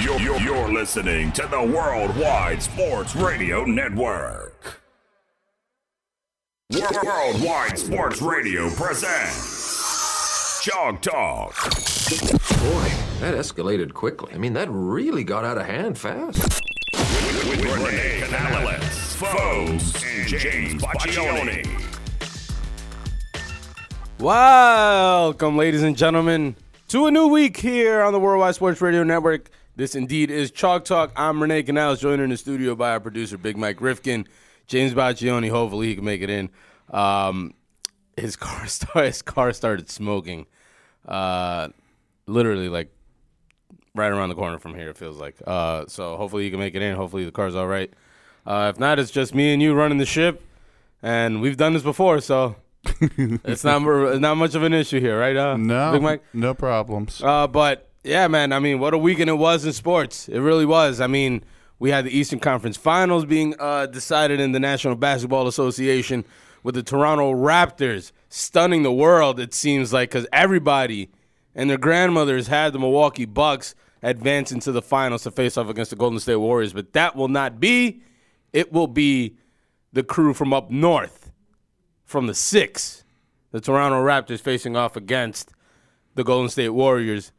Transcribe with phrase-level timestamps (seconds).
[0.00, 4.80] You're, you're, you're listening to the Worldwide Sports Radio Network.
[7.02, 11.52] Worldwide Sports Radio presents Chalk Talk.
[11.64, 14.32] Boy, that escalated quickly.
[14.32, 16.62] I mean, that really got out of hand fast.
[16.92, 21.66] With, with Renee Canales, Foes, and James Baccioni.
[24.20, 26.54] Welcome, ladies and gentlemen,
[26.86, 29.50] to a new week here on the Worldwide Sports Radio Network.
[29.78, 31.12] This indeed is Chalk Talk.
[31.14, 34.26] I'm Renee Canales, joined in the studio by our producer, Big Mike Rifkin.
[34.66, 36.50] James Baccioni, hopefully he can make it in.
[36.90, 37.54] Um,
[38.16, 40.46] his car start, his car started smoking,
[41.06, 41.68] uh,
[42.26, 42.90] literally like
[43.94, 44.88] right around the corner from here.
[44.90, 45.36] It feels like.
[45.46, 46.96] Uh, so hopefully he can make it in.
[46.96, 47.94] Hopefully the car's all right.
[48.44, 50.42] Uh, if not, it's just me and you running the ship,
[51.04, 53.80] and we've done this before, so it's not
[54.20, 55.36] not much of an issue here, right?
[55.36, 56.24] Uh, No, Big Mike.
[56.34, 57.22] no problems.
[57.22, 58.52] Uh, but yeah, man.
[58.52, 60.28] I mean, what a weekend it was in sports.
[60.28, 61.00] It really was.
[61.00, 61.44] I mean,
[61.78, 66.24] we had the Eastern Conference Finals being uh, decided in the National Basketball Association
[66.62, 69.38] with the Toronto Raptors stunning the world.
[69.38, 71.10] It seems like because everybody
[71.54, 75.90] and their grandmothers had the Milwaukee Bucks advance into the finals to face off against
[75.90, 76.72] the Golden State Warriors.
[76.72, 78.02] But that will not be.
[78.52, 79.36] It will be
[79.92, 81.30] the crew from up north,
[82.04, 83.04] from the six,
[83.50, 85.52] the Toronto Raptors facing off against
[86.14, 87.32] the Golden State Warriors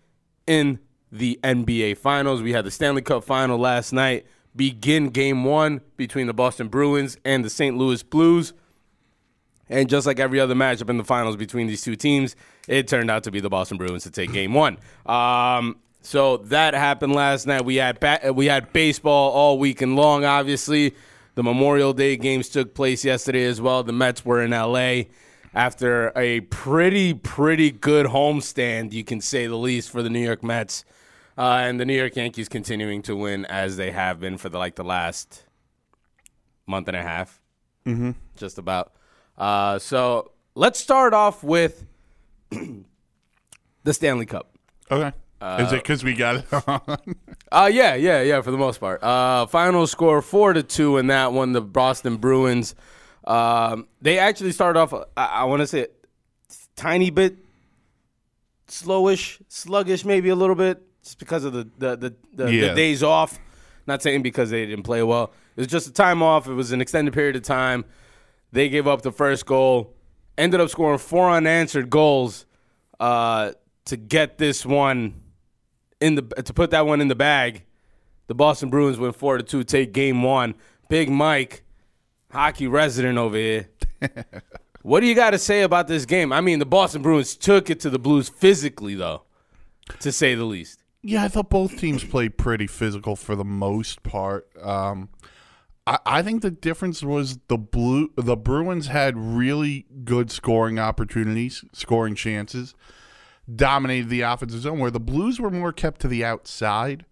[0.49, 0.79] in
[1.11, 2.41] the NBA Finals.
[2.41, 7.17] We had the Stanley Cup final last night begin game one between the Boston Bruins
[7.23, 7.77] and the St.
[7.77, 8.53] Louis Blues.
[9.69, 12.35] And just like every other matchup in the finals between these two teams,
[12.67, 14.77] it turned out to be the Boston Bruins to take game one.
[15.05, 17.63] Um, so that happened last night.
[17.63, 20.25] We had ba- we had baseball all weekend long.
[20.25, 20.95] Obviously,
[21.35, 23.83] the Memorial Day games took place yesterday as well.
[23.83, 25.03] The Mets were in LA
[25.59, 30.41] after a pretty pretty good homestand, you can say the least, for the New York
[30.41, 30.85] Mets.
[31.37, 34.57] Uh, and the New York Yankees continuing to win as they have been for the
[34.57, 35.45] like the last
[36.65, 37.41] month and a half,
[37.85, 38.11] mm-hmm.
[38.37, 38.93] just about.
[39.37, 41.85] Uh, so let's start off with
[42.51, 44.57] the Stanley Cup.
[44.89, 45.11] Okay.
[45.41, 46.99] Uh, Is it because we got it on?
[47.51, 48.41] Uh, yeah, yeah, yeah.
[48.41, 51.51] For the most part, uh, final score four to two in that one.
[51.51, 52.75] The Boston Bruins.
[53.29, 54.93] Um, they actually started off.
[55.15, 55.87] I, I want to say,
[56.75, 57.37] tiny bit
[58.67, 62.67] slowish, sluggish, maybe a little bit, just because of the the the, the, Yeah.
[62.69, 63.39] the days off.
[63.87, 65.31] Not saying because they didn't play well.
[65.55, 66.47] It was just a time off.
[66.47, 67.85] It was an extended period of time.
[68.51, 69.93] They gave up the first goal.
[70.37, 72.45] Ended up scoring four unanswered goals
[72.99, 73.51] uh,
[73.85, 75.21] to get this one
[75.99, 77.63] in the to put that one in the bag.
[78.27, 80.53] The Boston Bruins went four to two, take game one.
[80.87, 81.63] Big Mike,
[82.31, 83.69] hockey resident over here.
[84.81, 86.31] what do you got to say about this game?
[86.31, 89.23] I mean, the Boston Bruins took it to the Blues physically, though,
[89.99, 90.83] to say the least.
[91.01, 94.47] yeah, I thought both teams played pretty physical for the most part.
[94.61, 95.09] Um,
[95.87, 98.11] I, I think the difference was the blue.
[98.15, 102.75] The Bruins had really good scoring opportunities, scoring chances,
[103.53, 104.79] dominated the offensive zone.
[104.79, 107.05] Where the Blues were more kept to the outside.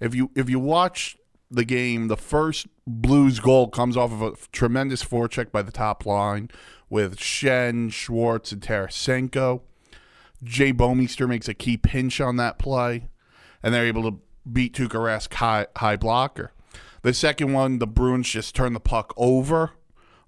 [0.00, 1.16] If you if you watch
[1.50, 6.06] the game, the first Blues goal comes off of a tremendous forecheck by the top
[6.06, 6.50] line
[6.88, 9.62] with Schenn, Schwartz, and Tarasenko.
[10.42, 13.08] Jay Bouwmeester makes a key pinch on that play,
[13.62, 16.52] and they're able to beat Tuukka Rask high, high blocker.
[17.02, 19.72] The second one, the Bruins just turn the puck over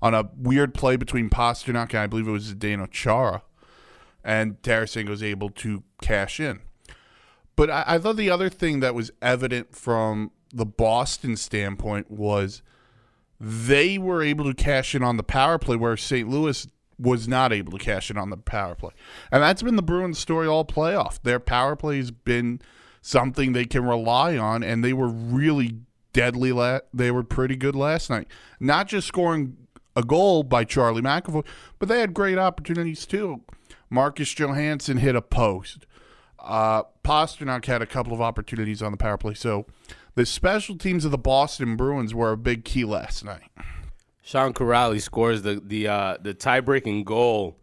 [0.01, 3.43] on a weird play between Pastrnak and I believe it was Zdeno Chara,
[4.25, 6.61] and Tarasenko was able to cash in.
[7.57, 12.63] But I, I thought the other thing that was evident from the Boston standpoint was
[13.41, 16.29] they were able to cash in on the power play where St.
[16.29, 16.67] Louis
[16.99, 18.93] was not able to cash in on the power play.
[19.33, 21.21] And that's been the Bruins story all playoff.
[21.23, 22.61] Their power play has been
[23.01, 25.79] something they can rely on and they were really
[26.13, 28.29] deadly la- they were pretty good last night.
[28.61, 29.57] Not just scoring
[29.97, 31.45] a goal by Charlie McAvoy,
[31.79, 33.43] but they had great opportunities too.
[33.91, 35.87] Marcus Johansson hit a post.
[36.39, 39.35] Uh, Pastrnak had a couple of opportunities on the power play.
[39.35, 39.67] So
[40.15, 43.43] the special teams of the Boston Bruins were a big key last night.
[44.23, 47.57] Sean Kuraly scores the the uh, the tie breaking goal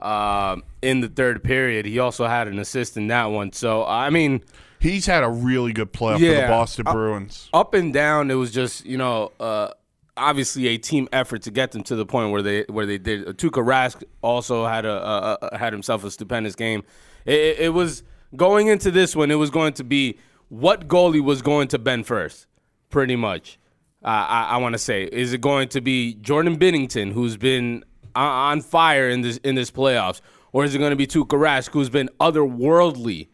[0.00, 1.86] uh, in the third period.
[1.86, 3.52] He also had an assist in that one.
[3.52, 4.42] So I mean,
[4.80, 7.48] He's had a really good playoff for the Boston Uh, Bruins.
[7.54, 9.68] up and down, it was just you know uh,
[10.16, 13.24] obviously a team effort to get them to the point where they where they did.
[13.38, 16.82] Tuukka Rask also had a, a, a had himself a stupendous game.
[17.24, 18.02] It, it was
[18.34, 19.30] going into this one.
[19.30, 20.18] It was going to be
[20.52, 22.46] what goalie was going to bend first,
[22.90, 23.58] pretty much.
[24.04, 27.84] Uh, I, I want to say, is it going to be Jordan Binnington, who's been
[28.14, 30.20] on, on fire in this in this playoffs,
[30.52, 33.28] or is it going to be Tuukka Rask, who's been otherworldly?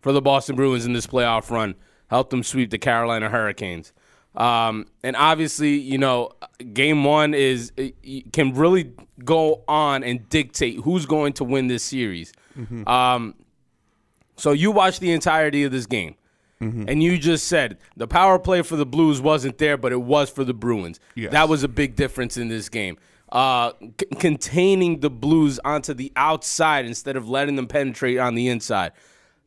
[0.00, 1.74] for the Boston Bruins in this playoff run.
[2.08, 3.92] helped them sweep the Carolina Hurricanes.
[4.34, 6.30] Um, and obviously, you know,
[6.72, 7.72] game one is
[8.32, 8.92] can really
[9.24, 12.32] go on and dictate who's going to win this series.
[12.56, 12.86] Mm-hmm.
[12.88, 13.34] Um,
[14.36, 16.14] so you watch the entirety of this game.
[16.60, 16.84] Mm-hmm.
[16.88, 20.28] And you just said the power play for the Blues wasn't there, but it was
[20.28, 21.00] for the Bruins.
[21.14, 21.32] Yes.
[21.32, 22.98] That was a big difference in this game.
[23.32, 28.48] Uh, c- containing the Blues onto the outside instead of letting them penetrate on the
[28.48, 28.92] inside.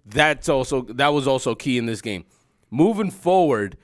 [0.05, 2.25] That's also that was also key in this game.
[2.71, 3.77] Moving forward,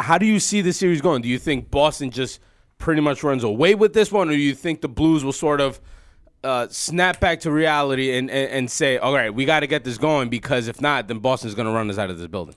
[0.00, 1.22] how do you see the series going?
[1.22, 2.40] Do you think Boston just
[2.76, 5.60] pretty much runs away with this one, or do you think the Blues will sort
[5.60, 5.80] of
[6.44, 9.84] uh, snap back to reality and, and, and say, all right, we got to get
[9.84, 12.54] this going because if not, then Boston's going to run us out of this building?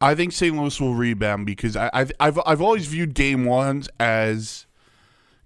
[0.00, 0.56] I think St.
[0.56, 4.66] Louis will rebound because I, I've, I've I've always viewed game ones as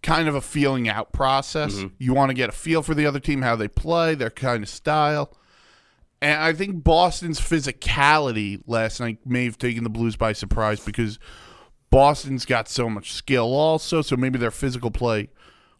[0.03, 1.83] kind of a feeling out process.
[1.99, 4.63] You want to get a feel for the other team, how they play, their kind
[4.63, 5.37] of style.
[6.23, 11.19] And I think Boston's physicality last night may have taken the Blues by surprise because
[11.91, 15.31] Boston's got so much skill also, so maybe their physical play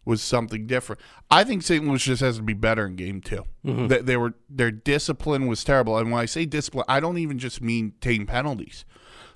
[0.05, 1.01] was something different.
[1.31, 1.85] I think St.
[1.85, 3.87] Louis just has to be better in game 2 mm-hmm.
[3.87, 7.39] They, they were their discipline was terrible, and when I say discipline, I don't even
[7.39, 8.85] just mean taking penalties.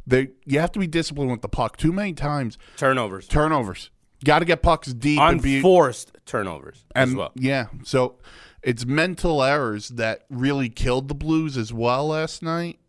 [0.08, 1.78] They you have to be disciplined with the puck.
[1.78, 3.28] Too many times Turnovers.
[3.28, 3.90] turnovers.
[4.26, 7.32] Got to get pucks deep and be Unforced turnovers as and well.
[7.36, 7.68] yeah.
[7.84, 8.18] So
[8.62, 12.80] it's mental errors that really killed the Blues as well last night.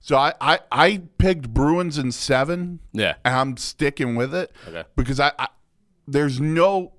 [0.00, 2.80] So I I, I picked Bruins in seven.
[2.92, 3.14] Yeah.
[3.24, 4.82] and I'm sticking with it Okay.
[4.96, 5.46] because I, I
[6.08, 6.94] there's no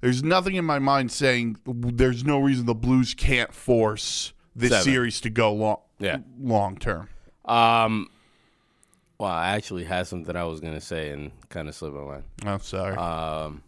[0.00, 4.84] there's nothing in my mind saying there's no reason the Blues can't force this Seven.
[4.84, 6.18] series to go long Yeah.
[6.40, 7.08] long term.
[7.44, 8.08] Um,
[9.18, 12.02] well, I actually had something I was going to say and kind of slipped my
[12.02, 12.24] mind.
[12.44, 12.96] Oh, sorry.
[12.96, 13.62] Um,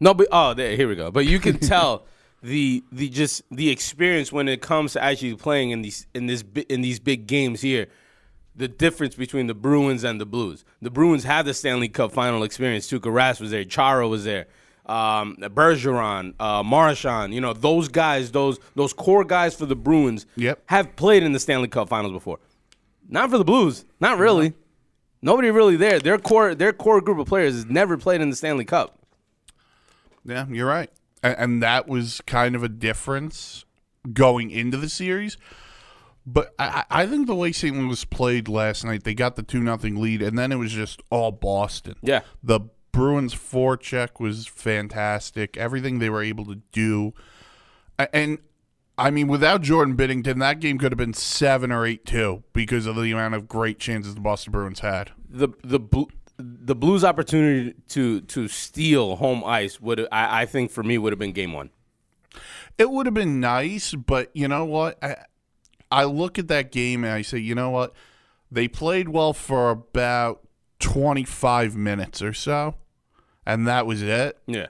[0.00, 1.10] no, but oh, there, here we go.
[1.10, 2.06] But you can tell
[2.42, 6.42] the the just the experience when it comes to actually playing in these in this
[6.68, 7.86] in these big games here.
[8.56, 10.64] The difference between the Bruins and the Blues.
[10.82, 12.90] The Bruins have the Stanley Cup final experience.
[12.90, 13.64] Tuukka Rask was there.
[13.64, 14.46] Chara was there.
[14.90, 17.32] Um, Bergeron, uh, Marchand.
[17.32, 18.32] You know those guys.
[18.32, 20.26] Those those core guys for the Bruins.
[20.36, 20.62] Yep.
[20.66, 22.40] Have played in the Stanley Cup finals before.
[23.08, 23.84] Not for the Blues.
[24.00, 24.54] Not really.
[25.22, 26.00] Nobody really there.
[26.00, 28.98] Their core their core group of players has never played in the Stanley Cup.
[30.24, 30.90] Yeah, you're right.
[31.22, 33.64] And, and that was kind of a difference
[34.12, 35.36] going into the series.
[36.26, 37.76] But I, I think the way St.
[37.76, 41.00] Louis played last night, they got the 2 nothing lead, and then it was just
[41.10, 41.94] all Boston.
[42.02, 42.20] Yeah.
[42.42, 42.60] The
[42.92, 45.56] Bruins forecheck was fantastic.
[45.56, 47.14] Everything they were able to do.
[48.12, 48.38] And,
[48.96, 52.86] I mean, without Jordan Binnington, that game could have been 7 or 8 2 because
[52.86, 55.12] of the amount of great chances the Boston Bruins had.
[55.28, 55.80] The the
[56.38, 61.12] the Blues' opportunity to to steal home ice would I, I think for me would
[61.12, 61.70] have been game one.
[62.78, 65.02] It would have been nice, but you know what?
[65.04, 65.16] I,
[65.90, 67.94] I look at that game and I say, you know what?
[68.50, 70.46] They played well for about
[70.80, 72.74] 25 minutes or so,
[73.46, 74.38] and that was it.
[74.46, 74.66] Yeah.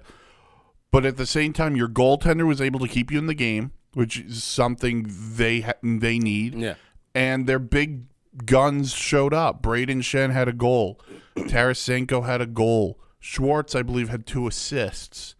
[0.90, 3.72] But at the same time, your goaltender was able to keep you in the game,
[3.94, 6.54] which is something they ha- they need.
[6.54, 6.74] Yeah.
[7.14, 8.04] And their big
[8.44, 9.62] guns showed up.
[9.62, 11.00] Brayden Schenn had a goal.
[11.36, 12.98] Tarasenko had a goal.
[13.20, 15.34] Schwartz, I believe, had two assists.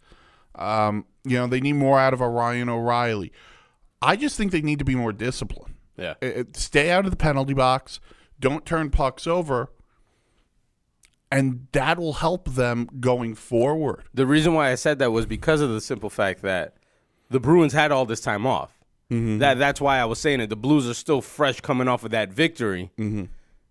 [0.55, 3.31] Um, you know, they need more out of a Ryan O'Reilly.
[4.01, 5.75] I just think they need to be more disciplined.
[5.97, 6.15] Yeah.
[6.21, 7.99] It- it- stay out of the penalty box.
[8.39, 9.69] Don't turn pucks over.
[11.31, 14.03] And that will help them going forward.
[14.13, 16.75] The reason why I said that was because of the simple fact that
[17.29, 18.77] the Bruins had all this time off.
[19.39, 20.49] That that's why I was saying it.
[20.49, 22.91] The Blues are still fresh coming off of that victory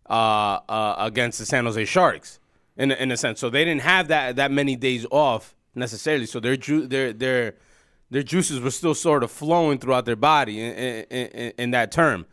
[0.09, 2.39] uh, uh, against the San Jose Sharks,
[2.77, 3.41] in a- in a sense.
[3.41, 6.27] So they didn't have that that many days off necessarily.
[6.27, 7.55] So their ju- their their
[8.11, 11.93] their juices were still sort of flowing throughout their body in, in, in, in that
[11.93, 12.27] term.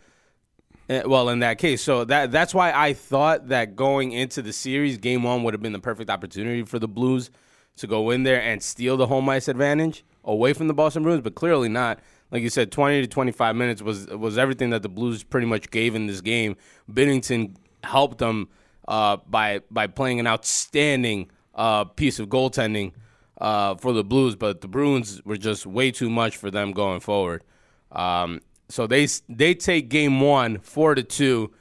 [0.89, 4.53] Uh, well, in that case, so that that's why I thought that going into the
[4.53, 7.29] series, game one would have been the perfect opportunity for the Blues
[7.77, 11.21] to go in there and steal the home ice advantage away from the Boston Bruins,
[11.21, 11.99] but clearly not.
[12.31, 15.71] Like you said, twenty to twenty-five minutes was was everything that the Blues pretty much
[15.71, 16.55] gave in this game.
[16.91, 18.49] Binnington helped them
[18.87, 22.93] uh, by by playing an outstanding uh, piece of goaltending
[23.39, 27.01] uh, for the Blues, but the Bruins were just way too much for them going
[27.01, 27.43] forward.
[27.91, 31.51] Um, so they they take game one four to two.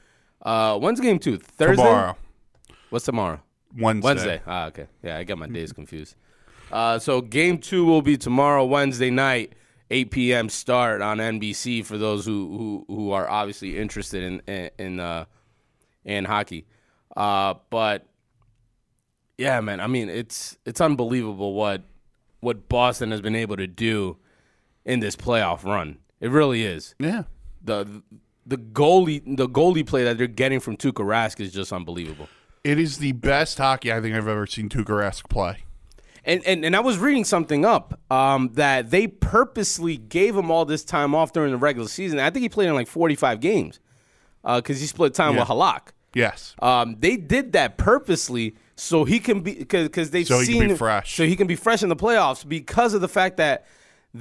[0.42, 1.38] Uh, when's game two?
[1.38, 1.82] Thursday.
[1.82, 2.16] Tomorrow,
[2.90, 3.40] What's tomorrow?
[3.76, 4.06] Wednesday.
[4.06, 4.40] Wednesday.
[4.46, 4.86] Ah, okay.
[5.02, 6.14] Yeah, I got my days confused.
[6.70, 9.54] Uh, so game two will be tomorrow, Wednesday night,
[9.90, 10.48] 8 p.m.
[10.48, 15.24] start on NBC for those who who, who are obviously interested in in in, uh,
[16.04, 16.66] in hockey.
[17.16, 18.06] Uh, but
[19.38, 19.80] yeah, man.
[19.80, 21.82] I mean, it's it's unbelievable what
[22.40, 24.16] what Boston has been able to do
[24.84, 25.98] in this playoff run.
[26.20, 27.24] It really is Yeah.
[27.62, 28.02] the
[28.46, 32.28] the goalie the goalie play that they're getting from Tuukka Rask is just unbelievable.
[32.64, 35.64] It is the best hockey I think I've ever seen Tuukka Rask play.
[36.24, 40.64] And, and and I was reading something up um, that they purposely gave him all
[40.64, 42.18] this time off during the regular season.
[42.18, 43.78] I think he played in like 45 games
[44.44, 45.40] because he split time Yeah.
[45.40, 45.88] with Halak.
[46.14, 46.54] Yes.
[46.60, 50.68] Um, they did that purposely so he can be because they've So he seen can
[50.70, 51.14] be fresh.
[51.14, 53.66] so he can be fresh in the playoffs because of the fact that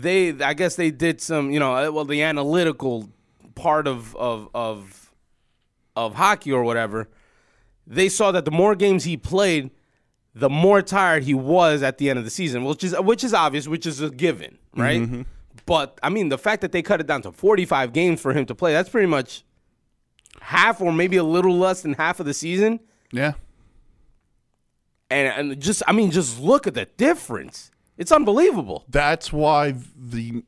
[0.01, 3.09] they I guess they did some you know uh, well the analytical
[3.55, 5.11] part of of of
[5.95, 7.09] of hockey or whatever.
[7.87, 9.69] They saw that the more games he played,
[10.33, 13.33] the more tired he was at the end of the season, which is which is
[13.33, 15.01] obvious, which is a given, right?
[15.01, 15.21] Mm-hmm.
[15.65, 18.45] But I mean, the fact that they cut it down to 45 games for him
[18.47, 19.43] to play, that's pretty much
[20.41, 22.79] half or maybe a little less than half of the season.
[23.11, 23.33] Yeah.
[25.09, 27.71] And, and just, I mean, just look at the difference.
[27.97, 28.85] It's unbelievable.
[28.89, 30.43] That's why the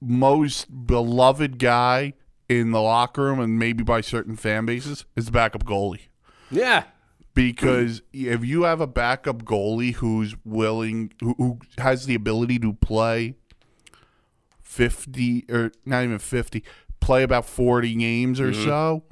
[0.00, 2.14] most beloved guy
[2.48, 6.08] in the locker room and maybe by certain fan bases is the backup goalie.
[6.50, 6.84] Yeah.
[7.34, 12.74] Because if you have a backup goalie who's willing, who, who has the ability to
[12.74, 13.36] play
[14.60, 16.62] 50 or not even 50,
[17.00, 18.64] play about 40 games or mm-hmm.
[18.64, 19.04] so,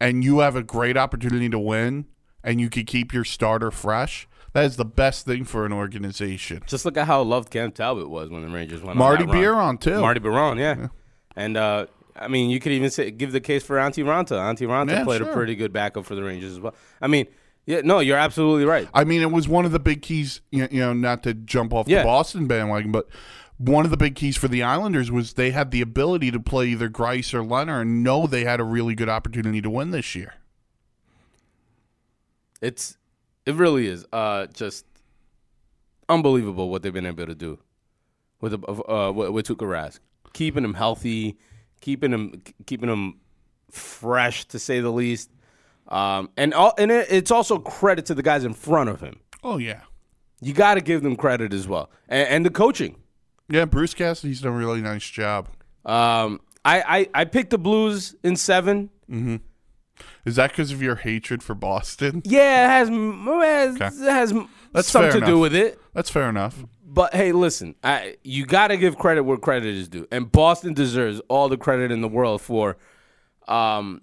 [0.00, 2.06] and you have a great opportunity to win
[2.42, 4.26] and you can keep your starter fresh,
[4.58, 6.62] that is the best thing for an organization.
[6.66, 9.30] Just look at how loved Cam Talbot was when the Rangers went Marty on.
[9.30, 10.00] Biron, too.
[10.00, 10.88] Marty Biron, yeah.
[11.36, 11.86] And, uh,
[12.16, 14.32] I mean, you could even say, give the case for Antti Raanta.
[14.32, 16.74] Antti Raanta Yeah, played a pretty good backup for the Rangers as well.
[17.00, 17.26] I mean,
[17.66, 18.88] yeah, no, you're absolutely right.
[18.92, 21.72] I mean, it was one of the big keys, you you know, not to jump
[21.72, 21.98] off Yeah.
[21.98, 23.06] the Boston bandwagon, but
[23.58, 26.66] one of the big keys for the Islanders was they had the ability to play
[26.68, 30.14] either Greiss or Leonard and know they had a really good opportunity to win this
[30.14, 30.34] year.
[32.60, 32.96] It's
[33.48, 34.84] it really is uh just
[36.08, 37.58] unbelievable what they've been able to do
[38.40, 39.98] with the- uh with, with Tuukka Rask,
[40.32, 41.38] keeping him healthy,
[41.80, 43.20] keeping him keeping him
[43.70, 45.30] fresh to say the least.
[45.88, 49.20] Um, and all, and it, it's also credit to the guys in front of him.
[49.42, 49.80] Oh, yeah.
[50.42, 52.96] You got to give them credit as well, and, and the coaching.
[53.48, 55.48] Yeah, Bruce Cassidy's done a really nice job.
[55.86, 56.82] Um, I,
[57.14, 58.90] I I picked the Blues in seven.
[60.28, 62.22] Is that because of your hatred for Boston?
[62.28, 64.34] Yeah, it has it has, it has
[64.72, 65.80] That's something to do with it.
[65.94, 66.62] That's fair enough.
[66.84, 70.74] But hey, listen, I, you got to give credit where credit is due, and Boston
[70.74, 72.76] deserves all the credit in the world for
[73.46, 74.02] um,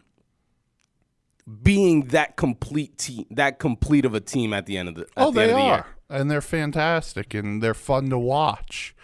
[1.61, 5.07] being that complete team, that complete of a team at the end of the.
[5.15, 5.75] Oh, the they end of the are.
[5.75, 5.85] year.
[6.09, 8.95] And they're fantastic and they're fun to watch.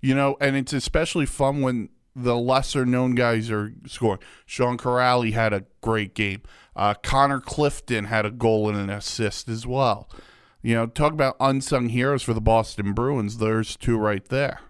[0.00, 4.20] You know, and it's especially fun when the lesser known guys are scoring.
[4.46, 6.42] Sean Kuraly had a great game.
[6.76, 10.08] Uh, Connor Clifton had a goal and an assist as well.
[10.62, 13.38] You know, talk about unsung heroes for the Boston Bruins.
[13.38, 14.60] There's two right there.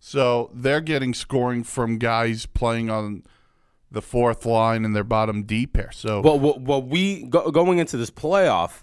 [0.00, 3.24] So they're getting scoring from guys playing on
[3.90, 5.90] the fourth line and their bottom deep pair.
[5.92, 8.82] So Well, what, what we go, going into this playoff,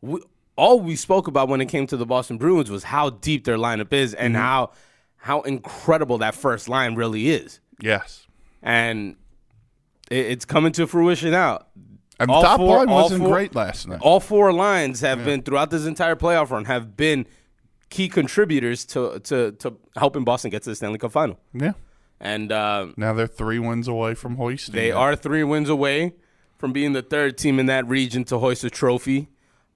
[0.00, 0.20] we,
[0.56, 3.56] all we spoke about when it came to the Boston Bruins was how deep their
[3.58, 4.42] lineup is and Mm-hmm.
[4.42, 4.70] how
[5.18, 8.26] how incredible that first line really is, yes.
[8.62, 9.16] and
[10.10, 11.60] it, it's coming to fruition now.
[12.20, 14.00] And the All top four- line wasn't four- great last night.
[14.00, 17.26] All four lines have been throughout this entire playoff run have been
[17.90, 21.38] key contributors to to to helping Boston get to the Stanley Cup final.
[21.54, 21.72] Yeah.
[22.20, 24.74] And uh, Now they're three wins away from hoisting.
[24.74, 24.94] they it.
[24.94, 26.14] are three wins away
[26.58, 29.28] from being the third team in that region to hoist a trophy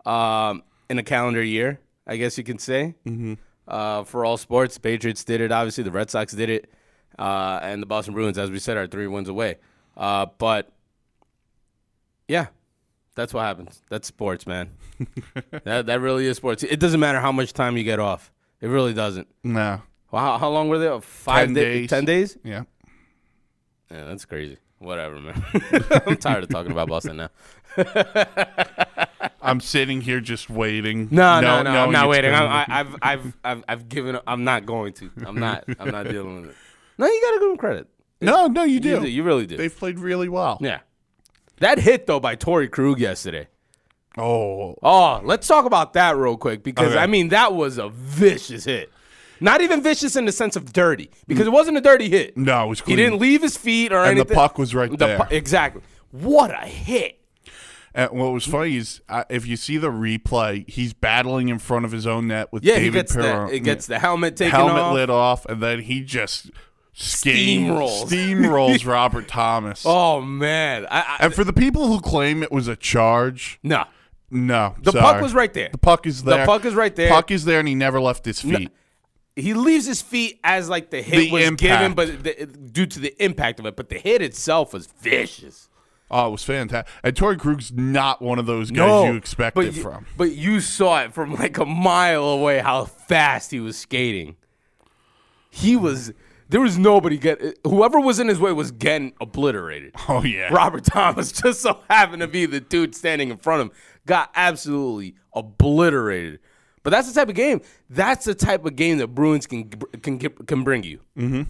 [0.04, 1.78] um, in a calendar year.
[2.08, 2.96] I guess you can say.
[3.06, 3.34] Mm-hmm.
[3.68, 5.52] Uh, for all sports, Patriots did it.
[5.52, 6.70] Obviously, the Red Sox did it,
[7.18, 9.56] uh, and the Boston Bruins, as we said, are three wins away.
[9.96, 10.72] Uh, but
[12.28, 12.46] yeah,
[13.14, 13.82] that's what happens.
[13.88, 14.70] That's sports, man.
[15.64, 16.62] that that really is sports.
[16.62, 18.32] It doesn't matter how much time you get off.
[18.60, 19.28] It really doesn't.
[19.44, 19.82] No.
[20.10, 21.00] Well, how, how long were they?
[21.00, 21.88] Five Ten da- days.
[21.90, 22.38] Ten days?
[22.44, 22.64] Yeah.
[23.90, 24.58] Yeah, that's crazy.
[24.78, 25.42] Whatever, man.
[26.06, 27.28] I'm tired of talking about Boston now.
[29.42, 31.08] I'm sitting here just waiting.
[31.10, 31.72] No, no, no.
[31.72, 32.32] knowing I'm not waiting.
[32.32, 34.16] I, I, I've, I've, I've, I've given.
[34.16, 34.22] up.
[34.26, 35.10] I'm not going to.
[35.26, 35.64] I'm not.
[35.78, 36.56] I'm not dealing with it.
[36.98, 37.88] No, you gotta give them credit.
[38.20, 39.00] no, no, you You, do.
[39.00, 39.08] do.
[39.08, 39.56] you really do.
[39.56, 40.58] They've played really well.
[40.60, 40.80] yeah.
[41.58, 43.48] That hit though by Torrey Krug yesterday.
[44.18, 46.98] Oh, Oh, let's talk about that real quick because Okay.
[46.98, 48.92] I mean that was a vicious hit.
[49.40, 52.36] Not even vicious in the sense of dirty because it wasn't a dirty hit.
[52.36, 52.90] no, it was cool.
[52.94, 55.18] He didn't leave his feet or And the puck was right The there.
[55.18, 55.82] pu- exactly.
[56.10, 57.18] What a hit.
[57.94, 61.84] And what was funny is uh, if you see the replay, he's battling in front
[61.84, 63.48] of his own net with Yeah, David he gets Perron.
[63.48, 64.94] the it gets the helmet taken helmet off.
[64.94, 66.50] lit off, and then he just
[66.94, 68.04] steam- Steamrolls.
[68.08, 69.84] steamrolls Robert Thomas.
[69.86, 73.84] Oh man, I, I, And for the people who claim it was a charge, no.
[74.30, 75.02] no, The sorry.
[75.02, 75.68] puck was right there.
[75.72, 76.38] The puck is there.
[76.38, 77.10] The puck is right there.
[77.10, 78.70] Puck is there, and he never left his feet.
[79.36, 83.00] he leaves his feet as like the hit The was given, but the, due to
[83.00, 83.76] the impact of it.
[83.76, 85.68] But the hit itself was vicious.
[86.12, 86.92] Oh, it was fantastic.
[87.02, 90.06] And Torrey Krug's not one of those guys you expect it you- from.
[90.16, 94.36] But you saw it from like a mile away how fast he was skating.
[95.50, 96.12] He was.
[96.48, 97.40] There was nobody get.
[97.64, 99.94] Whoever was in his way was getting obliterated.
[100.08, 100.52] Oh yeah.
[100.52, 103.72] Robert Thomas just so happened to be the dude standing in front of him.
[104.06, 106.40] Got absolutely obliterated.
[106.82, 107.60] But that's the type of game.
[107.88, 109.68] That's the type of game that Bruins can
[110.02, 111.00] can can bring you.
[111.16, 111.42] Mm-hmm.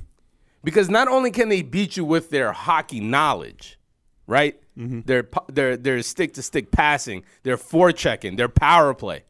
[0.62, 3.78] Because not only can they beat you with their hockey knowledge,
[4.26, 4.58] right?
[4.78, 5.00] Mm-hmm.
[5.04, 8.36] they're they're their their stick to stick passing, their forechecking.
[8.38, 9.24] They're power play,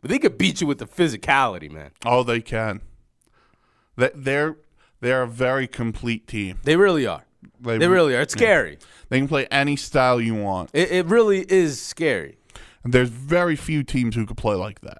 [0.00, 1.90] but they could beat you with the physicality, man.
[2.04, 2.80] Oh, they can.
[3.96, 4.56] They- They're
[5.00, 6.58] they're a very complete team.
[6.62, 7.24] They really are.
[7.60, 8.20] They, They really are.
[8.20, 8.78] It's scary.
[9.08, 10.70] They can play any style you want.
[10.74, 12.36] It, it really is scary.
[12.84, 14.98] And there's very few teams who could play like that.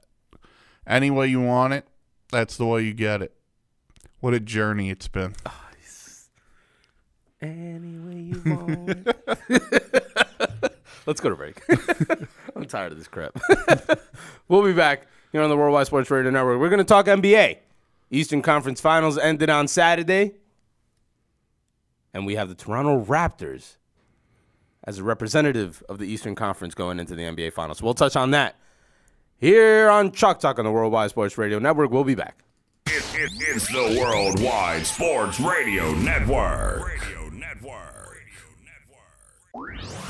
[0.87, 1.87] Any way you want it,
[2.33, 3.33] that's the way you get it.
[4.21, 5.35] What a journey it's been.
[5.47, 5.69] Ah,
[7.43, 9.07] Any way you want.
[11.07, 11.63] Let's go to break.
[12.57, 13.39] I'm tired of this crap.
[14.49, 16.61] we'll be back here on the Worldwide Sports Radio Network.
[16.61, 17.59] We're going to talk NBA.
[18.11, 20.35] Eastern Conference Finals ended on Saturday.
[22.13, 23.77] And we have the Toronto Raptors
[24.85, 27.81] as a representative of the Eastern Conference going into the NBA Finals.
[27.83, 28.57] We'll touch on that
[29.39, 31.91] here on Chalk Talk on the Worldwide Sports Radio Network.
[31.91, 32.45] We'll be back.
[32.87, 36.87] It, it, it's the Worldwide Sports Radio Network.
[36.87, 37.11] Radio Network.
[37.11, 37.20] You,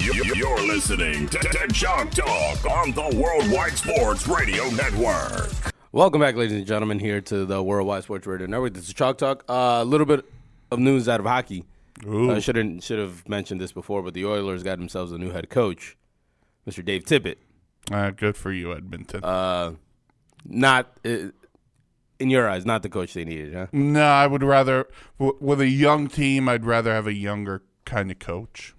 [0.00, 5.50] you're listening to, to Junk Talk on the Worldwide Sports Radio Network.
[5.92, 8.74] Welcome back, ladies and gentlemen, here to the Worldwide Sports Radio Network.
[8.74, 9.44] This is Chalk Talk.
[9.48, 10.24] Uh, A little bit
[10.70, 11.64] of news out of hockey.
[12.08, 15.30] I should have should have mentioned this before, but the Oilers got themselves a new
[15.32, 15.98] head coach,
[16.66, 16.82] Mr.
[16.84, 17.36] Dave Tippett.
[17.90, 19.22] Uh, good for you, Edmonton.
[19.22, 19.72] Uh,
[20.46, 21.28] not uh,
[22.18, 23.66] in your eyes, not the coach they needed, huh?
[23.72, 24.86] no, I would rather
[25.18, 26.48] w- with a young team.
[26.48, 28.74] I'd rather have a younger kind of coach.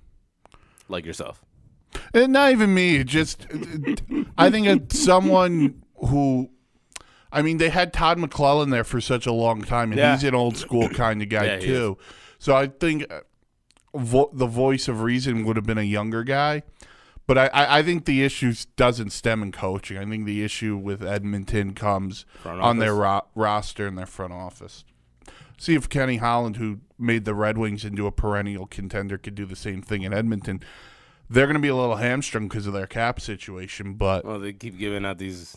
[0.91, 1.43] Like yourself.
[2.13, 3.03] And not even me.
[3.03, 3.47] Just
[4.37, 6.49] I think it's someone who.
[7.33, 10.13] I mean, they had Todd McLellan there for such a long time, and Yeah.
[10.15, 11.97] he's an old school kind of guy Yeah, too.
[12.39, 13.21] So I think uh,
[13.95, 16.63] vo- the voice of reason would have been a younger guy.
[17.27, 19.97] But I, I, I think the issue doesn't stem in coaching.
[19.97, 24.83] I think the issue with Edmonton comes on their ro- roster and their front office.
[25.61, 29.45] See if Kenny Holland, who made the Red Wings into a perennial contender, could do
[29.45, 30.59] the same thing in Edmonton.
[31.29, 34.53] They're going to be a little hamstrung because of their cap situation, but Well, they
[34.53, 35.55] keep giving out these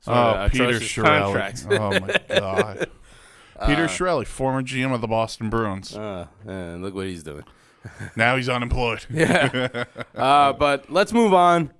[0.00, 1.22] sort oh, Peter atrocious Chiarelli.
[1.24, 1.66] contracts.
[1.68, 2.90] oh my god,
[3.66, 5.94] Peter Chiarelli, former GM of the Boston Bruins.
[5.94, 7.44] Uh, and look what he's doing.
[8.16, 9.04] now he's unemployed.
[10.16, 11.70] Uh, but let's move on.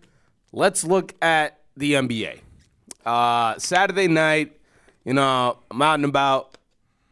[0.53, 2.41] Let's look at the NBA.
[3.07, 4.61] Uh, Saturday night,
[5.03, 6.59] you know, I'm out and about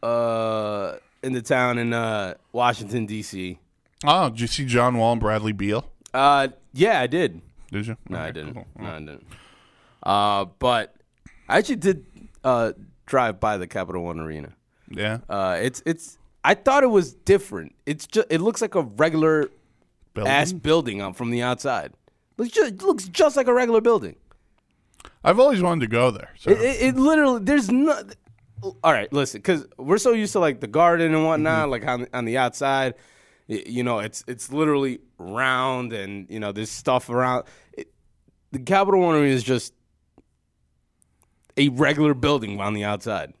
[0.05, 3.57] uh, in the town in uh, Washington, D.C.
[4.05, 5.89] Oh, did you see John Wall and Bradley Beal?
[6.13, 7.41] Uh, yeah, I did.
[7.71, 7.97] Did you?
[8.09, 8.53] No, I didn't.
[8.53, 8.67] cool.
[8.77, 9.25] No, I didn't.
[10.03, 10.95] Uh, but
[11.49, 12.05] I actually did
[12.43, 12.73] uh,
[13.05, 14.53] drive by the Capital One Arena.
[14.89, 16.17] Yeah, Uh, it's it's.
[16.43, 17.73] I thought it was different.
[17.87, 19.49] It's just it looks like a regular
[20.13, 20.31] Building?
[20.31, 21.91] ass building out from the outside.
[22.37, 24.15] Looks just it looks just like a regular building.
[25.23, 26.29] I've always wanted to go there.
[26.37, 26.51] So.
[26.51, 27.99] It, it, it literally there's no.
[28.83, 32.07] All right, listen, because we're so used to like the garden and whatnot, like on
[32.13, 32.95] on the outside.
[33.47, 37.45] You know, it's it's literally round, and you know there's stuff around.
[37.73, 37.91] It,
[38.51, 39.73] the Capital One Arena is just
[41.57, 43.33] a regular building on the outside.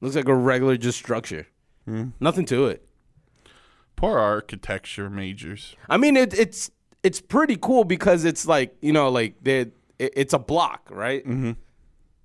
[0.00, 1.46] Looks like a regular just structure.
[2.20, 2.86] Nothing to it.
[3.96, 5.74] Poor architecture majors.
[5.88, 6.70] I mean, it, it's
[7.02, 9.60] it's pretty cool because it's like you know, like they
[9.98, 11.24] it, it's a block, right?
[11.26, 11.52] Mm-hmm.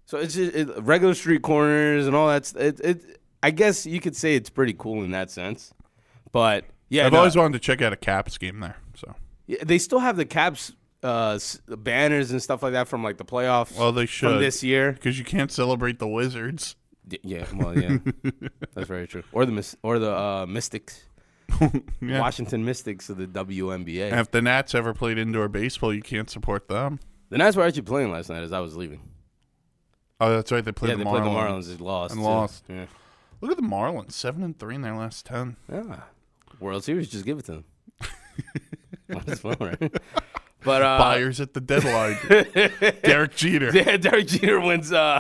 [0.06, 2.52] So it's just it, regular street corners and all that.
[2.56, 5.74] It, it I guess you could say it's pretty cool in that sense,
[6.32, 8.78] but yeah, I've no, always wanted to check out a Caps game there.
[8.96, 9.16] So,
[9.48, 11.38] yeah, they still have the Caps uh,
[11.68, 13.78] banners and stuff like that from like the playoffs.
[13.78, 14.94] well, they should from this year.
[14.94, 16.76] because you can't celebrate the Wizards.
[17.22, 17.98] Yeah, well, yeah,
[18.74, 19.24] that's very true.
[19.34, 21.04] Or the or the uh, Mystics,
[22.02, 22.20] Yeah.
[22.22, 24.10] Washington Mystics of the WNBA.
[24.12, 27.00] And if the Nats ever played indoor baseball, you can't support them.
[27.30, 29.02] the Nats were actually playing last night as I was leaving.
[30.26, 30.64] Oh, that's right.
[30.64, 31.12] They played yeah, the they Marlins.
[31.12, 31.78] played the Marlins.
[31.78, 32.12] They lost.
[32.14, 32.26] And too.
[32.26, 32.64] lost.
[32.70, 32.86] Yeah.
[33.42, 35.58] Look at the Marlins, seven and three in their last ten.
[35.72, 36.02] yeah.
[36.60, 37.66] World Series, just give it to them.
[39.10, 39.94] Might as well, right?
[40.64, 42.16] But uh, Buyers at the deadline.
[43.04, 45.20] Derek Jeter, yeah, Derek Jeter wins uh,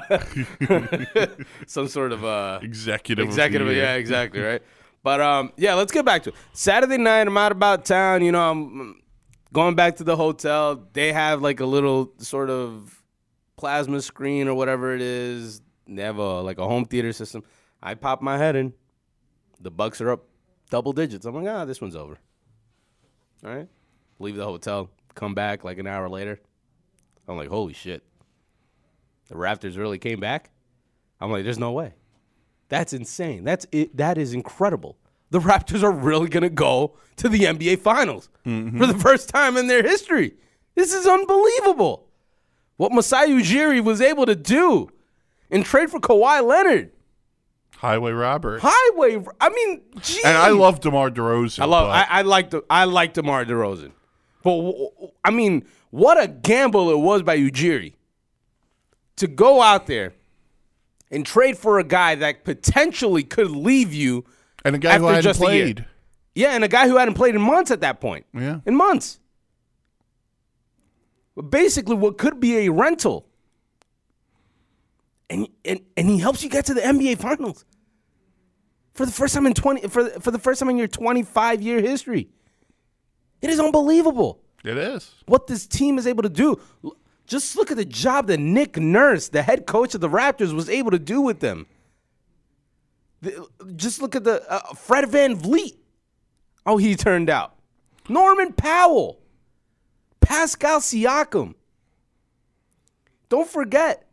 [1.68, 3.24] some sort of uh, executive.
[3.24, 3.68] of executive.
[3.68, 3.78] year.
[3.84, 4.62] Yeah, exactly, right.
[5.04, 6.36] But um, yeah, let's get back to it.
[6.54, 8.24] Saturday night, I'm out about town.
[8.24, 9.02] You know, I'm
[9.52, 10.88] going back to the hotel.
[10.94, 13.03] They have like a little sort of
[13.56, 17.44] plasma screen or whatever it is They have a like a home theater system.
[17.82, 18.74] I pop my head in.
[19.60, 20.26] The Bucks are up
[20.70, 21.26] double digits.
[21.26, 22.18] I'm like, ah, this one's over.
[23.46, 23.68] All right.
[24.20, 24.90] Leave the hotel.
[25.16, 26.40] Come back like an hour later.
[27.28, 28.04] I'm like, holy shit.
[29.30, 30.50] The Raptors really came back.
[31.22, 31.94] I'm like, there's no way.
[32.70, 33.44] That's insane.
[33.44, 33.96] That's it.
[33.98, 34.98] That is incredible.
[35.30, 39.68] The Raptors are really gonna go to the NBA Finals for the first time in
[39.68, 40.36] their history.
[40.76, 42.03] This is unbelievable.
[42.78, 44.90] What Masai Ujiri was able to do
[45.52, 46.92] and trade for Kawhi Leonard.
[47.78, 48.60] Highway robbery.
[48.62, 49.24] Highway.
[49.42, 50.24] I mean, geez.
[50.24, 51.60] And I love DeMar DeRozan.
[51.60, 51.90] I love.
[51.90, 52.64] I, I like the.
[52.70, 53.92] I like DeMar DeRozan,
[54.42, 54.90] but
[55.26, 57.94] I mean, what a gamble it was by Ujiri
[59.18, 60.14] to go out there
[61.12, 64.24] and trade for a guy that potentially could leave you.
[64.64, 65.66] and a guy who hadn't just a year.
[65.66, 65.86] played.
[66.36, 68.26] Yeah, and a guy who hadn't played in months at that point.
[68.34, 68.62] Yeah.
[68.66, 69.20] in months.
[71.50, 73.28] Basically, what could be a rental,
[75.30, 77.66] and and and he helps you get to the NBA Finals
[78.94, 81.62] for the first time in twenty for for the first time in your twenty five
[81.62, 82.30] year history.
[83.42, 85.12] It is unbelievable It is.
[85.26, 86.62] what this team is able to do.
[87.26, 90.70] Just look at the job that Nick Nurse, the head coach of the Raptors, was
[90.70, 91.66] able to do with them.
[93.22, 95.78] The- just look at the uh, Fred VanVleet.
[96.66, 97.56] Oh, he turned out.
[98.08, 99.20] Norman Powell,
[100.24, 101.56] Pascal Siakam.
[103.30, 104.08] Don't forget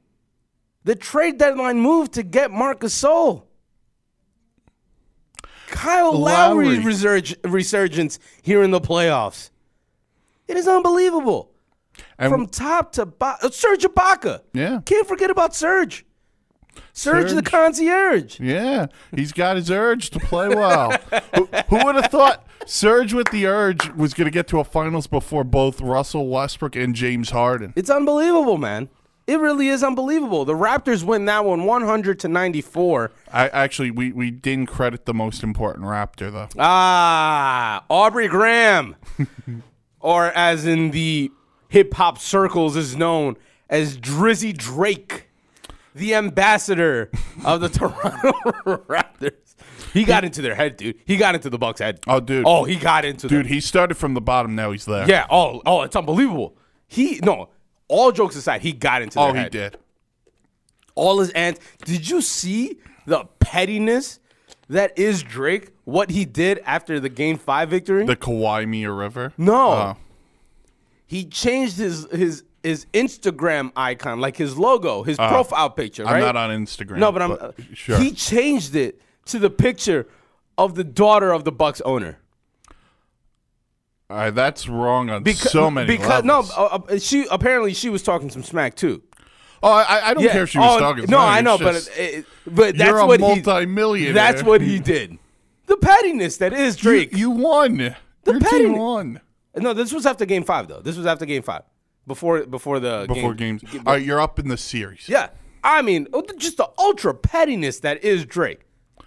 [0.85, 3.47] the trade deadline move to get Marcus Sol.
[5.69, 6.93] Kyle Lowry's Lowry.
[6.93, 9.51] resurg- resurgence here in the playoffs.
[10.49, 11.53] It is unbelievable.
[12.19, 13.53] And From top to bottom.
[13.53, 14.43] Serge Ibaka.
[14.53, 14.81] Yeah.
[14.85, 16.05] Can't forget about Serge.
[16.93, 18.39] Serge, the concierge.
[18.41, 20.93] yeah, he's got his urge to play well.
[21.35, 24.65] who, who would have thought Serge with the urge was going to get to a
[24.65, 27.73] finals before both Russell Westbrook and James Harden?
[27.77, 28.89] It's unbelievable, man.
[29.27, 30.45] It really is unbelievable.
[30.45, 33.13] The Raptors win that one 100 to 94.
[33.33, 36.49] I actually we we didn't credit the most important Raptor though.
[36.59, 38.97] Ah, Aubrey Graham.
[40.01, 41.31] or as in the
[41.69, 43.37] hip hop circles is known
[43.69, 45.30] as Drizzy Drake,
[45.95, 47.11] the ambassador
[47.45, 48.33] of the Toronto
[48.89, 49.33] Raptors.
[49.93, 50.97] He got into their head, dude.
[51.05, 52.01] He got into the Bucks' head.
[52.07, 52.45] Oh, dude.
[52.47, 53.53] Oh, he got into Dude, them.
[53.53, 54.55] he started from the bottom.
[54.55, 55.09] Now he's there.
[55.09, 55.27] Yeah.
[55.31, 56.57] Oh, oh, it's unbelievable.
[56.87, 57.49] He no.
[57.89, 59.15] All jokes aside, he got into.
[59.17, 59.21] The.
[59.21, 59.51] Oh, he head.
[59.53, 59.79] did.
[60.95, 61.61] all his ants.
[61.85, 64.21] Did you see the pettiness
[64.69, 65.71] that is Drake?
[65.85, 68.05] What he did after the Game Five victory?
[68.07, 69.33] The Kawhi Mia River.
[69.37, 69.97] no, Oh.
[71.07, 76.07] he changed his his his Instagram icon, like his logo, his profile picture.
[76.07, 76.21] I'm right?
[76.21, 76.99] not on Instagram.
[76.99, 77.33] No, but I'm.
[77.33, 77.99] uh, sure.
[77.99, 80.07] He changed it to the picture
[80.59, 82.19] of the daughter of the Bucks owner.
[84.09, 86.51] All right, that's wrong on Because, so many because levels.
[86.57, 89.03] no, uh, uh, she apparently she was talking some smack too.
[89.63, 91.03] oh, I, I don't care if she was oh, talking.
[91.03, 94.11] No, smack, I know, just- but it, but that's you're a what he.
[94.11, 95.19] That's what he did.
[95.67, 97.17] The pettiness that is Drake.
[97.17, 97.77] you won.
[98.25, 98.77] The Your pettiness.
[98.79, 99.21] won
[99.57, 100.81] no, this was after Game Five though.
[100.81, 101.63] This was after Game Five,
[102.07, 103.59] before before the before game.
[103.59, 103.75] games.
[103.87, 105.09] All right, you're up in the series.
[105.09, 105.31] Yeah,
[105.63, 108.61] I mean, oh, just the ultra pettiness that is Drake.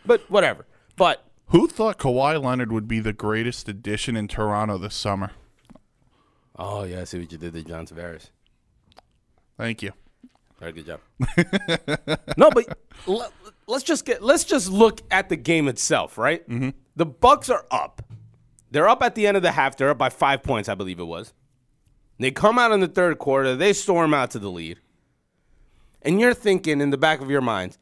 [0.06, 0.66] But whatever.
[0.96, 5.32] But Who thought Kawhi Leonard would be the greatest addition in Toronto this summer?
[6.58, 8.30] oh yeah, I see what you did there, John Tavares.
[9.58, 9.92] Thank you.
[10.60, 11.00] Very good job.
[12.38, 13.32] no, but let,
[13.68, 16.48] us just get let's just look at the game itself, right?
[16.48, 16.70] Mm-hmm.
[16.96, 18.02] The Bucks are up.
[18.72, 19.78] They're up at the end of the half.
[19.78, 21.34] They're up by five points, I believe it was.
[22.24, 23.56] They come out in the third quarter.
[23.56, 24.80] They storm out to the lead,
[26.02, 27.78] and you're thinking in the back of your mind,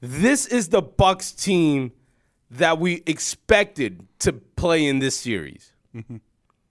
[0.00, 1.92] this is the Bucks team
[2.50, 5.72] that we expected to play in this series.
[5.94, 6.16] Mm-hmm.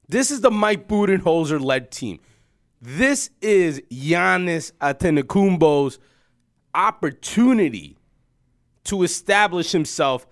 [0.09, 2.19] This is the Mike Budenholzer led team.
[2.81, 5.99] This is Giannis Antetokounmpo's
[6.73, 7.97] opportunity
[8.85, 10.25] to establish himself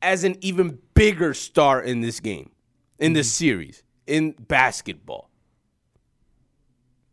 [0.00, 2.50] as an even bigger star in this game,
[2.98, 3.44] in this mm-hmm.
[3.44, 5.29] series, in basketball.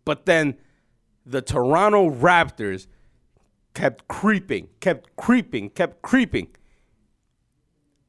[0.07, 0.55] But then
[1.25, 2.87] the Toronto Raptors
[3.73, 6.47] kept creeping, kept creeping, kept creeping,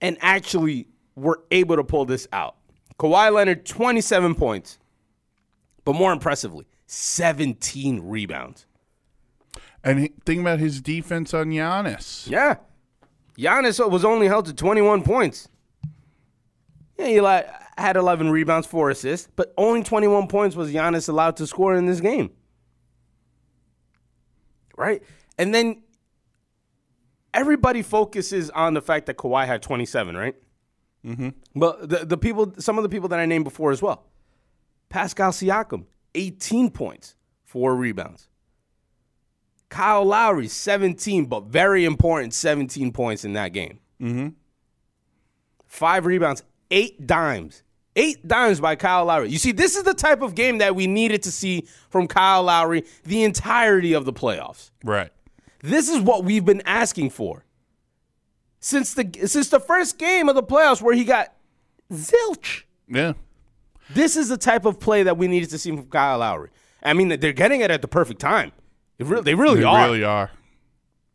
[0.01, 2.55] and actually were able to pull this out.
[3.01, 4.79] Kawhi Leonard, 27 points,
[5.85, 8.67] but more impressively, 17 rebounds.
[9.83, 12.31] And think about his defense on Giannis.
[12.31, 12.59] Yeah.
[13.37, 15.49] Giannis was only held to 21 points.
[16.99, 17.43] Yeah, he li-
[17.77, 21.87] had 11 rebounds, four assists, but only 21 points was Giannis allowed to score in
[21.87, 22.31] this game.
[24.77, 25.03] Right?
[25.39, 25.83] And then
[27.33, 30.35] everybody focuses on the fact that Kawhi had 27, right?
[31.05, 31.29] Mm-hmm.
[31.55, 34.07] But the, the people, some of the people that I named before as well.
[34.89, 35.85] Pascal Siakam,
[36.15, 38.29] 18 points, four rebounds.
[39.69, 43.81] Kyle Lowry, 17, but very important 17 points in that game.
[44.01, 44.29] Mm-hmm.
[45.67, 47.63] Five rebounds, eight dimes.
[47.97, 49.29] Eight dimes by Kyle Lowry.
[49.29, 52.45] You see, this is the type of game that we needed to see from Kyle
[52.45, 54.71] Lowry the entirety of the playoffs.
[54.85, 55.11] Right.
[55.61, 57.45] This is what we've been asking for
[58.61, 61.35] since the since the first game of the playoffs where he got
[61.93, 62.63] zilch.
[62.87, 63.15] Yeah.
[63.91, 66.51] This is the type of play that we needed to see from Kyle Lowry.
[66.83, 68.53] I mean, they're getting it at the perfect time.
[68.99, 69.87] They really, they really They are.
[69.87, 70.31] really are.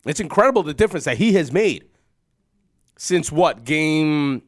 [0.06, 1.86] It's incredible the difference that he has made
[2.98, 4.42] since what game?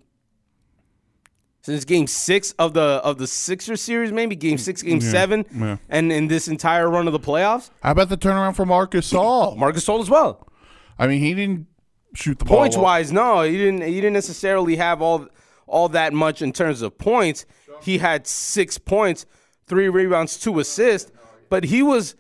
[1.66, 5.78] Since game six of the of the Sixer series, maybe game six, game seven, yeah.
[5.90, 9.56] and in this entire run of the playoffs, How about the turnaround for Marcus All?
[9.56, 10.48] Marcus Gasol as well.
[11.00, 11.66] I mean, he didn't
[12.14, 12.58] shoot the ball.
[12.58, 12.84] Points well.
[12.84, 13.82] wise, no, he didn't.
[13.82, 15.28] He didn't necessarily have all
[15.66, 17.48] all that much in terms of points.
[17.82, 19.26] He had six points,
[19.66, 21.12] three rebounds, two assists,
[21.50, 22.16] but he was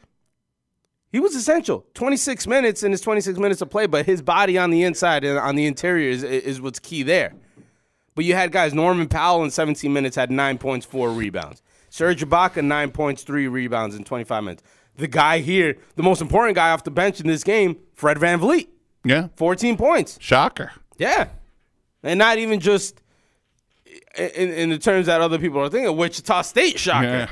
[1.11, 1.85] he was essential.
[1.93, 4.81] Twenty six minutes in his twenty six minutes of play, but his body on the
[4.81, 7.35] inside and on the interior is is what's key there.
[8.15, 8.73] But you had guys.
[8.73, 11.61] Norman Powell in seventeen minutes had nine points, four rebounds.
[11.89, 14.63] Serge Ibaka nine points, three rebounds in twenty five minutes.
[14.97, 18.67] The guy here, the most important guy off the bench in this game, Fred VanVleet,
[19.03, 19.27] Yeah.
[19.35, 20.17] fourteen points.
[20.21, 20.71] Shocker.
[20.97, 21.27] Yeah,
[22.03, 23.01] and not even just
[24.17, 25.95] in, in the terms that other people are thinking.
[25.95, 27.05] Wichita State shocker.
[27.07, 27.29] Yeah.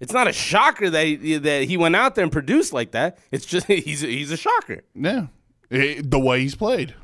[0.00, 3.18] It's not a shocker that he, that he went out there and produced like that.
[3.32, 4.82] It's just he's a, he's a shocker.
[4.94, 5.26] Yeah.
[5.70, 6.94] Eh, the way he's played.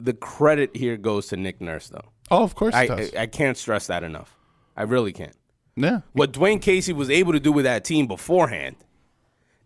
[0.00, 2.08] The credit here goes to Nick Nurse, though.
[2.30, 3.14] Oh, of course I, does.
[3.14, 4.36] I I can't stress that enough.
[4.76, 5.36] I really can't.
[5.76, 6.00] yeah.
[6.12, 8.76] What Dwayne Casey was able to do with that team beforehand,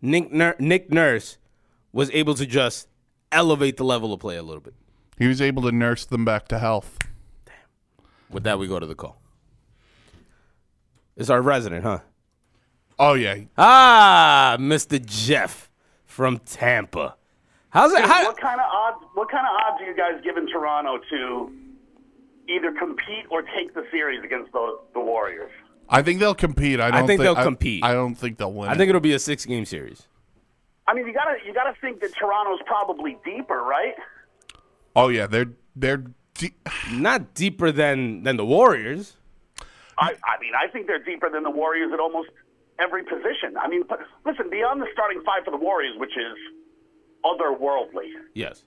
[0.01, 1.37] Nick Nur- Nick Nurse
[1.93, 2.87] was able to just
[3.31, 4.73] elevate the level of play a little bit.
[5.17, 6.97] He was able to nurse them back to health.
[7.45, 7.55] Damn.
[8.29, 9.21] With that, we go to the call.
[11.15, 11.99] It's our resident, huh?
[12.99, 13.35] Oh, yeah.
[13.57, 15.03] Ah, Mr.
[15.05, 15.69] Jeff
[16.05, 17.15] from Tampa.
[17.69, 18.03] How's it?
[18.03, 18.73] How, what kind of odds?
[18.73, 18.74] What
[19.35, 21.51] kind of odds are you guys giving Toronto to
[22.47, 25.51] either compete or take the series against the, the Warriors?
[25.89, 26.79] I think they'll compete.
[26.79, 27.83] I don't think they'll I- compete.
[27.83, 28.69] I, don't think they'll win.
[28.69, 30.07] I think it'll be a six-game series.
[30.87, 33.95] I mean, you gotta you gotta think that Toronto's probably deeper, right?
[34.95, 36.03] Oh yeah, they're they're.
[36.35, 36.53] De-
[36.91, 39.15] Not deeper than than the Warriors.
[39.97, 42.29] I, I mean, I think they're deeper than the Warriors at almost
[42.79, 43.57] every position.
[43.59, 46.37] I mean, but listen, beyond the starting five for the Warriors, which is
[47.23, 48.63] otherworldly, Yes.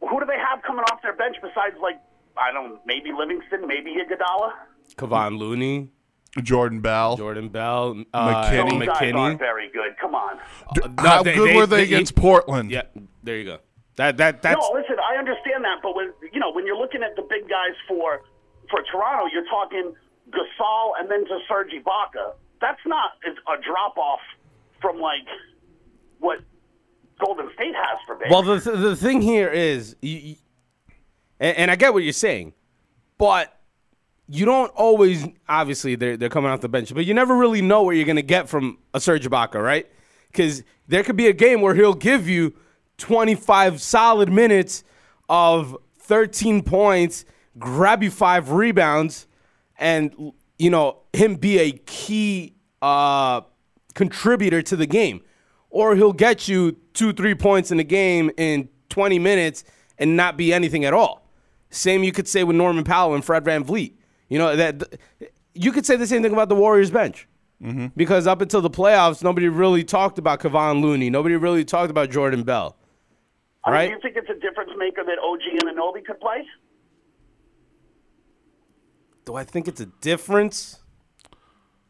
[0.00, 2.00] Who do they have coming off their bench besides like
[2.36, 4.52] I don't maybe Livingston, maybe Iguodala?
[4.96, 5.88] Kevon Looney,
[6.42, 7.16] Jordan Bell.
[7.16, 8.70] Jordan Bell, uh, McKinnie.
[8.78, 9.18] Those guys McKinnie.
[9.18, 9.96] aren't very good.
[10.00, 10.38] Come on.
[10.98, 12.70] How they- good they- were they, they- against Portland?
[12.70, 12.82] Yeah,
[13.22, 13.58] there you go.
[13.96, 17.02] That that that's no, listen, I understand that, but when you know when you're looking
[17.02, 18.20] at the big guys for
[18.70, 19.94] for Toronto, you're talking
[20.30, 22.34] Gasol and then to Serge Ibaka.
[22.60, 24.20] That's not a drop off
[24.82, 25.24] from like
[26.18, 26.40] what
[27.24, 28.30] Golden State has for big.
[28.30, 30.36] Well, the th- the thing here is, you, you-
[31.38, 32.54] and, I get what you're saying,
[33.18, 33.58] but
[34.28, 35.26] you don't always.
[35.48, 38.22] Obviously, they're they're coming off the bench, but you never really know what you're gonna
[38.22, 39.86] get from a Serge Ibaka, right?
[40.32, 42.54] Because there could be a game where he'll give you
[42.98, 44.82] 25 solid minutes
[45.28, 47.24] of 13 points,
[47.58, 49.26] grab you five rebounds,
[49.78, 53.42] and you know him be a key uh,
[53.94, 55.20] contributor to the game,
[55.76, 59.62] or he'll get you two, three points in the game in 20 minutes
[59.98, 61.28] and not be anything at all.
[61.68, 63.92] Same you could say with Norman Powell and Fred VanVleet.
[64.30, 64.98] You know that
[65.52, 67.28] you could say the same thing about the Warriors bench.
[67.62, 67.88] Mm-hmm.
[67.94, 71.10] Because up until the playoffs, nobody really talked about Kevon Looney.
[71.10, 72.76] Nobody really talked about Jordan Bell.
[73.64, 73.86] I mean, right?
[73.88, 76.46] do you think it's a difference maker that OG Anunoby could play?
[79.26, 80.80] Do I think it's a difference?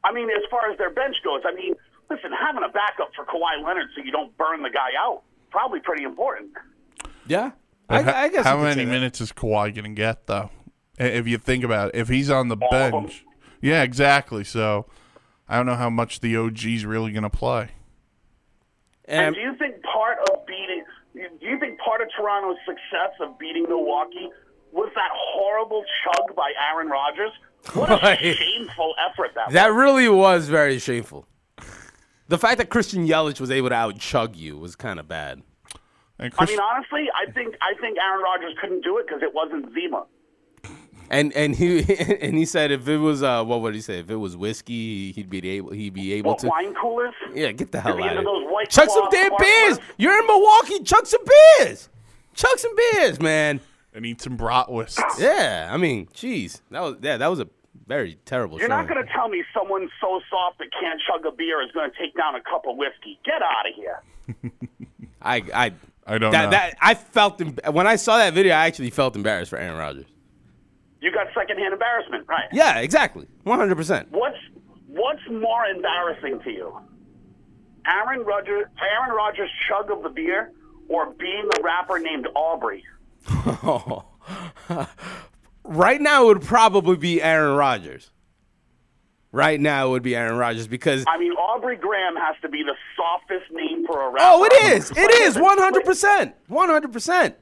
[0.03, 1.75] I mean, as far as their bench goes, I mean,
[2.11, 5.81] listen, having a backup for Kawhi Leonard so you don't burn the guy out probably
[5.81, 6.51] pretty important.
[7.27, 7.53] Yeah.
[7.89, 10.27] I, How- I guess How you could say many minutes is Kawhi going to get
[10.27, 10.51] though?
[10.99, 12.91] If you think about it, if he's on the of them.
[13.05, 13.25] bench,
[13.61, 14.45] yeah, exactly.
[14.45, 14.87] So
[15.49, 17.71] I don't know how much the OG's really going to play.
[19.05, 23.13] And And do you think part of beating, do you think part of Toronto's success
[23.21, 24.29] of beating Milwaukee
[24.73, 27.31] was that horrible chug by Aaron Rodgers?
[27.75, 28.19] What a Right.
[28.37, 29.77] shameful effort that, that was.
[29.77, 31.27] really was very shameful.
[32.29, 35.43] The fact that Christian Yelich was able to out chug you was kind of bad.
[36.19, 39.33] And I mean, honestly, I think I think Aaron Rodgers couldn't do it because it
[39.35, 40.07] wasn't Zima.
[41.09, 41.85] And and he
[42.21, 45.13] and he said if it was uh what would he say if it was whiskey
[45.13, 47.15] he'd be able he'd be able What to wine coolers?
[47.33, 49.75] yeah get the hell the out of of here those White chug some damn beers
[49.77, 49.95] sparklers?
[49.99, 51.21] you're in Milwaukee chug some
[51.59, 51.89] beers
[52.35, 53.61] chug some beers man
[53.95, 55.01] and eat some bratwursts.
[55.21, 57.47] yeah I mean jeez that was yeah that was a
[57.87, 58.59] Very terrible.
[58.59, 61.71] You're not going to tell me someone so soft that can't chug a beer is
[61.73, 63.19] going to take down a cup of whiskey.
[63.25, 64.03] Get out of here.
[65.23, 65.73] I I
[66.07, 66.51] I don't that, know.
[66.51, 68.55] that I felt em- when I saw that video.
[68.55, 70.07] I actually felt embarrassed for Aaron Rodgers.
[71.01, 72.49] You got secondhand embarrassment, right?
[72.53, 73.27] Yeah, exactly.
[73.45, 74.11] One hundred percent.
[74.11, 74.39] What's
[74.87, 76.79] what's more embarrassing to you?
[77.87, 80.53] Aaron Rodgers, Aaron Rodgers' chug of the beer,
[80.89, 82.85] or being a rapper named Aubrey?
[85.69, 88.11] Right now, it would probably be Aaron Rodgers.
[89.33, 92.63] Right now, it would be Aaron Rodgers because I mean, Aubrey Graham has to be
[92.63, 94.19] the softest name for a rapper.
[94.27, 97.35] oh, it is, it is like- one hundred percent, one hundred percent.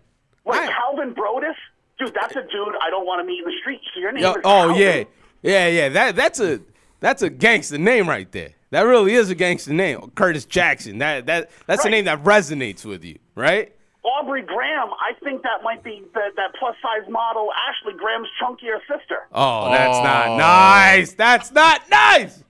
[0.45, 1.57] Like Calvin Broadus,
[1.99, 3.81] dude, that's a dude I don't want to meet in the street.
[3.97, 4.43] Your name Yo, is oh
[4.75, 4.77] Calvin.
[4.83, 5.05] yeah,
[5.43, 5.89] yeah, yeah.
[5.91, 6.61] That that's a
[7.01, 8.51] that's a gangster name right there.
[8.71, 10.99] That really is a gangster name, Curtis Jackson.
[10.99, 13.74] That that that's a name that resonates with you, right?
[14.05, 18.79] Aubrey Graham, I think that might be the, that plus size model Ashley Graham's chunkier
[18.81, 19.27] sister.
[19.33, 20.03] Oh, that's Oh.
[20.05, 21.13] not nice.
[21.15, 22.45] That's not nice.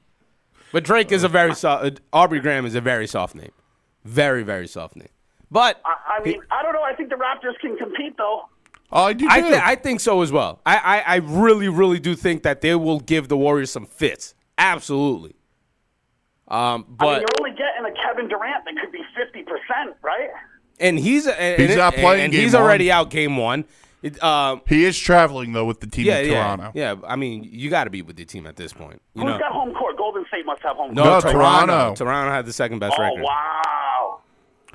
[0.73, 2.01] But Drake is a very soft.
[2.13, 3.53] Aubrey Graham is a very soft name,
[4.05, 5.09] very very soft name.
[5.51, 6.83] But I, I mean, I don't know.
[6.83, 8.43] I think the Raptors can compete though.
[8.91, 9.29] oh, I do.
[9.31, 10.61] I, th- I think so as well.
[10.67, 14.35] I, I, I really, really do think that they will give the Warriors some fits.
[14.59, 15.37] Absolutely.
[16.49, 19.97] Um, I mean, but you're only getting a Kevin Durant that could be fifty percent,
[20.03, 20.31] right?
[20.85, 22.63] And he's and, He's and- not playing and game he's one.
[22.63, 23.65] already out game one.
[24.03, 26.73] It, um, he is traveling though with the team yeah, in yeah, Toronto.
[26.75, 26.95] yeah.
[27.09, 29.01] I mean, you got to be with the team at this point.
[29.15, 29.97] You Who's know, got home court?
[29.97, 31.21] Golden State must have home no, No.
[31.23, 31.33] Toronto.
[31.33, 31.95] Toronto.
[31.95, 33.23] Toronto had the second best Oh record.
[33.23, 34.21] wow!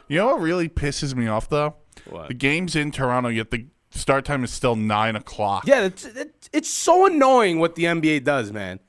[0.08, 1.76] You know what really pisses me off though?
[2.10, 2.30] What?
[2.30, 5.68] The game's in Toronto, yet the start time is still nine o'clock.
[5.68, 8.80] Yeah, it's, it's, it's so annoying what the NBA does, man.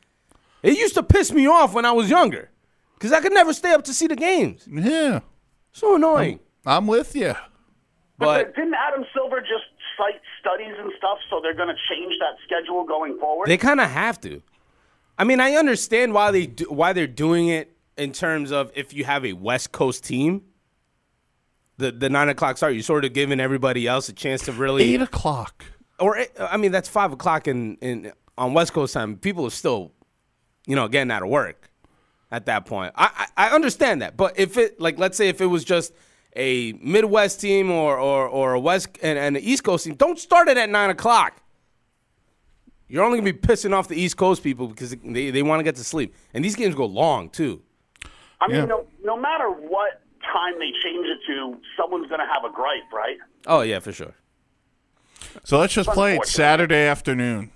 [0.62, 2.50] It used to piss me off when I was younger
[2.94, 4.66] because I could never stay up to see the games.
[4.70, 5.20] Yeah,
[5.72, 6.40] So annoying.
[6.66, 7.34] I'm with you.
[8.18, 9.64] But didn't Adam Silver just
[9.96, 11.18] cite studies and stuff?
[11.30, 13.48] So they're going to change that schedule going forward.
[13.48, 14.42] They kind of have to.
[15.18, 18.92] I mean, I understand why they do, why they're doing it in terms of if
[18.92, 20.42] you have a West Coast team,
[21.78, 24.94] the the nine o'clock start, you're sort of giving everybody else a chance to really.
[24.94, 25.64] Eight o'clock.
[25.98, 29.16] Or eh, I mean, that's five o'clock in, in on West Coast time.
[29.16, 29.92] People are still,
[30.66, 31.70] you know, getting out of work
[32.30, 32.92] at that point.
[32.96, 35.92] I, I I understand that, but if it like let's say if it was just
[36.36, 40.18] a Midwest team or or, or a West and, and an East Coast team, don't
[40.18, 41.40] start it at nine o'clock.
[42.88, 45.64] You're only gonna be pissing off the East Coast people because they, they want to
[45.64, 47.62] get to sleep, and these games go long too.
[48.40, 48.64] I mean, Yeah.
[48.64, 52.90] no, no matter what time they change it to, someone's going to have a gripe,
[52.92, 53.18] right?
[53.46, 54.14] Oh yeah, for sure.
[55.44, 57.50] So let's just play it Saturday afternoon.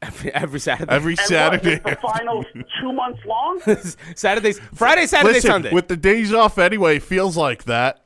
[0.00, 1.80] Every, every Saturday, Every And Saturday.
[1.82, 2.46] what, is the finals
[2.80, 3.60] two months long?
[4.14, 5.72] Saturdays, Friday, Saturday, Listen, Sunday.
[5.72, 8.04] with the days off anyway, feels like that.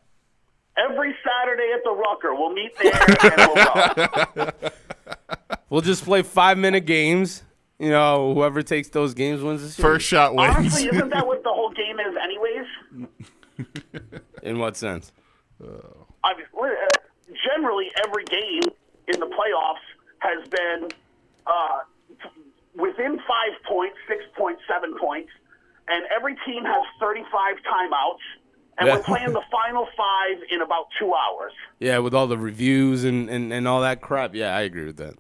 [0.78, 4.50] Every Saturday at the Rucker, we'll meet there and we'll go.
[5.68, 7.42] We'll just play five minute games.
[7.78, 9.82] You know, whoever takes those games wins the series.
[9.94, 10.54] First shot wins.
[10.54, 14.20] Honestly, isn't that what the whole game is, anyways?
[14.42, 15.12] In what sense?
[15.62, 16.68] I mean, uh,
[17.54, 18.62] generally, every game
[19.14, 19.80] in the playoffs
[20.18, 20.90] has been
[21.46, 21.78] uh,
[22.76, 25.30] within five points, six points, seven points,
[25.88, 28.16] and every team has 35 timeouts,
[28.78, 28.96] and Yeah.
[28.96, 31.52] we're playing the final five in about two hours.
[31.80, 34.34] Yeah, with all the reviews and, and, and all that crap.
[34.34, 35.14] Yeah, I agree with that.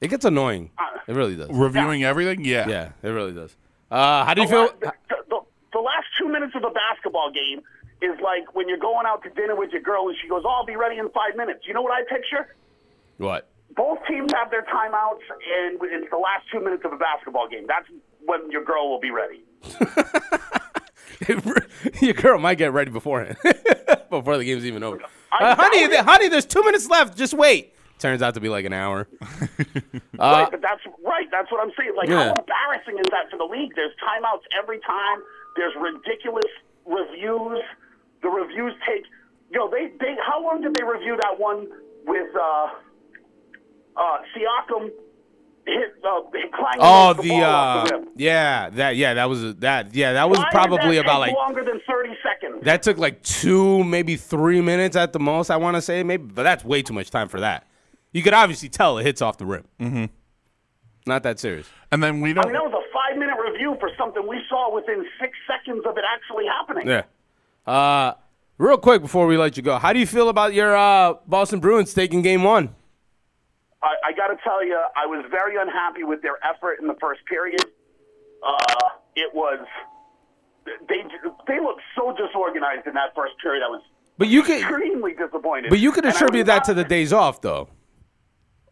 [0.00, 0.70] It gets annoying.
[1.08, 1.50] It really does.
[1.50, 2.44] Reviewing everything?
[2.44, 2.68] Yeah.
[2.68, 3.56] Yeah, it really does.
[3.90, 4.60] Uh, how do you The, feel?
[4.62, 5.40] la- the, the,
[5.72, 7.62] the last two minutes of a basketball game
[8.00, 10.50] is like when you're going out to dinner with your girl and she goes, oh,
[10.50, 11.64] I'll be ready in five minutes.
[11.66, 12.54] You know what I picture?
[13.16, 13.48] What?
[13.78, 17.64] Both teams have their timeouts, and it's the last two minutes of a basketball game.
[17.68, 17.86] That's
[18.26, 19.44] when your girl will be ready.
[22.00, 23.36] Your girl might get ready beforehand,
[24.10, 25.00] before the game's even over.
[25.32, 27.16] Uh, honey, th- honey, there's two minutes left.
[27.16, 27.74] Just wait.
[27.98, 29.08] Turns out to be like an hour.
[29.20, 31.26] right, but that's right.
[31.32, 31.94] That's what I'm saying.
[31.96, 32.28] Like, Yeah.
[32.28, 33.72] how embarrassing is that for the league?
[33.74, 35.18] There's timeouts every time.
[35.56, 36.44] There's ridiculous
[36.86, 37.60] reviews.
[38.22, 39.02] The reviews take.
[39.50, 40.14] Yo, they they.
[40.24, 41.66] How long did they review that one
[42.06, 42.68] with uh,
[43.98, 44.90] uh, Siakam
[45.66, 48.08] hit uh, hit Oh, the, the ball uh, off the rim?
[48.16, 51.64] yeah, that yeah, that was that yeah, that was Why probably that about like longer
[51.64, 52.64] than 30 seconds.
[52.64, 55.50] that took like two, maybe three minutes at the most.
[55.50, 57.66] I want to say maybe, but that's way too much time for that.
[58.12, 59.64] You could obviously tell it hits off the rim.
[59.80, 60.04] Mm-hmm.
[61.06, 61.68] Not that serious.
[61.92, 62.44] And then we I don't.
[62.46, 65.96] mean, that was a five minute review for something we saw within six seconds of
[65.98, 66.86] it actually happening.
[66.86, 67.02] Yeah.
[67.70, 68.14] Uh,
[68.58, 71.60] real quick before we let you go, how do you feel about your uh, Boston
[71.60, 72.74] Bruins taking Game One?
[73.82, 76.96] I, I got to tell you, I was very unhappy with their effort in the
[77.00, 77.64] first period.
[78.46, 79.58] Uh, it was
[80.88, 81.02] they
[81.46, 83.62] they looked so disorganized in that first period.
[83.64, 83.82] I was
[84.16, 85.70] But you could, extremely disappointed.
[85.70, 87.68] but you could And I was attribute that to the days off, though.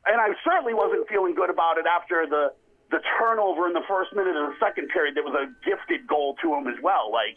[0.07, 2.53] And I certainly wasn't feeling good about it after the
[2.91, 6.37] the turnover in the first minute of the second period that was a gifted goal
[6.43, 7.11] to him as well.
[7.11, 7.37] Like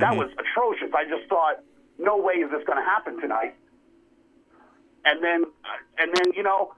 [0.00, 0.94] that was atrocious.
[0.94, 1.56] I just thought,
[1.98, 3.56] no way is this going to happen tonight.
[5.04, 5.44] And then,
[5.98, 6.74] and then you know,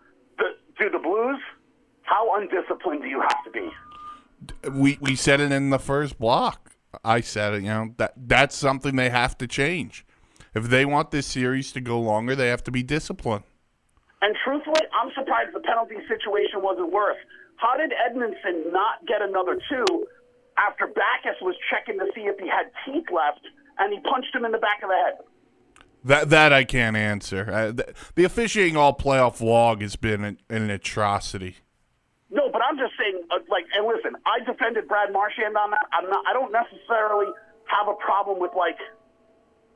[0.81, 1.41] do the Blues.
[2.03, 3.71] How undisciplined do you have to be?
[4.71, 6.73] We we said it in the first block.
[7.05, 7.63] I said it.
[7.63, 10.05] You know that that's something they have to change.
[10.55, 13.45] If they want this series to go longer, they have to be disciplined.
[14.23, 17.17] And truthfully, I'm surprised the penalty situation wasn't worse.
[17.57, 20.07] How did Edmundson not get another two
[20.59, 23.41] after Backes was checking to see if he had teeth left
[23.79, 25.15] and he punched him in the back of the head?
[26.05, 27.51] That that I can't answer.
[27.51, 31.57] Uh, the, the officiating all playoff log has been an, an atrocity.
[32.31, 35.87] No, but I'm just saying, uh, like, and listen, I defended Brad Marchand on that.
[35.93, 36.25] I'm not.
[36.29, 37.27] I don't necessarily
[37.67, 38.79] have a problem with like,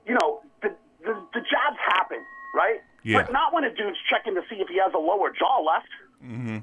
[0.07, 0.69] you know, the
[1.05, 2.19] the, the jabs happen,
[2.55, 2.81] right?
[3.03, 3.23] Yeah.
[3.23, 5.89] But not when a dude's checking to see if he has a lower jaw left.
[6.23, 6.59] Hmm.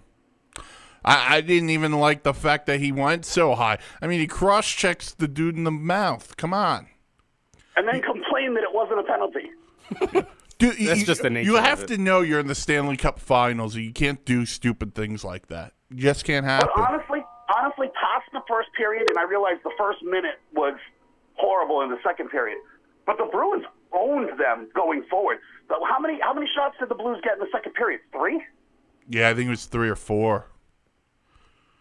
[1.06, 3.78] I, I didn't even like the fact that he went so high.
[4.02, 6.36] I mean, he cross checks the dude in the mouth.
[6.38, 6.88] Come on.
[7.76, 8.02] and then
[8.42, 10.28] complain that it wasn't a penalty.
[10.58, 11.88] Dude, That's you, just the nature You of have it.
[11.88, 13.76] to know you're in the Stanley Cup Finals.
[13.76, 15.74] You can't do stupid things like that.
[15.90, 16.70] You just can't happen.
[16.76, 17.24] But honestly,
[17.58, 20.76] honestly, past the first period, and I realized the first minute was
[21.34, 22.60] horrible in the second period.
[23.08, 25.40] But the Bruins owned them going forward.
[25.68, 28.02] But how many how many shots did the Blues get in the second period?
[28.12, 28.40] Three.
[29.10, 30.46] yeah, I think it was three or four.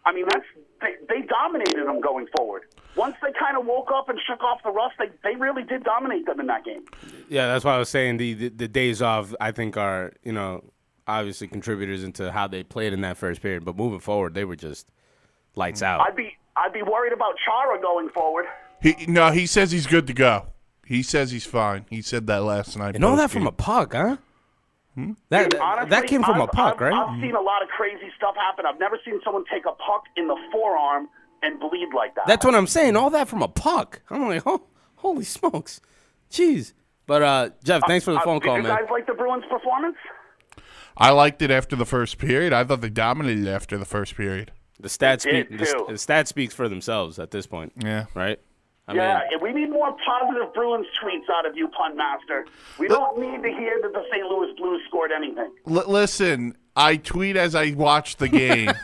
[0.06, 0.44] I mean, that's
[0.80, 2.62] they, they dominated them going forward.
[2.96, 5.84] Once they kind of woke up and shook off the rust, they they really did
[5.84, 6.82] dominate them in that game.
[7.28, 9.34] Yeah, that's why I was saying the, the the days off.
[9.40, 10.64] I think are you know
[11.06, 13.64] obviously contributors into how they played in that first period.
[13.64, 14.90] But moving forward, they were just
[15.56, 16.00] lights out.
[16.00, 18.46] I'd be I'd be worried about Chara going forward.
[18.82, 20.46] He no, he says he's good to go.
[20.86, 21.86] He says he's fine.
[21.90, 22.96] He said that last night.
[22.96, 23.42] and all that post-game.
[23.42, 24.16] from a puck, huh?
[25.30, 26.92] That, that Honestly, that came from I've, a puck, I've, right?
[26.92, 28.64] I've seen a lot of crazy stuff happen.
[28.66, 31.08] I've never seen someone take a puck in the forearm
[31.42, 32.26] and bleed like that.
[32.26, 32.96] That's what I'm saying.
[32.96, 34.02] All that from a puck.
[34.10, 34.62] I'm like, oh,
[34.96, 35.80] holy smokes,
[36.30, 36.72] jeez.
[37.06, 38.76] But uh, Jeff, thanks for the Uh, phone did call, you man.
[38.76, 39.96] guys like the Bruins' performance?
[40.96, 42.52] I liked it after the first period.
[42.52, 44.52] I thought they dominated after the first period.
[44.78, 45.50] The stats speak.
[45.50, 45.84] The, too.
[45.88, 47.72] the stats speaks for themselves at this point.
[47.76, 48.06] Yeah.
[48.14, 48.38] Right.
[48.90, 52.44] I yeah, mean, and we need more positive Bruins tweets out of you, pun master.
[52.78, 54.26] We don't need to hear that the St.
[54.26, 55.52] Louis Blues scored anything.
[55.68, 58.72] L- listen, I tweet as I watch the game.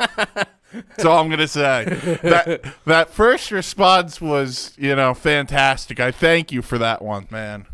[0.73, 1.85] That's all I'm gonna say.
[2.23, 5.99] That that first response was, you know, fantastic.
[5.99, 7.67] I thank you for that one, man.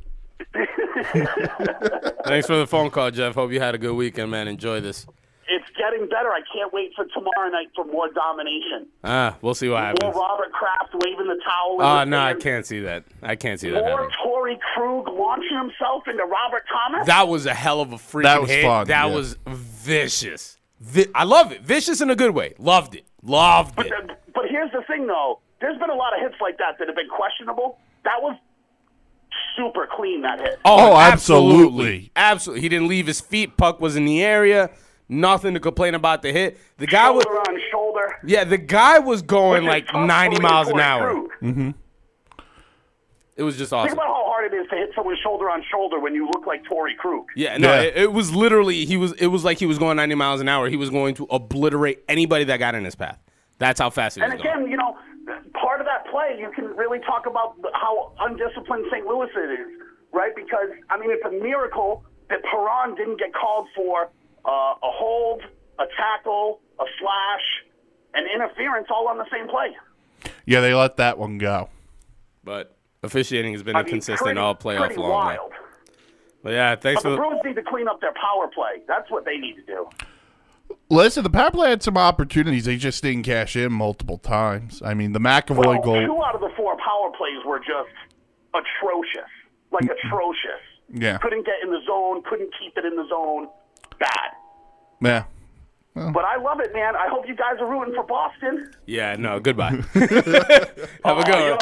[2.25, 3.35] thanks for the phone call, Jeff.
[3.35, 4.49] Hope you had a good weekend, man.
[4.49, 5.07] Enjoy this.
[5.83, 6.29] It's getting better.
[6.31, 8.87] I can't wait for tomorrow night for more domination.
[9.03, 10.03] Ah, we'll see what happens.
[10.03, 10.23] More happens.
[10.23, 11.81] Robert Kraft waving the towel.
[11.81, 13.05] in Oh the no, I can't see that.
[13.23, 14.11] I can't see that More happening.
[14.25, 17.07] Torey Krug launching himself into Robert Thomas.
[17.07, 18.65] That was a hell of a freaking That was hit.
[18.65, 19.15] fun, that yeah.
[19.15, 20.59] was vicious.
[20.81, 21.63] Vi- I love it.
[21.63, 22.55] Vicious in a good way.
[22.59, 23.05] Loved it.
[23.23, 23.93] Loved But, it.
[24.07, 25.41] the, but here's the thing, though.
[25.61, 27.79] There's been a lot of hits like that that have been questionable.
[28.05, 28.37] That was
[29.57, 30.23] super clean.
[30.23, 30.59] That hit.
[30.65, 32.11] Oh, absolutely.
[32.17, 32.63] Absolutely.
[32.63, 33.57] He didn't leave his feet.
[33.57, 34.71] Puck was in the area.
[35.13, 36.59] Nothing to complain about the hit.
[36.79, 38.17] The guy was shoulder on shoulder.
[38.25, 41.11] Yeah, the guy was going like 90 miles an Torey hour.
[41.13, 41.31] Krug.
[41.43, 41.71] Mm-hmm.
[43.35, 43.89] It was just awesome.
[43.89, 46.47] Think about how hard it is to hit someone shoulder on shoulder when you look
[46.47, 47.25] like Torey Krug.
[47.35, 47.81] Yeah, no, Yeah.
[47.83, 50.49] It, it was literally he was it was like he was going 90 miles an
[50.49, 50.69] hour.
[50.69, 53.19] He was going to obliterate anybody that got in his path.
[53.59, 54.55] That's how fast he was And going.
[54.57, 54.97] again, you know,
[55.55, 59.07] part of that play, you can really talk about how undisciplined St.
[59.07, 59.67] Louis it is,
[60.13, 60.35] right?
[60.35, 64.11] Because, I mean, it's a miracle that Perron didn't get called for
[64.45, 65.43] uh, a hold,
[65.79, 67.65] a tackle, a slash,
[68.15, 69.77] and interference all on the same play.
[70.47, 71.69] Yeah, they let that one go.
[72.45, 75.09] But officiating has been I mean, inconsistent pretty, all playoff pretty long.
[75.11, 75.37] man.
[75.39, 75.53] wild.
[76.43, 78.83] But yeah, thanks But for the the, Bruins need to clean up their power play.
[78.89, 79.89] That's what they need to do.
[80.89, 82.65] Listen, the power play had some opportunities.
[82.65, 84.83] They just didn't cash in multiple times.
[84.85, 86.05] I mean, the McAvoy Well, goal.
[86.07, 87.91] two out of the four power plays were just
[88.55, 89.31] atrocious,
[89.71, 90.61] like atrocious.
[90.93, 91.19] Yeah.
[91.19, 93.49] Couldn't get in the zone, couldn't keep it in the zone.
[94.03, 94.31] Bad.
[95.01, 95.25] Yeah.
[95.95, 96.97] But I love it, man.
[96.97, 98.71] I hope you guys are rooting for Boston.
[98.87, 99.71] Yeah, no, goodbye.
[99.95, 101.59] Have a Oh, good you're one.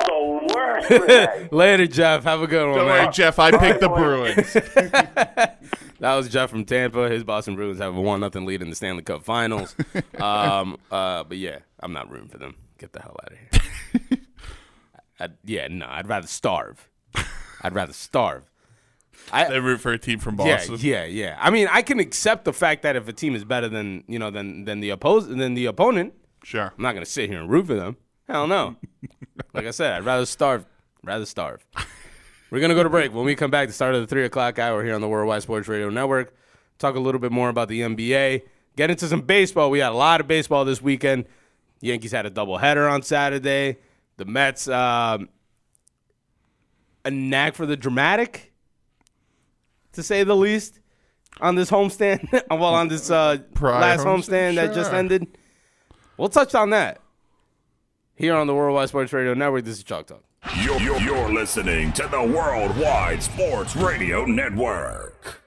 [0.49, 0.88] the worst.
[0.88, 1.49] today.
[1.51, 2.22] Later, Jeff.
[2.24, 3.05] Have a good one, Don't man.
[3.07, 3.38] worry, Jeff.
[3.41, 4.57] I picked the Bruins.
[6.01, 7.11] That was Jeff from Tampa.
[7.11, 9.76] His Boston Bruins have a one nothing lead in the Stanley Cup Finals.
[10.18, 12.55] um, uh, but yeah, I'm not rooting for them.
[12.78, 14.18] Get the hell out of here.
[15.20, 16.88] I, yeah, no, I'd rather starve.
[17.61, 18.50] I'd rather starve.
[19.33, 20.76] They root for a team from Boston.
[20.78, 21.39] Yeah, yeah, yeah.
[21.41, 24.18] I mean, I can accept the fact that if a team is better than you
[24.18, 26.72] know than than the oppose than the opponent, Sure.
[26.76, 27.97] I'm not gonna sit here and root for them.
[28.28, 28.76] Hell no.
[29.55, 30.64] like I said, I'd rather starve.
[31.03, 31.64] Rather starve.
[32.51, 33.14] We're gonna go to break.
[33.14, 35.43] When we come back, the start of the three o'clock hour here on the Worldwide
[35.43, 36.35] Sports Radio Network.
[36.78, 38.43] Talk a little bit more about the NBA.
[38.76, 39.70] Get into some baseball.
[39.70, 41.26] We had a lot of baseball this weekend.
[41.81, 43.78] Yankees had a doubleheader on Saturday.
[44.16, 45.28] The Mets, um,
[47.05, 48.50] a knack for the dramatic,
[49.93, 50.80] to say the least,
[51.41, 52.28] on this homestand.
[52.51, 55.26] well, on this uh, Prior last homestand, homestand that just ended.
[56.16, 57.01] We'll touch on that
[58.16, 59.64] here on the Worldwide Sports Radio Network.
[59.64, 60.22] This is Chalk Talk.
[60.62, 65.43] You're, you're, you're listening to the Worldwide Sports Radio Network.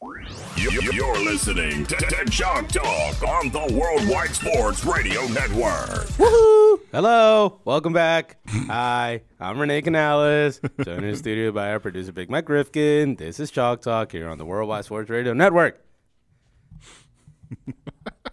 [0.00, 6.06] You're, you're listening to, to Chalk Talk on the Worldwide Sports Radio Network.
[6.16, 6.80] Woohoo!
[6.92, 8.36] Hello, welcome back.
[8.46, 13.16] Hi, I'm Renee Canales, joined in the studio by our producer Big Mike Rifkin.
[13.16, 15.84] This is Chalk Talk here on the Worldwide Sports Radio Network.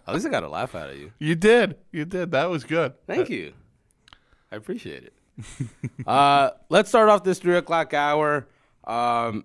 [0.06, 1.10] At least I got a laugh out of you.
[1.18, 1.78] You did.
[1.90, 2.30] You did.
[2.30, 2.94] That was good.
[3.08, 3.54] Thank you.
[4.52, 5.66] I appreciate it.
[6.06, 8.46] uh, let's start off this three o'clock hour
[8.84, 9.44] um,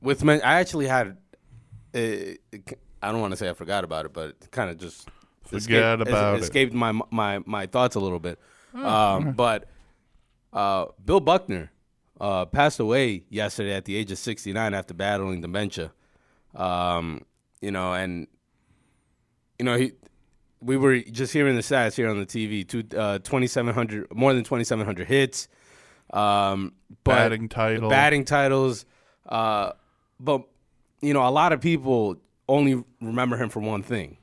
[0.00, 0.40] with men.
[0.44, 1.16] I actually had.
[1.98, 2.58] Uh,
[3.02, 5.08] I don't want to say I forgot about it, but it kind of just
[5.44, 6.42] Forget about it.
[6.42, 8.38] escaped my my my thoughts a little bit.
[8.74, 9.68] Um, but
[10.52, 11.70] uh, Bill Buckner
[12.20, 15.92] uh, passed away yesterday at the age of 69 after battling dementia.
[16.54, 17.22] Um,
[17.62, 18.26] you know, and
[19.58, 19.92] you know he.
[20.60, 22.66] We were just hearing the stats here on the TV.
[22.66, 25.46] Two, uh, 2,700, more than 2,700 hits.
[26.12, 26.72] Um,
[27.04, 27.88] but Batting title.
[27.88, 28.84] batting titles.
[29.24, 29.70] Uh,
[30.18, 30.42] but
[31.00, 32.16] you know, a lot of people
[32.48, 34.16] only remember him for one thing,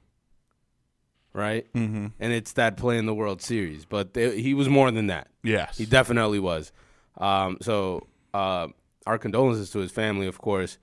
[1.33, 1.71] right?
[1.73, 2.07] Mm-hmm.
[2.19, 3.85] And it's that play in the World Series.
[3.85, 5.27] But they, he was more than that.
[5.43, 5.77] Yes.
[5.77, 6.71] He definitely was.
[7.17, 8.67] Um, so uh,
[9.05, 10.77] our condolences to his family, of course.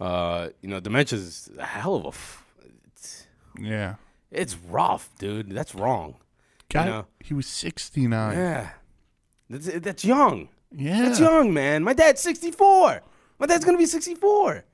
[0.00, 2.08] Uh, you know, dementia is a hell of a.
[2.08, 2.44] F-
[2.86, 3.26] it's,
[3.60, 3.94] yeah.
[4.30, 5.50] it's rough, dude.
[5.50, 6.16] That's wrong.
[6.68, 7.06] God, know.
[7.20, 8.36] he was 69.
[8.36, 8.70] Yeah,
[9.48, 10.48] that's, that's young.
[10.76, 11.02] Yeah.
[11.02, 11.84] That's young, man.
[11.84, 13.02] My dad's 64.
[13.38, 14.64] My dad's gonna be 64.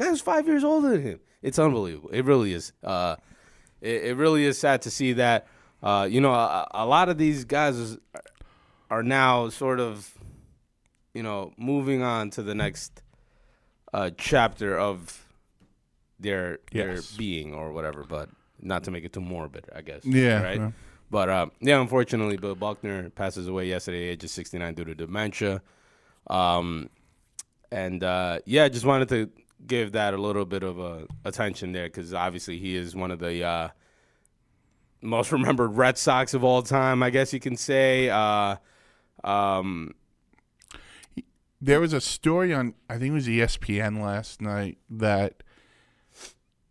[0.00, 1.20] Guy was five years older than him.
[1.42, 2.10] It's unbelievable.
[2.10, 2.72] It really is.
[2.82, 3.16] Uh,
[3.80, 5.46] it, it really is sad to see that.
[5.82, 7.98] Uh, you know, a, a lot of these guys is,
[8.90, 10.12] are now sort of,
[11.14, 13.02] you know, moving on to the next
[13.92, 15.26] uh, chapter of
[16.18, 17.16] their their Yes.
[17.16, 18.04] being or whatever.
[18.04, 18.28] But
[18.60, 20.04] not to make it too morbid, I guess.
[20.04, 20.58] Yeah, Right.
[20.58, 20.70] yeah.
[21.10, 25.60] But uh, yeah, unfortunately, Bill Buckner passes away yesterday, age of 69, due to dementia.
[26.28, 26.88] Um,
[27.72, 29.30] and uh, yeah, just wanted to
[29.66, 33.18] give that a little bit of uh, attention there because obviously he is one of
[33.18, 33.68] the uh,
[35.02, 38.08] most remembered Red Sox of all time, I guess you can say.
[38.10, 38.56] Uh,
[39.24, 39.94] um,
[41.60, 45.42] There was a story on, I think it was ESPN last night, that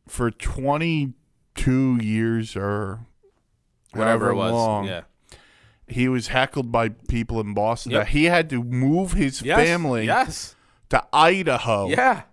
[0.08, 3.02] for 22 years or
[3.94, 5.02] whatever it was, long, yeah,
[5.88, 8.02] he was heckled by people in Boston Yep.
[8.02, 10.56] that he had to move his yes, family yes,
[10.90, 11.88] to Idaho.
[11.90, 12.24] yeah.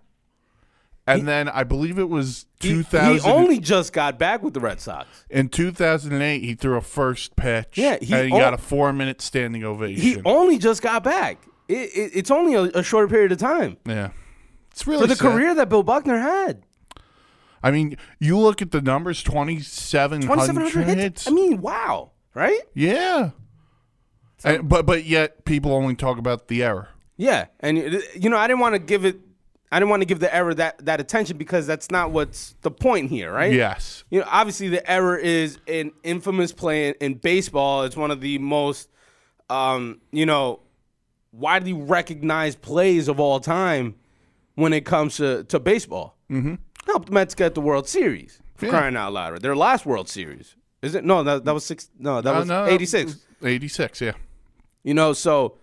[1.07, 3.19] And then I believe it was 2000.
[3.19, 5.07] he only just got back with the Red Sox.
[5.29, 7.77] in 2008, he threw a first pitch.
[7.77, 10.01] Yeah, he and he got a four minute standing ovation.
[10.01, 11.39] He only just got back.
[11.67, 14.11] It, it, it's only a, a short period of time yeah.
[14.71, 15.31] It's really for the sad.
[15.31, 16.63] career that Bill Buckner had.
[17.63, 21.01] I mean, you look at the numbers 2,700 2,700 hits.
[21.01, 21.27] hits.
[21.27, 22.61] I mean, wow, right?
[22.73, 23.31] yeah.
[24.43, 26.89] And, but but yet people only talk about the error.
[27.17, 27.77] Yeah, and
[28.15, 29.19] you know, I didn't want to give it.
[29.71, 32.71] I didn't want to give the error that that attention because that's not what's the
[32.71, 33.51] point here, right?
[33.51, 34.03] Yes.
[34.09, 37.83] You know, obviously the error is an infamous play in, in baseball.
[37.83, 38.89] It's one of the most,
[39.49, 40.61] um, you know,
[41.33, 43.95] widely recognized plays of all time
[44.55, 46.15] when it comes to, to baseball.
[46.31, 46.55] Mm-hmm.
[46.85, 48.39] Helped the Mets get the World Series.
[48.55, 48.71] For Yeah.
[48.71, 49.41] crying out loud!
[49.41, 51.03] Their last World Series is it?
[51.03, 51.89] No, that that was six.
[51.99, 53.17] No, that Uh, was no, eighty six.
[53.43, 54.13] 86, yeah.
[54.83, 55.57] You know, so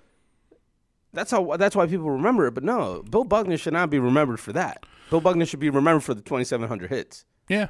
[1.14, 2.52] that's how that's why people remember it.
[2.54, 4.84] But no, Bill Buckner should not be remembered for that.
[5.10, 7.24] Bill Buckner should be remembered for the 2,700 hits.
[7.48, 7.68] Yeah.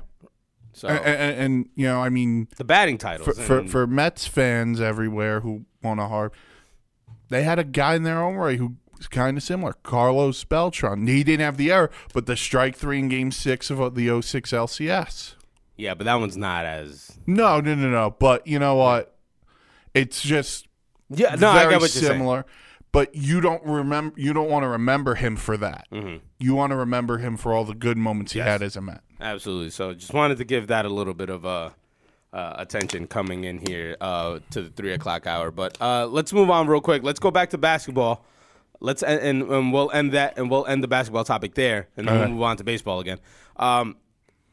[0.72, 3.26] So And, and, and, you know, I mean, the batting titles.
[3.26, 6.34] for, for, for Mets fans everywhere who want to harp,
[7.28, 11.06] they had a guy in their own right who was kind of similar, Carlos Beltran.
[11.06, 14.20] He didn't have the error, but the strike three in game six of uh, the
[14.20, 15.34] 06 LCS.
[15.76, 18.16] yeah, but that one's not as No, no, no, no.
[18.18, 19.16] But you know what?
[19.94, 20.66] It's just
[21.08, 21.36] yeah.
[21.36, 22.18] No, I very get what you're saying.
[22.18, 22.46] similar.
[22.94, 24.14] But you don't remember.
[24.18, 25.86] You don't want to remember him for that.
[26.38, 28.46] You want to remember him for all the good moments he Mm-hmm.
[28.46, 28.52] Yes.
[28.52, 29.00] had as a Met.
[29.20, 29.70] Absolutely.
[29.70, 31.70] So just wanted to give that a little bit of uh,
[32.32, 35.50] uh, attention coming in here uh, to the three o'clock hour.
[35.50, 37.02] But uh, let's move on real quick.
[37.02, 38.24] Let's go back to basketball.
[38.80, 42.06] Let's and, and, and we'll end that and we'll end the basketball topic there, and
[42.08, 43.18] then we'll move on to baseball again.
[43.56, 43.96] Um,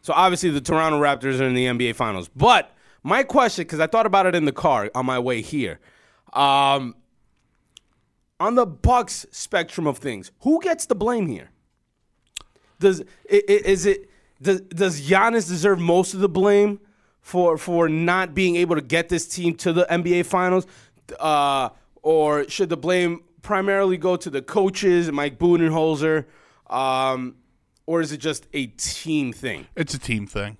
[0.01, 2.27] so obviously the Toronto Raptors are in the NBA Finals.
[2.35, 2.71] But
[3.03, 5.79] my question, because I thought about it in the car on my way here,
[6.33, 6.95] um,
[8.41, 11.51] on the Bucks spectrum of things, who gets the blame here?
[12.79, 14.09] Does is it
[14.41, 16.79] does does Giannis deserve most of the blame
[17.21, 20.65] for for not being able to get this team to the NBA Finals,
[21.19, 21.69] uh,
[22.01, 26.25] or should the blame primarily go to the coaches, Mike Budenholzer,
[26.67, 27.35] um,
[27.85, 29.67] or is it just a team thing?
[29.75, 30.57] It's a team thing.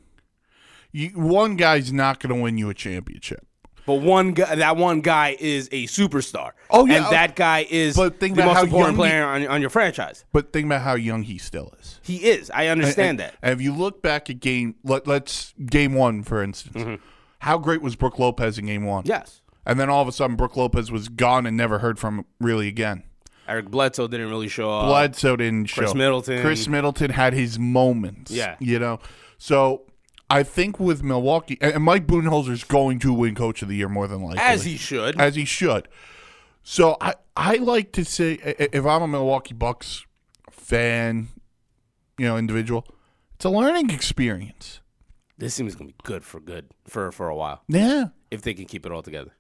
[0.91, 3.47] You, one guy's not going to win you a championship.
[3.85, 6.51] But one guy, that one guy is a superstar.
[6.69, 6.97] Oh, yeah.
[6.97, 9.25] and uh, that guy is But think the about most how important young he- player
[9.25, 10.23] on, on your franchise.
[10.31, 11.99] But think about how young he still is.
[12.03, 12.51] He is.
[12.51, 13.35] I understand and, that.
[13.41, 16.77] And if you look back at game, let, let's game one for instance.
[16.77, 16.95] Mm-hmm.
[17.39, 19.03] How great was Brook Lopez in game one?
[19.05, 19.41] Yes.
[19.65, 22.67] And then all of a sudden, Brook Lopez was gone and never heard from really
[22.67, 23.03] again.
[23.47, 24.85] Eric Bledsoe didn't really show up.
[24.85, 25.81] Bledsoe didn't show.
[25.81, 26.41] Khris Middleton.
[26.41, 28.31] Khris Middleton had his moments.
[28.31, 28.55] Yeah.
[28.59, 28.99] you know.
[29.37, 29.83] So
[30.31, 34.07] I think with Milwaukee and Mike Budenholzer's going to win Coach of the Year more
[34.07, 35.19] than likely, as he should.
[35.19, 35.87] as he should.
[36.63, 38.33] So I I like to say
[38.73, 40.05] if I'm a Milwaukee Bucks
[40.49, 41.27] fan,
[42.17, 42.85] you know, individual,
[43.35, 44.79] it's a learning experience.
[45.37, 48.53] this team is gonna be good for good for for a while Yeah, if they
[48.53, 49.31] can keep it all together.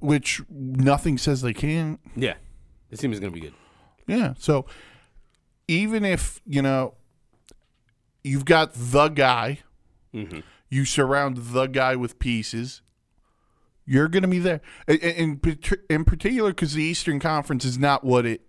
[0.00, 2.00] Which nothing says they can't.
[2.16, 2.34] Yeah,
[2.90, 3.54] this team is gonna be good.
[4.06, 4.32] Yeah.
[4.38, 4.64] So
[5.68, 6.94] even if, you know,
[8.24, 9.58] you've got the guy,
[10.14, 10.40] Mm-hmm.
[10.68, 12.82] you surround the guy with pieces,
[13.84, 14.60] you're going to be there.
[14.86, 15.40] In, in,
[15.88, 18.42] in particular, because the Eastern Conference is not what it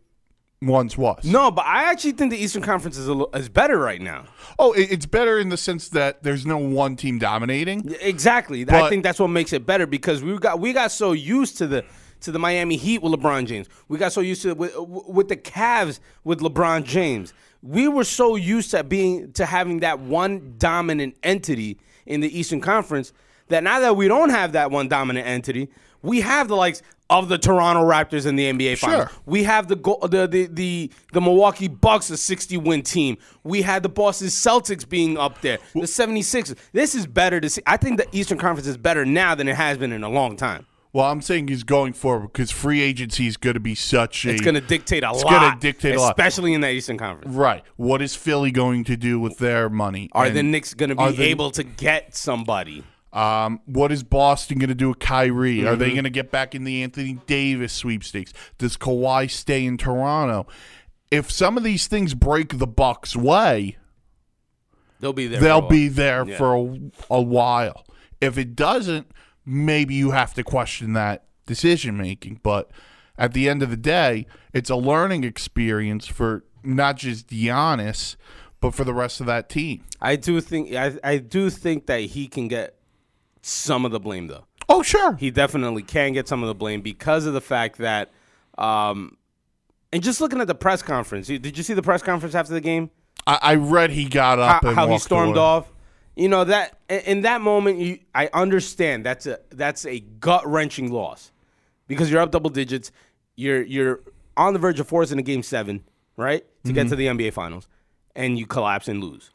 [0.61, 1.23] once was.
[1.23, 4.25] No, but I actually think the Eastern Conference is a, li- is better right now.
[4.57, 7.95] Oh, it, it's better in the sense that there's no one team dominating.
[8.01, 8.65] Exactly.
[8.69, 11.67] I think that's what makes it better because we got we got so used to
[11.67, 11.85] the
[12.21, 13.67] to the Miami Heat with LeBron James.
[13.87, 17.33] We got so used to with, with the Cavs with LeBron James.
[17.61, 22.61] We were so used to being to having that one dominant entity in the Eastern
[22.61, 23.11] Conference
[23.49, 25.69] that now that we don't have that one dominant entity,
[26.01, 29.09] we have the likes of the Toronto Raptors in the NBA Finals.
[29.25, 33.17] We have the go- the, the the the Milwaukee Bucks, a 60 win team.
[33.43, 36.55] We had the Boston Celtics being up there, the 76ers.
[36.71, 37.61] This is better to see.
[37.65, 40.37] I think the Eastern Conference is better now than it has been in a long
[40.37, 40.65] time.
[40.91, 44.31] Well, I'm saying he's going forward because free agency is going to be such a.
[44.31, 45.33] It's going to dictate a It's lot.
[45.33, 46.17] It's gonna dictate a lot.
[46.17, 47.35] especially in the Eastern Conference.
[47.35, 47.63] Right.
[47.75, 50.09] What is Philly going to do with their money?
[50.13, 52.83] Are And the Knicks going to be the- able to get somebody?
[53.13, 55.61] Um, what is Boston going to do with Kyrie?
[55.65, 55.79] Are Mm-hmm.
[55.79, 58.33] they going to get back in the Anthony Davis sweepstakes?
[58.57, 60.47] Does Kawhi stay in Toronto?
[61.11, 63.77] If some of these things break the Bucks' way,
[64.99, 65.39] They'll be there.
[65.39, 65.69] for a they'll while.
[65.69, 66.37] be there Yeah.
[66.37, 66.79] for a,
[67.09, 67.85] a while.
[68.21, 69.11] If it doesn't,
[69.49, 72.39] maybe you have to question that decision making.
[72.43, 72.69] But
[73.17, 78.15] at the end of the day, it's a learning experience for not just Giannis,
[78.61, 79.83] but for the rest of that team.
[80.01, 82.75] I do think I, I do think that he can get
[83.41, 84.45] some of the blame though.
[84.71, 85.15] Oh, sure.
[85.15, 88.11] he definitely can get some of the blame because of the fact that,
[88.59, 89.17] um,
[89.91, 92.61] and just looking at the press conference, did you see the press conference after the
[92.61, 92.91] game?
[93.25, 95.39] I, I read he got How, up and how he stormed away.
[95.39, 95.71] off.
[96.19, 100.91] You know that in- that moment, you, I understand that's a that's a gut wrenching
[100.91, 101.31] loss
[101.87, 102.91] because you're up double digits.
[103.37, 104.01] You're you're
[104.35, 105.81] on the verge of forcing a game seven,
[106.17, 107.17] right, to get to mm-hmm.
[107.17, 107.69] the NBA Finals,
[108.17, 109.31] and you collapse and lose.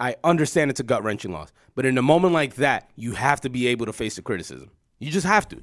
[0.00, 3.40] I understand it's a gut wrenching loss, but in a moment like that, you have
[3.42, 4.72] to be able to face the criticism.
[4.98, 5.62] You just have to.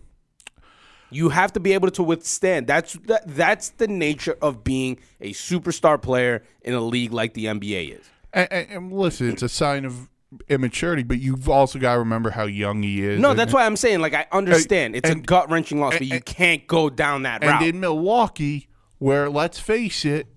[1.10, 2.68] You have to be able to withstand.
[2.68, 7.48] That's that, that's the nature of being a superstar player in a league like the
[7.48, 8.10] NBA is.
[8.32, 10.10] And, and, and listen, it's a sign of
[10.50, 13.20] immaturity, but you've also got to remember how young he is.
[13.20, 16.06] No, and, that's why I'm saying like I understand it's a gut wrenching loss, but
[16.08, 17.64] you and- can't go down that And route.
[17.64, 18.68] in Milwaukee,
[19.00, 20.28] where let's face it,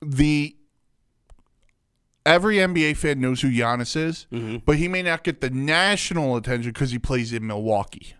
[0.00, 0.56] the
[2.24, 4.58] every NBA fan knows who Giannis is, Mm-hmm.
[4.64, 8.14] but he may not get the national attention because he plays in Milwaukee.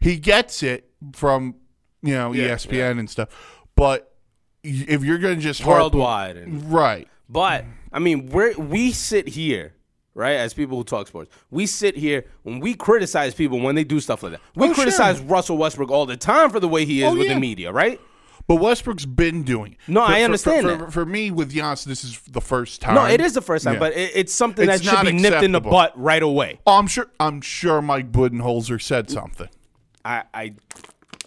[0.00, 1.54] He gets it from
[2.02, 3.28] you know Yeah, ESPN and stuff,
[3.74, 4.14] but
[4.62, 7.08] if you're going to just harp Worldwide, and, right?
[7.28, 9.74] but I mean, we we sit here.
[10.18, 13.84] Right, as people who talk sports, we sit here when we criticize people when they
[13.84, 14.40] do stuff like that.
[14.56, 14.74] We Oh, sure.
[14.74, 17.34] criticize Russell Westbrook all the time for the way he is Oh, with yeah.
[17.34, 18.00] the media, right?
[18.48, 19.72] But Westbrook's been doing.
[19.74, 19.78] it.
[19.86, 22.96] No, For- I understand For, for, for me, with Giannis, this is the first time.
[22.96, 23.78] No, it is the first time, Yeah.
[23.78, 26.58] but it, it's something It's that should be nipped in the butt right away.
[26.66, 27.06] Oh, I'm sure.
[27.20, 29.48] I'm sure Mike Budenholzer said something.
[30.04, 30.54] I, I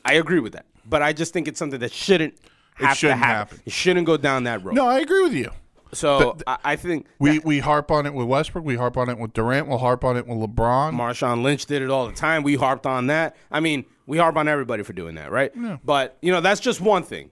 [0.03, 2.33] I agree with that, but I just think it's something that shouldn't
[2.73, 3.55] have shouldn't to happen.
[3.55, 3.61] happen.
[3.67, 4.75] It shouldn't go down that road.
[4.75, 5.51] No, I agree with you.
[5.93, 8.63] So I, I think We we harp on it with Westbrook.
[8.65, 9.67] We harp on it with Durant.
[9.67, 10.93] We'll harp on it with LeBron.
[10.93, 12.43] Marshawn Lynch did it all the time.
[12.43, 13.35] We harped on that.
[13.51, 15.51] I mean, we harp on everybody for doing that, right?
[15.85, 17.31] But you know, that's just one thing.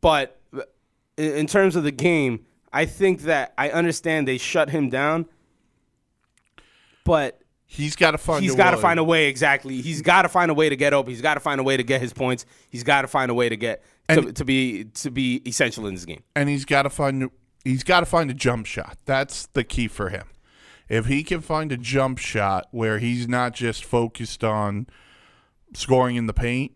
[0.00, 0.40] But
[1.16, 5.26] in, terms of the game, I think that I understand they shut him down,
[7.04, 8.42] but He's got to find.
[8.42, 8.82] he's a got to way.
[8.82, 9.28] find a way.
[9.28, 11.10] Exactly, he's got to find a way to get open.
[11.10, 12.44] He's got to find a way to get his points.
[12.68, 15.94] He's got to find a way to get to, to be to be essential in
[15.94, 16.22] this game.
[16.36, 17.30] and he's got to find.
[17.64, 18.98] He's got to find a jump shot.
[19.04, 20.26] That's the key for him.
[20.88, 24.86] If he can find a jump shot where he's not just focused on
[25.74, 26.72] scoring in the paint,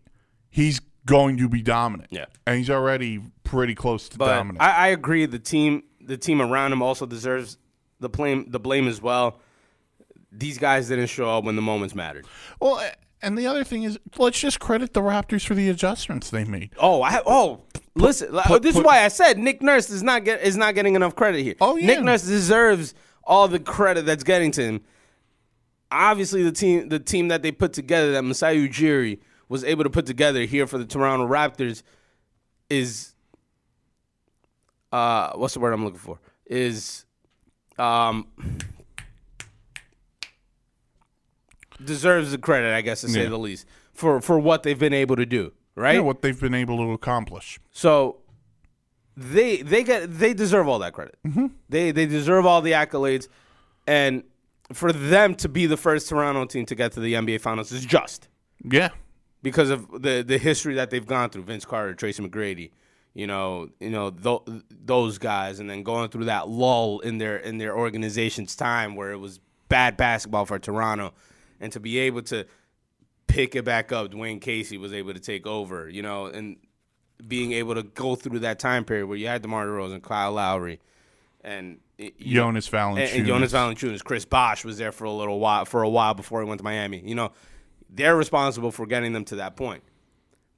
[0.49, 2.09] he's going to be dominant.
[2.11, 2.25] Yeah.
[2.45, 4.61] and he's already pretty close to But dominant.
[4.61, 5.25] I, I agree.
[5.25, 7.57] The team, the team around him, also deserves
[7.99, 8.49] the blame.
[8.49, 9.39] The blame as well.
[10.31, 12.25] These guys didn't show up when the moments mattered.
[12.59, 12.81] well,
[13.21, 16.71] and the other thing is, let's just credit the Raptors for the adjustments they made.
[16.77, 17.61] Oh, I oh
[17.95, 18.29] listen.
[18.45, 20.95] put- this put- is why I said Nick Nurse is not get is not getting
[20.95, 21.55] enough credit here.
[21.61, 21.87] Oh, yeah.
[21.87, 22.93] Nick Nurse deserves
[23.23, 24.81] all the credit that's getting to him.
[25.91, 29.89] Obviously, the team the team that they put together, that Masai Ujiri was able to
[29.89, 31.81] put together here for the Toronto Raptors,
[32.69, 33.13] is
[34.91, 36.19] uh what's the word I'm looking for?
[36.45, 37.05] Is
[37.79, 38.27] um
[41.83, 43.29] deserves the credit, I guess to say Yeah.
[43.29, 45.53] the least, for for what they've been able to do.
[45.75, 45.97] Right?
[45.97, 47.59] Know, what they've been able to accomplish.
[47.71, 48.17] So
[49.15, 51.17] they they get they deserve all that credit.
[51.25, 51.47] Mm-hmm.
[51.69, 53.27] They they deserve all the accolades,
[53.87, 54.23] and
[54.73, 57.85] for them to be the first Toronto team to get to the NBA Finals is
[57.85, 58.27] just
[58.63, 58.89] Yeah,
[59.41, 61.43] because of the the history that they've gone through.
[61.43, 62.71] Vince Carter, Tracy McGrady,
[63.13, 67.37] you know, you know th- those guys, and then going through that lull in their
[67.37, 71.13] in their organization's time where it was bad basketball for Toronto,
[71.59, 72.45] and to be able to
[73.27, 76.57] pick it back up, Dwane Casey was able to take over, you know, and
[77.27, 80.79] being able to go through that time period where you had DeMar DeRozan, Kyle Lowry,
[81.41, 83.09] and you know, Jonas Valanciunas.
[83.09, 86.13] and, and Jonas Valanciunas, Chris Bosh was there for a little while for a while
[86.13, 87.01] before he went to Miami.
[87.03, 87.31] You know,
[87.89, 89.83] they're responsible for getting them to that point.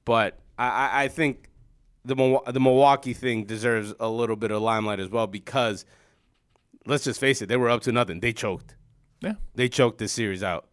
[0.04, 1.48] But I, I, I think
[2.04, 2.14] the
[2.46, 5.84] the Milwaukee thing deserves a little bit of limelight as well because
[6.86, 8.20] let's just face it, they were up to nothing.
[8.20, 8.74] They choked.
[9.20, 10.66] Yeah, They choked this series out.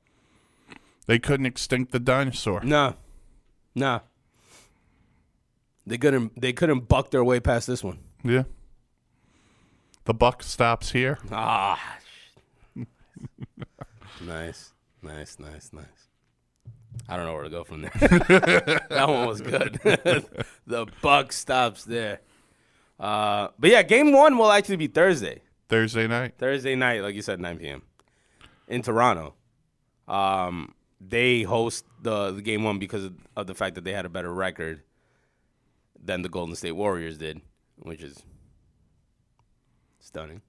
[1.08, 2.62] They couldn't extinct the dinosaur.
[2.64, 2.96] No,
[3.74, 4.02] no.
[5.88, 6.40] They couldn't.
[6.40, 8.00] They couldn't buck their way past this one.
[8.24, 8.44] Yeah,
[10.04, 11.18] the buck stops here.
[11.32, 11.98] Ah.
[14.22, 15.86] nice, nice, nice, nice.
[17.08, 17.92] I don't know where to go from there.
[18.90, 19.80] that one was good.
[20.68, 22.22] the buck stops there.
[23.00, 25.42] Uh, but yeah, game one will actually be Thursday.
[25.70, 26.34] Thursday night.
[26.38, 27.82] Thursday night, like you said, 9 p.m.
[28.68, 29.36] in Toronto.
[30.08, 34.06] Um, they host the, the game one because of, of the fact that they had
[34.06, 34.82] a better record
[36.04, 37.42] than the Golden State Warriors did,
[37.78, 38.24] which is
[40.00, 40.42] stunning.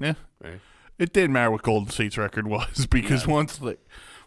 [0.00, 0.60] Yeah, Right.
[0.98, 3.76] it didn't matter what Golden State's record was because once they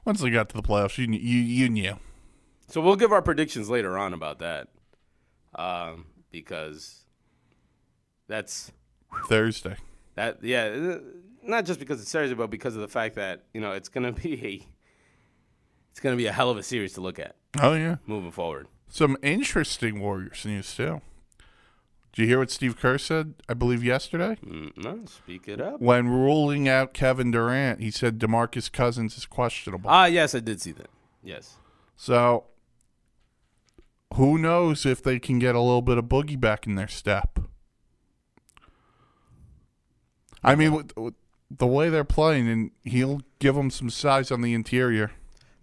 [0.06, 1.98] once they got to the playoffs, you you you knew.
[2.68, 4.68] So we'll give our predictions later on about that,
[5.56, 7.06] um, because
[8.28, 8.72] that's
[9.28, 9.76] Thursday.
[10.16, 10.44] that.
[10.44, 11.00] Yeah, uh,
[11.44, 14.12] not just because it's Thursday, but because of the fact that you know it's gonna
[14.24, 14.68] be
[15.98, 18.68] it's gonna be a hell of a series to look at Oh yeah, moving forward.
[18.88, 21.02] some interesting Warriors news too.
[22.14, 23.34] Did you hear what Steve Kerr said?
[23.50, 25.82] I believe yesterday Mm, no, speak it up.
[25.82, 29.90] when ruling out Kevin Durant, he said Demarcus Cousins is questionable.
[29.90, 30.90] Ah, yes, I did see that.
[31.24, 31.56] Yes.
[31.96, 32.46] So
[34.14, 37.40] who knows if they can get a little bit of boogie back in their step?
[40.44, 41.16] I mean, with, with
[41.50, 45.12] the way they're playing, and he'll give them some size on the interior.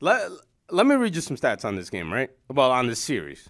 [0.05, 0.30] Let
[0.70, 2.28] Let me read you some stats on this game, right?
[2.52, 3.48] Well, on this series.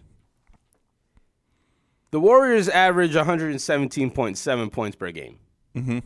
[2.13, 5.39] The Warriors average 117.7 points per game.
[5.75, 5.99] Mm-hmm.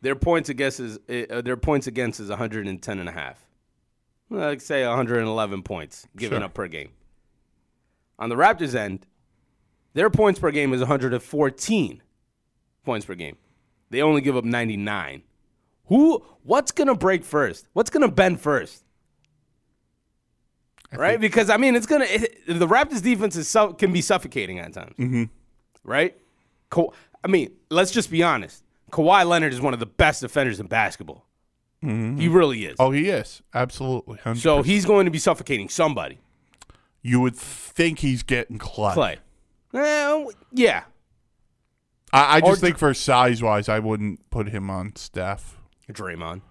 [0.00, 3.44] Their points against is uh, their points against is 110 and a half.
[4.30, 6.44] Like say 111 points given Sure.
[6.44, 6.90] up per game.
[8.20, 9.06] On the Raptors end,
[9.94, 12.02] their points per game is 114
[12.84, 13.38] points per game.
[13.90, 15.22] They only give up 99.
[15.86, 16.24] Who?
[16.44, 17.66] What's gonna break first?
[17.72, 18.84] What's gonna bend first?
[20.96, 21.20] Right?
[21.20, 24.72] because I mean, it's gonna it, the Raptors defense is su- can be suffocating at
[24.72, 25.24] times, mm-hmm.
[25.84, 26.16] right?
[26.70, 26.90] Ka-
[27.24, 28.64] I mean, let's just be honest.
[28.90, 31.26] Kawhi Leonard is one of the best defenders in basketball.
[31.82, 32.76] He really is.
[32.78, 34.18] Oh, he is absolutely.
[34.18, 34.36] 100%.
[34.36, 36.18] so he's going to be suffocating somebody.
[37.00, 38.92] you would think he's getting Clay.
[38.92, 39.18] Clay.
[39.72, 40.82] Well, yeah.
[42.12, 45.56] I, I just Or- think for size wise, I wouldn't put him on Steph.
[45.90, 46.42] Draymond.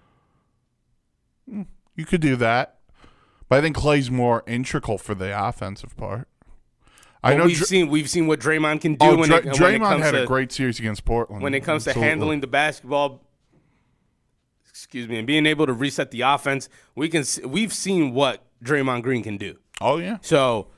[1.46, 2.79] You could do that,
[3.50, 6.28] but I think Clay's more integral for the offensive part.
[7.22, 9.44] I know we've Dr- seen we've seen what Draymond can do oh, when, Dra- it,
[9.44, 11.42] when it Draymond had to a great series against Portland.
[11.42, 13.20] when it comes to handling the basketball.
[14.70, 19.02] Excuse me, and being able to reset the offense, we can we've seen what Draymond
[19.02, 19.58] Green can do.
[19.82, 20.68] Oh yeah, So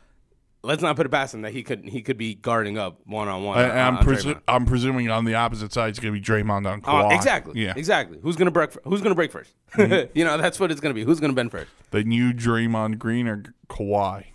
[0.63, 3.29] let's not put it past him that he could he could be guarding up one
[3.29, 3.59] on one.
[3.59, 7.13] I'm, presu- I'm presuming on the opposite side it's going to be Draymond on Kawhi.
[7.13, 7.61] Uh, exactly.
[7.61, 7.75] Yeah.
[7.77, 8.19] Exactly.
[8.23, 8.71] Who's gonna break?
[8.85, 11.05] Who's gonna break 1st you know, that's what it's gonna be.
[11.05, 11.71] Who's gonna bend first?
[11.91, 14.27] The new Draymond Green or Kawhi.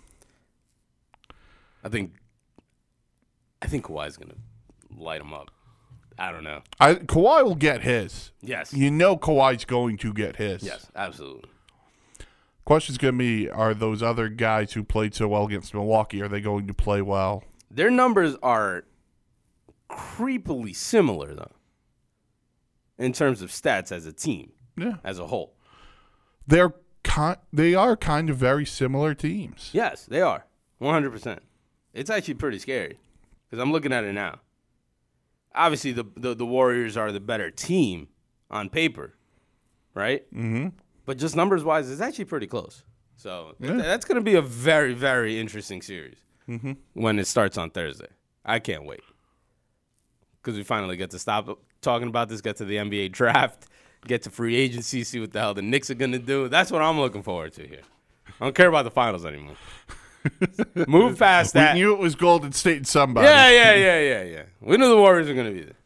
[1.84, 2.14] I think.
[3.60, 4.34] I think Kawhi's gonna
[4.96, 5.50] light him up.
[6.18, 6.62] I don't know.
[6.80, 8.32] I Kawhi will get his.
[8.42, 8.74] Yes.
[8.74, 10.62] You know Kawhi's going to get his.
[10.62, 11.48] Yes, absolutely.
[12.68, 16.20] Question's going to be: Are those other guys who played so well against Milwaukee?
[16.20, 17.42] Are they going to play well?
[17.70, 18.84] Their numbers are
[19.90, 21.52] creepily similar, though,
[22.98, 25.54] in terms of stats as a team, Yeah, as a whole.
[26.46, 29.70] they're ki- they are kind of very similar teams.
[29.72, 30.44] Yes, they are.
[30.78, 31.38] 100%.
[31.94, 32.98] It's actually pretty scary
[33.48, 34.40] because I'm looking at it now.
[35.54, 38.08] Obviously, the, the, the Warriors are the better team
[38.50, 39.14] on paper,
[39.94, 40.22] right?
[40.34, 40.68] Mm-hmm.
[41.08, 42.82] But just numbers wise, it's actually pretty close.
[43.16, 46.72] So th- that's going to be a very, very interesting series mm-hmm.
[46.92, 48.08] when it starts on Thursday.
[48.44, 49.00] I can't wait
[50.42, 51.48] because we finally get to stop
[51.80, 53.68] talking about this, get to the NBA draft,
[54.06, 56.46] get to free agency, see what the hell the Knicks are going to do.
[56.46, 57.80] That's what I'm looking forward to here.
[58.38, 59.56] I don't care about the finals anymore.
[60.86, 61.72] Move past that.
[61.72, 63.26] We knew it was Golden State and somebody.
[63.26, 64.42] yeah, yeah, yeah, yeah, yeah.
[64.60, 65.78] We knew the Warriors were going to be there.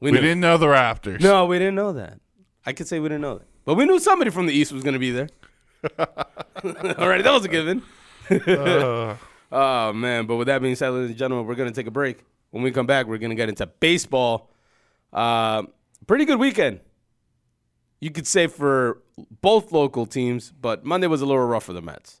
[0.00, 0.20] We knew.
[0.22, 1.20] didn't know the Raptors.
[1.20, 2.20] No, we didn't know that.
[2.64, 3.48] I could say we didn't know that.
[3.66, 5.28] But we knew somebody from the East was going to be there.
[5.98, 7.82] All right, that was a given.
[9.52, 10.26] oh, man.
[10.26, 12.24] But with that being said, ladies and gentlemen, we're going to take a break.
[12.50, 14.50] When we come back, we're going to get into baseball.
[15.12, 15.64] Uh,
[16.06, 16.78] pretty good weekend.
[18.00, 19.02] You could say for
[19.42, 22.20] both local teams, but Monday was a little rough for the Mets.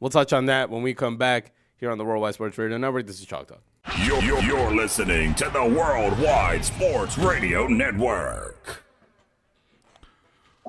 [0.00, 3.06] We'll touch on that when we come back here on the Worldwide Sports Radio Network.
[3.06, 3.62] This is Chalk Talk.
[4.04, 8.85] You're, you're, you're listening to the Worldwide Sports Radio Network.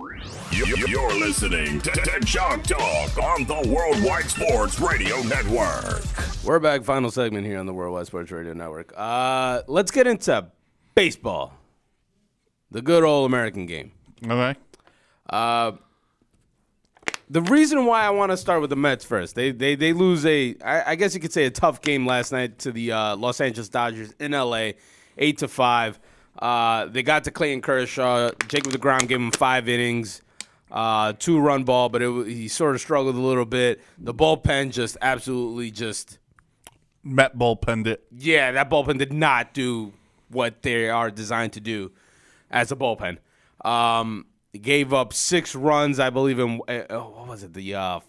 [0.02, 6.04] You- You're listening to, to Chalk Talk on the Worldwide Sports Radio Network.
[6.44, 8.94] We're back, final segment here on the Worldwide Sports Radio Network.
[8.96, 10.46] Uh, let's get into
[10.94, 11.54] baseball,
[12.70, 13.92] the good old American game.
[14.24, 14.56] Okay.
[17.30, 20.26] The reason why I want to start with the Mets first, they they they lose
[20.28, 23.16] a, I, I guess you could say a tough game last night to the uh,
[23.18, 24.72] Los Angeles Dodgers in LA,
[25.18, 26.00] eight to five.
[26.40, 28.32] Uh, they got to Clayton Kershaw.
[28.48, 30.22] Jacob Degrom gave him five innings,
[30.72, 33.82] uh, two run ball, but it, he sort of struggled a little bit.
[33.98, 36.20] The bullpen just absolutely just
[37.04, 38.04] Met bullpenned it.
[38.12, 39.94] yeah, that bullpen did not do
[40.30, 41.92] what they are designed to do
[42.52, 43.18] as a bullpen.
[43.64, 44.26] Um,
[44.62, 46.38] gave up six runs, I believe.
[46.40, 47.54] In uh, what was it?
[47.54, 48.00] The uh,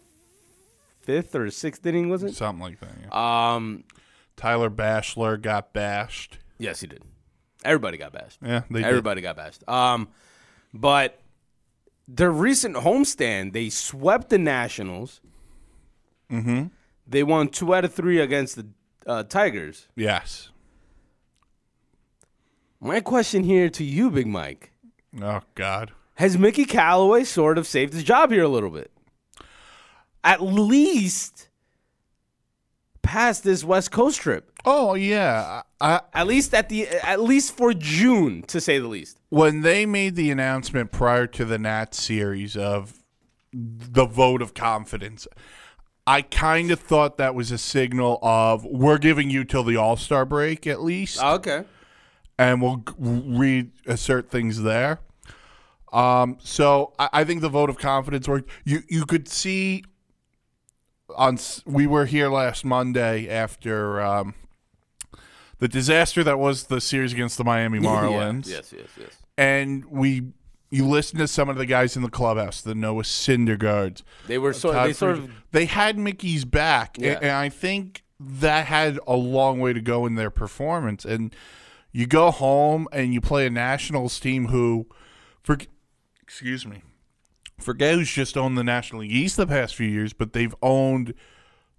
[1.01, 2.35] fifth or sixth inning was it?
[2.35, 2.91] Something like that.
[3.05, 3.55] yeah.
[3.55, 3.85] Um,
[4.37, 6.39] Tyler Bashlor got bashed.
[6.59, 7.03] yes, he did.
[7.65, 8.39] Everybody got bashed.
[8.45, 8.89] Yeah, they did.
[8.89, 9.69] Everybody got bashed.
[9.69, 10.09] Um,
[10.73, 11.21] but
[12.07, 15.21] their recent homestand, they swept the Nationals.
[16.31, 16.67] Mm-hmm.
[17.07, 18.67] They won two out of three against the
[19.07, 19.89] uh, Tigers.
[19.97, 20.51] Yes.
[22.81, 24.73] My question here to you, Big Mike.
[25.21, 25.91] Oh God.
[26.15, 28.93] has Mickey Callaway sort of saved his job here a little bit?
[30.23, 31.48] At least
[33.09, 34.53] past this West Coast trip.
[34.65, 35.63] Oh yeah.
[35.81, 39.19] I, At least at the at least for June, to say the least.
[39.31, 42.99] when they made the announcement prior to the Nat series of
[43.53, 45.27] the vote of confidence,
[46.07, 49.97] I kind of thought that was a signal of we're giving you till the All
[49.97, 51.65] Star break at least, Okay.
[52.39, 55.01] and we'll reassert things there.
[55.93, 58.51] Um, so I, I think the vote of confidence worked.
[58.65, 59.85] You you could see
[61.17, 64.35] on we were here last Monday after um,
[65.59, 69.17] the disaster that was the series against the Miami Marlins Yes, yes, yes.
[69.37, 70.33] and we
[70.71, 74.03] you listen to some of the guys in the clubhouse, the Noah Syndergaards.
[74.27, 77.19] They were sort Todd they sort of they had Mickey's back, a- Yeah.
[77.23, 81.07] and I think that had a long way to go in their performance.
[81.07, 81.35] And
[81.91, 84.87] you go home and you play a Nationals team who,
[85.43, 85.57] for
[86.21, 86.83] excuse me,
[87.59, 91.15] forget who's just owned the National League East the past few years, but they've owned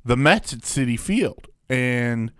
[0.05, 2.31] the Mets at Citi Field, and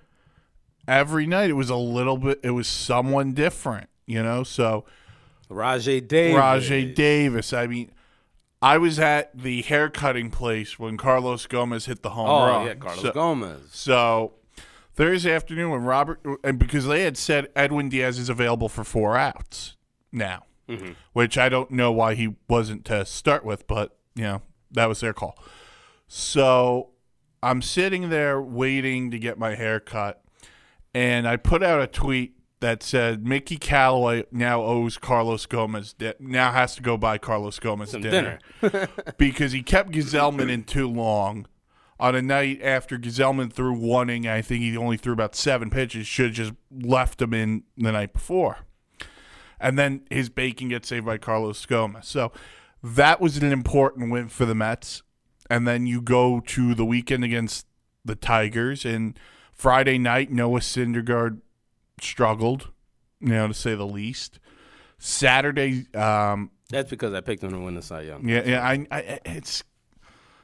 [0.87, 4.43] every night it was a little bit, it was someone different, you know.
[4.43, 4.85] So
[5.49, 6.39] Rajai Davis.
[6.39, 7.53] Rajai Davis.
[7.53, 7.91] I mean,
[8.61, 12.67] I was at the hair cutting place when Carlos Gomez hit the home Oh run.
[12.67, 13.61] yeah, Carlos so, Gomez.
[13.71, 14.33] So
[14.93, 19.15] Thursday afternoon when Robert and because they had said Edwin Diaz is available for four
[19.15, 19.77] outs
[20.11, 20.91] now, Mm-hmm.
[21.13, 24.41] which I don't know why he wasn't to start with, but you know
[24.72, 25.38] that was their call.
[26.07, 26.89] So
[27.41, 30.22] I'm sitting there waiting to get my hair cut,
[30.93, 36.13] and I put out a tweet that said Mickey Callaway now owes Carlos Gomez di-
[36.20, 38.39] now has to go buy Carlos Gomez dinner,
[39.17, 41.47] because he kept Gsellman in too long.
[42.01, 45.70] On a night after Gsellman threw one inning, I think he only threw about seven
[45.70, 46.07] pitches.
[46.07, 48.59] Should have just left him in the night before,
[49.60, 52.07] and then his bacon gets saved by Carlos Gomez.
[52.07, 52.32] So
[52.84, 55.03] that was an important win for the Mets.
[55.49, 57.66] And then you go to the weekend against
[58.05, 59.18] the Tigers, and
[59.51, 61.41] Friday night Noah Syndergaard
[61.99, 62.70] struggled.
[63.20, 64.39] you know, to say the least.
[64.99, 68.28] Saturday, um, That's because I picked him to win the Cy Young.
[68.28, 69.64] yeah, yeah, I, I it's.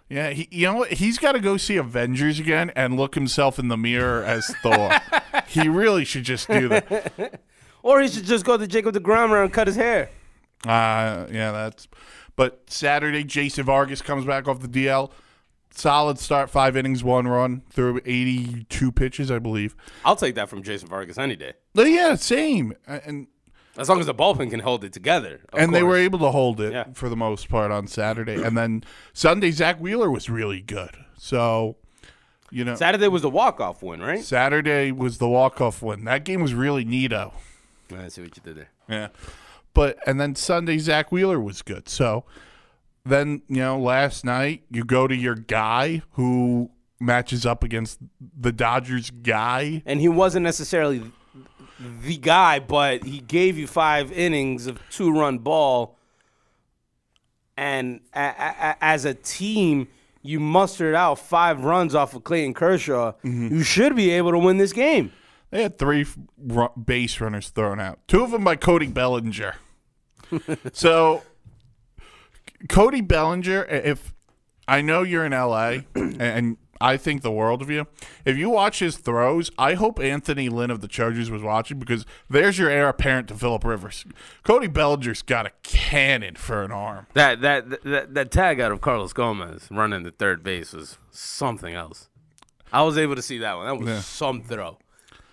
[0.09, 0.93] Yeah, he, you know what?
[0.93, 4.91] He's got to go see Avengers again and look himself in the mirror as Thor.
[5.47, 7.41] he really should just do that.
[7.85, 10.09] Or he should just go to Jacob DeGrom and cut his hair.
[10.65, 11.87] Uh, yeah, that's.
[12.35, 15.11] But Saturday, Jason Vargas comes back off the DL.
[15.69, 19.75] Solid start, five innings, one run, through 82 pitches, I believe.
[20.03, 21.53] I'll take that from Jason Vargas any day.
[21.75, 22.73] But yeah, same.
[22.87, 23.27] And
[23.77, 25.41] As long as the bullpen can hold it together.
[25.53, 26.85] of and they were able to hold it Yeah.
[26.93, 28.41] for the most part on Saturday.
[28.41, 28.83] And then
[29.13, 30.95] Sunday, Zack Wheeler was really good.
[31.19, 31.75] So,
[32.49, 34.23] you know, Saturday was the walk-off win, right?
[34.23, 36.05] Saturday was the walk-off win.
[36.05, 37.31] That game was really neato.
[37.93, 38.69] I see what you did there.
[38.89, 39.07] Yeah.
[39.73, 41.89] But and then Sunday Zack Wheeler was good.
[41.89, 42.23] So
[43.05, 47.99] then, you know, last night you go to your guy who matches up against
[48.39, 49.83] the Dodgers guy.
[49.85, 51.03] And he wasn't necessarily
[52.03, 55.97] the guy, but he gave you five innings of two-run ball.
[57.57, 59.87] And a- a- a- as a team,
[60.21, 63.11] you mustered out five runs off of Clayton Kershaw.
[63.23, 63.57] Mm-hmm.
[63.57, 65.11] You should be able to win this game.
[65.55, 66.05] They had three
[66.83, 67.99] base runners thrown out.
[68.09, 69.55] Two of them by Cody Bellinger.
[70.73, 71.23] so
[72.67, 74.13] Cody Bellinger, if
[74.67, 77.87] I know you're in LA and I think the world of you,
[78.25, 82.05] if you watch his throws, I hope Anthony Lynn of the Chargers was watching because
[82.29, 84.03] there's your heir apparent to Philip Rivers.
[84.43, 87.07] Cody Bellinger's got a cannon for an arm.
[87.13, 91.73] That that that, that tag out of Carlos Gomez running the third base was something
[91.73, 92.09] else.
[92.73, 93.65] I was able to see that one.
[93.67, 94.01] That was Yeah.
[94.01, 94.79] some throw.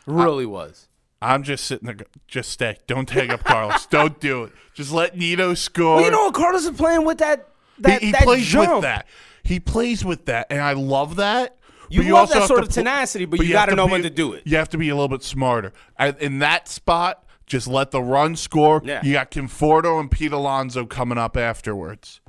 [0.07, 0.89] Really was.
[1.21, 1.97] I'm just sitting there.
[2.27, 2.79] Just stay.
[2.87, 3.87] Don't tag up Carlos.
[3.91, 4.53] Don't do it.
[4.75, 5.97] Just let Nito score.
[5.97, 7.49] Well, you know what Carlos is playing with that
[7.79, 8.71] that, he, he that plays jump.
[8.73, 9.07] with that.
[9.45, 11.57] He plays with that, and I love that.
[11.91, 14.03] You But love also that sort of tenacity, but you have gotta know be- when
[14.03, 14.43] to do it.
[14.47, 15.73] You have to be a little bit smarter.
[16.21, 18.81] In that spot, just let the run score.
[18.85, 19.01] Yeah.
[19.05, 22.21] You got Conforto and Pete Alonso coming up afterwards,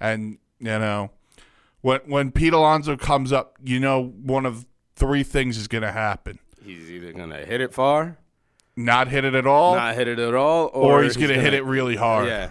[0.00, 1.10] and you know
[1.80, 4.66] when when Pete Alonso comes up, you know one of
[4.96, 8.18] three things is going to happen: He's either gonna hit it far,
[8.76, 11.40] not hit it at all, not hit it at all, or, or, he's, going to
[11.40, 12.26] hit it really hard.
[12.26, 12.50] Yeah,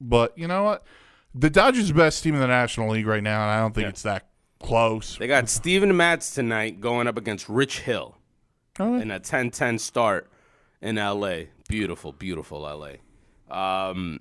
[0.00, 0.84] But you know what?
[1.34, 3.88] The Dodgers' best team in the National League right now, and I don't think Yeah.
[3.90, 4.26] it's that
[4.60, 5.16] close.
[5.18, 8.16] they got Steven Matz tonight going up against Rich Hill
[8.78, 10.30] Oh, in a 10-10 start
[10.80, 11.50] in L.A.
[11.68, 12.98] Beautiful, beautiful L.A.
[13.54, 14.20] Um,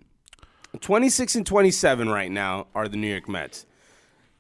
[0.80, 3.66] 26 and 27 right now are the New York Mets.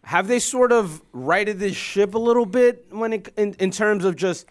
[0.04, 4.04] Have they sort of righted this ship a little bit when it in, in terms
[4.06, 4.46] of just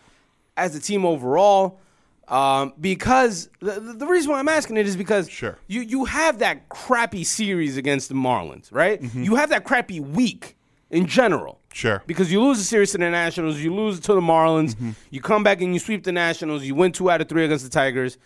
[0.57, 1.81] as a team overall?
[2.29, 5.59] Um, because the, the reason why I'm asking it is because Sure.
[5.67, 9.03] you you have that crappy series against the Marlins, right?
[9.15, 10.57] You have that crappy week
[10.91, 11.59] in general.
[11.73, 12.03] Sure.
[12.07, 14.91] Because you lose the series to the Nationals, you lose to the Marlins, Mm-hmm.
[15.11, 17.65] you come back and you sweep the Nationals, you win two out of three against
[17.65, 18.17] the Tigers.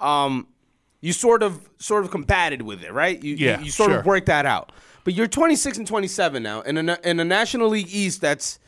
[0.00, 0.48] Um,
[1.00, 3.22] you sort of sort of combated with it, right?
[3.22, 4.00] You, you- you, sort sure.
[4.00, 4.72] of worked that out.
[5.04, 8.58] But you're 26 and 27 now in a in a National League East that's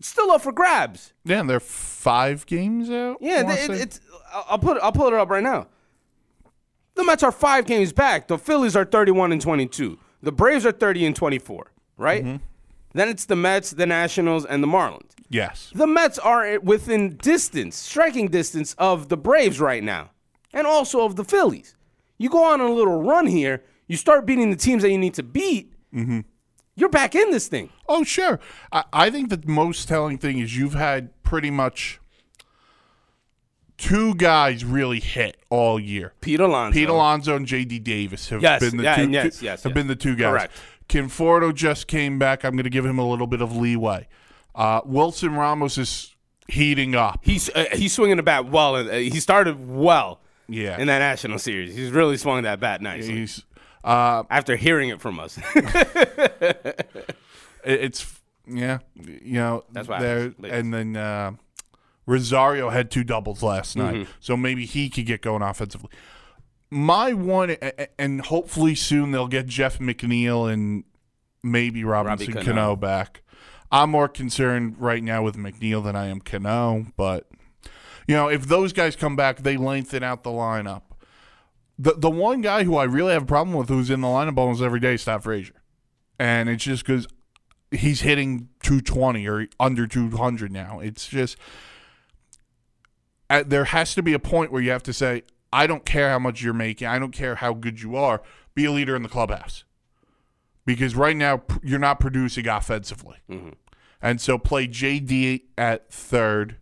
[0.00, 1.12] still up for grabs.
[1.24, 3.18] Yeah, and they're five games out.
[3.20, 4.00] Yeah, it's.
[4.32, 5.66] I'll I'll put I'll pull it up right now.
[6.94, 8.26] The Mets are five games back.
[8.28, 9.98] The Phillies are 31 and 22.
[10.22, 11.72] The Braves are 30 and 24.
[11.98, 12.24] Right.
[12.24, 12.36] Mm-hmm.
[12.94, 15.10] Then it's the Mets, the Nationals, and the Marlins.
[15.28, 15.70] yes.
[15.74, 20.10] The Mets are within distance, striking distance of the Braves right now,
[20.54, 21.76] and also of the Phillies.
[22.16, 25.14] You go on a little run here, you start beating the teams that you need
[25.14, 25.72] to beat.
[25.94, 26.20] Mm-hmm.
[26.74, 27.70] You're back in this thing.
[27.88, 28.38] Oh, sure.
[28.70, 32.00] I, I think the most telling thing is you've had pretty much
[33.78, 36.12] two guys really hit all year.
[36.20, 36.74] Pete Alonso.
[36.78, 37.78] Pete Alonso and J.D.
[37.80, 39.10] Davis have Yes, been the yeah, two.
[39.10, 39.74] yes, yes, have yes.
[39.74, 40.30] been the two guys.
[40.32, 40.52] Correct.
[40.88, 42.44] Conforto just came back.
[42.44, 44.06] I'm going to give him a little bit of leeway.
[44.54, 46.14] Uh, Wilson Ramos is
[46.48, 47.20] heating up.
[47.22, 48.76] He's uh, he's swinging the bat well.
[48.76, 50.20] uh, he started well.
[50.48, 50.78] Yeah.
[50.78, 53.14] In that national series, he's really swung that bat nicely.
[53.16, 53.44] He's
[53.86, 57.06] uh, After hearing it from us, it-
[57.64, 60.32] it's yeah, you know That's what there.
[60.44, 61.32] And then uh,
[62.06, 63.98] Rosario had two doubles last Mm-hmm.
[64.00, 65.90] night, so maybe he could get going offensively.
[66.70, 70.84] My one, a- a- and hopefully soon they'll get Jeff McNeil and
[71.42, 72.44] maybe Robinson Cano.
[72.44, 73.22] Cano back.
[73.72, 77.28] I'm more concerned right now with McNeil than I am Cano, but
[78.06, 80.82] you know if those guys come back, they lengthen out the lineup.
[81.78, 84.38] The the one guy who I really have a problem with who's in the lineup
[84.38, 85.62] almost every day is Frazier.
[86.18, 87.06] And it's just because
[87.70, 90.80] he's hitting 220 or under 200 now.
[90.80, 91.36] It's just
[93.28, 95.22] uh, there has to be a point where you have to say,
[95.52, 96.88] I don't care how much you're making.
[96.88, 98.22] I don't care how good you are.
[98.54, 99.64] Be a leader in the clubhouse.
[100.64, 103.18] Because right now you're not producing offensively.
[104.02, 106.56] And so play JD at third.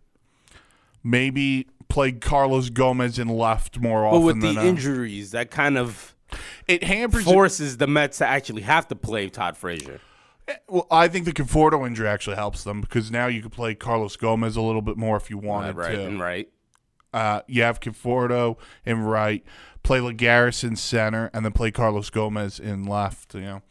[1.03, 4.19] Maybe play Carlos Gomez in left more often.
[4.21, 6.15] But with the injuries, that kind of
[6.67, 7.23] it hampers.
[7.23, 10.01] forces the Mets to actually have to play Todd Frazier.
[10.67, 14.15] well, I think the Conforto injury actually helps them because now you can play Carlos
[14.17, 16.05] Gomez a little bit more if you Right, wanted right, to.
[16.05, 16.49] and right.
[17.13, 19.41] Uh, you have Conforto in right,
[19.83, 23.33] play Lagares in center, and then play Carlos Gomez in left.
[23.35, 23.61] You know.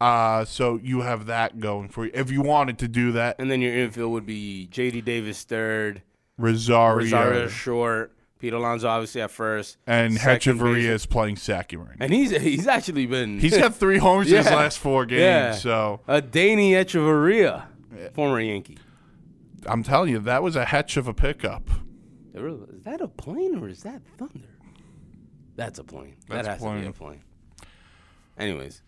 [0.00, 2.10] Uh, so you have that going for you.
[2.12, 5.02] If you wanted to do that, And then your infield would be J.D.
[5.02, 6.02] Davis third,
[6.36, 10.46] Rosario, Rosario short, Pete Alonso obviously at first, and base.
[10.46, 12.04] is playing second right now.
[12.04, 15.20] And he's he's actually been He's got three homers in his last four games.
[15.20, 15.52] Yeah.
[15.52, 17.64] So Adeiny Hechavarria,
[18.14, 18.78] former Yankee.
[19.66, 21.70] I'm telling you, that was a hatch of a pickup.
[22.34, 24.48] Is that a plane or is that thunder?
[25.56, 26.16] That's a plane.
[26.28, 26.76] That's that has a plane.
[26.78, 27.22] to be a plane.
[28.36, 28.82] Anyways,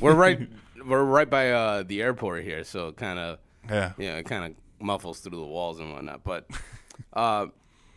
[0.00, 0.48] we're right
[0.86, 3.38] we're right by uh, the airport here, so kind of
[3.68, 3.92] Yeah.
[3.98, 6.22] yeah, it kind of muffles through the walls and whatnot.
[6.22, 6.46] But
[7.12, 7.46] uh,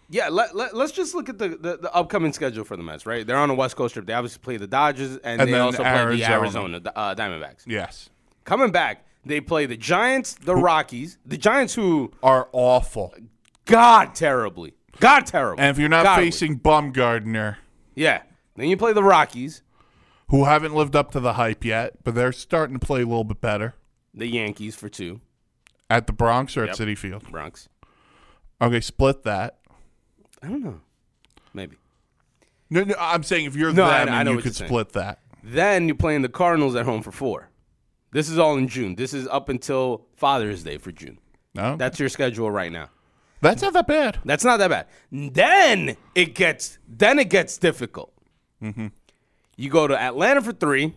[0.10, 3.06] yeah, let, let, us just look at the, the, the upcoming schedule for the Mets.
[3.06, 4.06] Right, they're on a West Coast trip.
[4.06, 6.78] They obviously play the Dodgers and, And they also play the Arizona.
[6.78, 7.64] Arizona uh, Diamondbacks.
[7.66, 8.10] Yes.
[8.46, 13.14] Coming back, they play the Giants, the Rockies, the Giants who Are awful.
[13.66, 15.62] God terribly, God terrible.
[15.62, 16.26] And if you're not Godly.
[16.26, 17.58] facing Bumgarner,
[17.96, 18.22] yeah,
[18.56, 19.62] then you play the Rockies,
[20.30, 23.26] who haven't lived up to the hype yet, but they're starting to play a little
[23.26, 23.76] bit better
[24.14, 25.22] the Yankees for two,
[25.90, 26.88] at the Bronx or at Yep.
[26.88, 27.30] Citi Field.
[27.30, 27.68] Bronx.
[28.62, 29.60] Okay, split that.
[30.42, 30.80] I don't know,
[31.54, 31.78] maybe.
[32.70, 34.54] No, no, I'm saying if you're No, I- them I and know you could you're
[34.54, 34.70] saying.
[34.70, 35.20] split that.
[35.44, 37.50] Then you're playing the Cardinals at home for four.
[38.12, 38.96] This is all in June.
[38.96, 41.20] This is up until Father's Day for June.
[41.56, 42.90] No, That's your schedule right now.
[43.42, 44.20] that's not that bad.
[44.26, 44.88] That's not that bad.
[45.12, 48.14] Then it gets then it gets difficult.
[48.62, 48.88] Mm-hmm.
[49.56, 50.94] You go to Atlanta for three,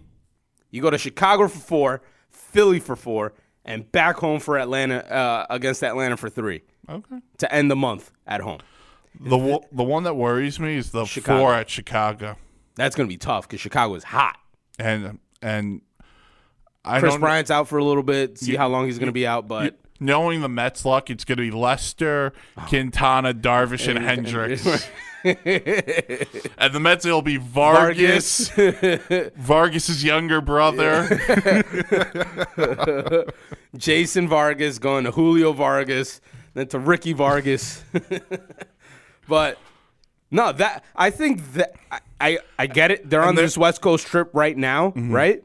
[0.71, 3.33] you go to Chicago for four, Philly for four,
[3.65, 7.17] and back home for Atlanta uh, against Atlanta for three Okay.
[7.39, 8.59] to end the month at home.
[9.19, 11.39] The wo- the one that worries me is the Chicago.
[11.41, 12.37] four at Chicago,
[12.77, 14.37] That's gonna be tough because Chicago is hot.
[14.79, 15.81] and and
[16.85, 18.39] I Kris don't Bryant's out for a little bit.
[18.39, 21.37] See You- how long he's gonna be out, but knowing the Mets luck, it's going
[21.37, 22.65] to be Lester, Oh.
[22.69, 24.65] Quintana, Darvish, and Hendricks.
[26.57, 28.49] and the Mets will be Vargas,
[29.37, 31.05] Vargas's younger brother.
[33.77, 36.21] Jason Vargas going to Julio Vargas,
[36.55, 37.83] then to Ricky Vargas.
[39.29, 39.59] but
[40.31, 41.75] no, that I think that
[42.21, 43.09] I I, get it.
[43.09, 45.13] They're on this West Coast trip right now, mm-hmm.
[45.13, 45.45] right?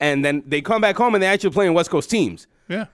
[0.00, 2.46] And then they come back home and they actually playing West Coast teams.
[2.68, 2.86] yeah.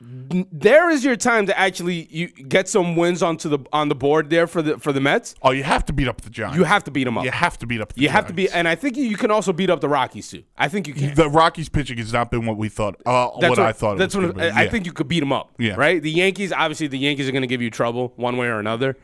[0.00, 4.30] There is your time to actually you get some wins onto the on the board
[4.30, 5.34] there for the for the Mets.
[5.42, 6.56] Oh, you have to beat up the Giants.
[6.56, 7.24] You have to beat them up.
[7.24, 9.16] You have to beat up the You have to be, and I think you, you
[9.16, 10.44] can also beat up the Rockies too.
[10.56, 11.14] I think you can.
[11.14, 12.94] The Rockies pitching has not been what we thought.
[13.04, 13.98] Uh, what, I thought.
[13.98, 14.44] That's it was what.
[14.44, 14.70] I Yeah.
[14.70, 15.50] think you could beat them up.
[15.58, 15.74] Yeah.
[15.76, 16.00] Right.
[16.00, 18.96] The Yankees, obviously, the Yankees are going to give you trouble one way or another.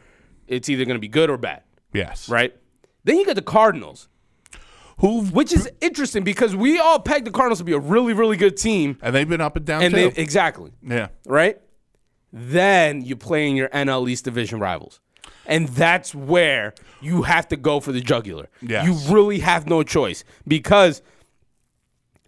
[0.47, 1.63] It's either going to be good or bad.
[1.93, 2.29] Yes.
[2.29, 2.55] Right.
[3.03, 4.09] Then you get the Cardinals,
[4.99, 5.25] Who?
[5.27, 8.57] which is interesting because we all pegged the Cardinals to be a really, really good
[8.57, 10.11] team, And they've been up and down and too.
[10.11, 11.09] they exactly yeah.
[11.27, 11.59] right.
[12.33, 15.01] Then you play in your NL East division rivals.
[15.47, 18.49] And that's where you have to go for the jugular.
[18.63, 18.87] Yes.
[18.87, 21.03] You really have no choice because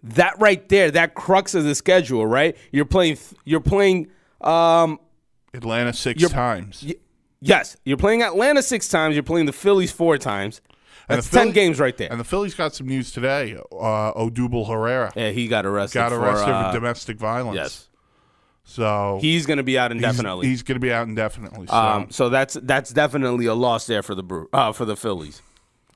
[0.03, 2.55] that right there, that crux of the schedule, right?
[2.71, 4.07] You're playing you're playing
[4.41, 4.99] um
[5.53, 6.83] Atlanta 6 times.
[6.87, 6.95] y-
[7.41, 10.61] yes, you're playing Atlanta 6 times, you're playing the Phillies 4 times.
[11.09, 12.09] And That's the 10 Philly- games right there.
[12.11, 13.55] And the Phillies got some news today.
[13.71, 17.55] Uh, Odubel Herrera yeah, he got arrested got arrested for, for, uh, domestic violence.
[17.55, 17.87] Yes.
[18.65, 20.47] So He's going to be out he's- indefinitely.
[20.47, 21.67] he's, going to be out indefinitely.
[21.67, 21.73] So.
[21.73, 25.41] Um, so that's that's definitely a loss there for the brew, uh, for the Phillies.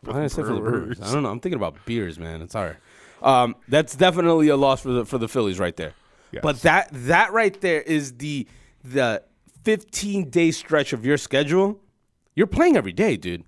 [0.04, 1.00] Why did I say for the Brewers?
[1.02, 1.30] I don't know.
[1.30, 2.42] I'm thinking about beers, man.
[2.42, 2.78] It's all right.
[3.22, 5.94] Um, that's definitely a loss for the for the Phillies right there.
[6.32, 6.42] Yes.
[6.42, 8.48] But that that right there is the
[8.84, 9.22] the
[9.66, 11.80] 15 day stretch of your schedule.
[12.36, 13.44] You're playing every day, dude.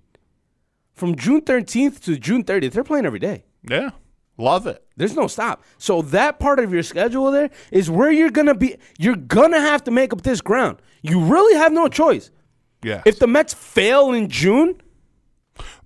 [0.94, 3.44] From June 13th to June 30th, they're playing every day.
[3.68, 3.90] yeah,
[4.38, 4.82] love it.
[4.96, 5.62] There's no stop.
[5.76, 8.76] So that part of your schedule there is where you're gonna be.
[8.98, 10.78] You're gonna have to make up this ground.
[11.02, 12.30] You really have no choice.
[12.82, 13.02] Yeah.
[13.04, 14.80] If the Mets fail in June,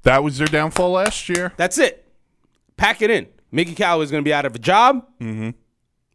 [0.02, 1.52] that was their downfall last year.
[1.56, 2.04] that's it.
[2.76, 3.28] Pack it in.
[3.50, 5.06] Mickey Callaway is going to be out of a job.
[5.20, 5.50] Mm-hmm.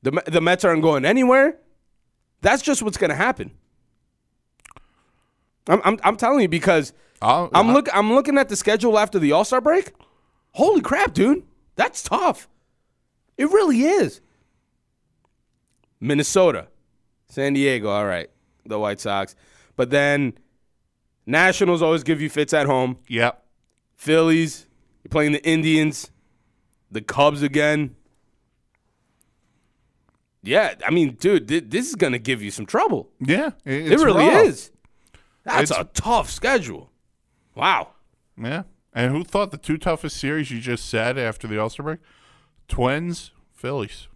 [0.03, 1.57] The the Mets aren't going anywhere.
[2.41, 3.51] That's just what's going to happen.
[5.67, 9.17] I'm, I'm I'm telling you because I'll- I'm look I'm looking at the schedule after
[9.19, 9.91] the All Star break.
[10.51, 11.43] Holy crap, dude!
[11.75, 12.47] That's tough.
[13.37, 14.21] It really is.
[15.99, 16.67] Minnesota,
[17.29, 18.29] San Diego, all right,
[18.65, 19.35] the White Sox,
[19.75, 20.33] but then
[21.25, 22.97] Nationals always give you fits at home.
[23.07, 23.41] Yep.
[23.95, 24.67] Phillies,
[25.03, 26.11] you're playing the Indians,
[26.91, 27.95] the Cubs again.
[30.43, 33.09] Yeah, I mean, dude, thi- this is gonna give you some trouble.
[33.21, 33.51] Yeah.
[33.63, 34.45] It really rough.
[34.45, 34.71] is.
[35.45, 36.91] That's It's- a tough schedule.
[37.55, 37.89] Wow.
[38.37, 38.63] Yeah.
[38.93, 41.99] And who thought the two toughest series you just said after the All Star break?
[42.67, 44.07] Twins, Phillies.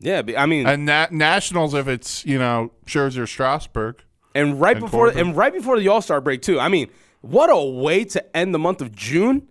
[0.00, 4.02] Yeah, I mean, And na- Nationals if it's, you know, Scherzer, Strasburg.
[4.34, 5.28] and right and before Corbin.
[5.28, 6.58] and right before the All Star break too.
[6.60, 6.88] I mean,
[7.22, 9.48] what a way to end the month of June,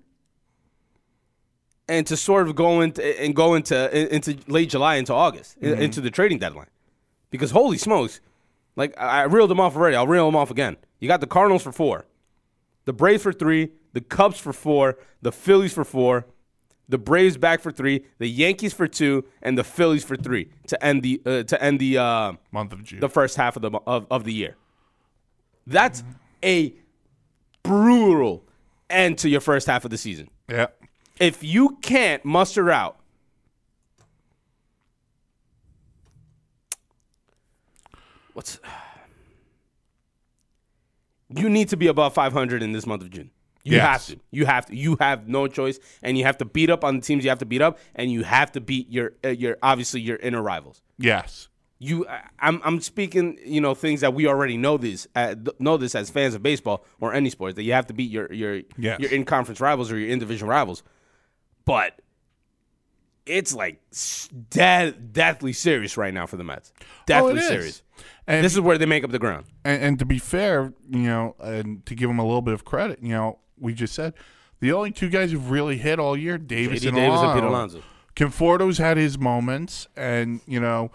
[1.87, 5.81] and to sort of go into and go into into late July into August Mm-hmm.
[5.81, 6.67] into the trading deadline,
[7.29, 8.21] because holy smokes,
[8.75, 9.95] like I I reeled them off already.
[9.95, 10.77] I'll reel them off again.
[10.99, 12.05] You got the Cardinals for four,
[12.85, 16.25] the Braves for three, the Cubs for four, the Phillies for four.
[16.89, 20.85] The Braves back for three, the Yankees for two, and the Phillies for three to
[20.85, 22.99] end the uh, to end the uh, Month of June.
[22.99, 24.57] the first half of the of, of the year.
[25.65, 26.03] That's
[26.43, 26.73] a
[27.63, 28.43] brutal
[28.89, 30.29] end to your first half of the season.
[30.49, 30.67] yeah.
[31.19, 32.97] If you can't muster out
[38.33, 38.59] what's
[41.35, 43.31] you need to be above 500 in this month of June.
[43.63, 44.07] You Yes.
[44.09, 44.23] have to.
[44.31, 44.75] You have to.
[44.75, 47.39] You have no choice, and you have to beat up on the teams you have
[47.39, 50.81] to beat up, and you have to beat your uh, your obviously your inner rivals
[50.97, 51.47] Yes.
[51.79, 55.77] you I- I'm I'm speaking you know things that we already know this uh, know
[55.77, 58.61] this as fans of baseball or any sport that you have to beat your your
[58.77, 58.99] Yes.
[58.99, 60.83] your in conference rivals or your in division rivals,
[61.65, 62.01] but
[63.25, 63.81] it's like
[64.49, 66.71] dead deathly serious right now for the Mets.
[67.05, 67.47] Deathly Oh, it is.
[67.47, 67.83] serious.
[68.27, 69.45] And, This is where they make up the ground.
[69.65, 72.63] and and to be fair, you know, and to give them a little bit of
[72.65, 74.13] credit, you know, we just said
[74.59, 77.43] the only two guys who've really hit all year, Davis JD and Davis and Pete
[77.43, 77.83] Alonso.
[78.15, 80.91] Conforto's had his moments, and you know,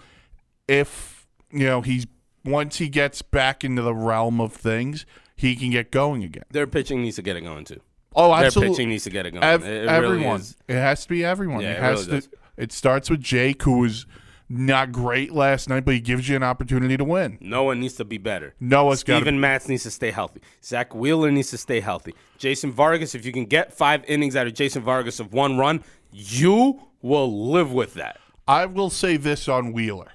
[0.67, 2.07] if you know he's
[2.45, 5.05] once he gets back into the realm of things,
[5.37, 6.45] he can get going again.
[6.51, 7.81] Their pitching needs to get it going too.
[8.19, 8.69] Oh, absolutely.
[8.69, 9.45] Their pitching needs to get it going.
[9.45, 10.41] Ev- It- it everyone.
[10.41, 10.57] is.
[10.67, 11.61] it has to be everyone.
[11.61, 12.29] Yeah, it it has really to.
[12.29, 12.39] does.
[12.57, 14.05] It starts with Jake, who was
[14.51, 17.39] not great last night, but he gives you an opportunity to win.
[17.41, 18.55] No one needs to be better.
[18.59, 20.41] Noah's got Steven Matz needs to stay healthy.
[20.65, 22.15] Zack Wheeler needs to stay healthy.
[22.39, 25.85] Jason Vargas, if you can get five innings out of Jason Vargas of one run,
[26.11, 28.19] you will live with that.
[28.49, 30.13] I will say this on Wheeler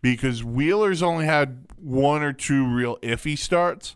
[0.00, 3.94] because Wheeler's only had one or two real iffy starts.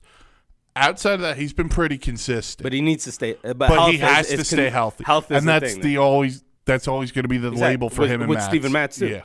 [0.76, 2.62] Outside of that, he's been pretty consistent.
[2.62, 3.34] But he needs to stay.
[3.42, 5.72] uh, But, but he has is, to stay con- healthy, Health is and the that's
[5.74, 5.82] thing.
[5.82, 7.68] the always that's always going to be the Exactly.
[7.70, 8.48] label for With- him and with Matz.
[8.48, 9.06] Steven Matz, too.
[9.08, 9.22] Yeah,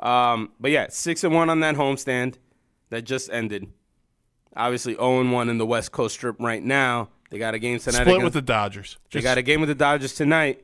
[0.00, 2.34] Um, but yeah, six and one on that homestand
[2.90, 3.68] that just ended.
[4.56, 7.08] Obviously, zero and one in the West Coast Strip right now.
[7.30, 7.94] They got a game tonight.
[8.02, 8.98] split against, with the Dodgers.
[9.10, 10.62] They got a game with the Dodgers tonight.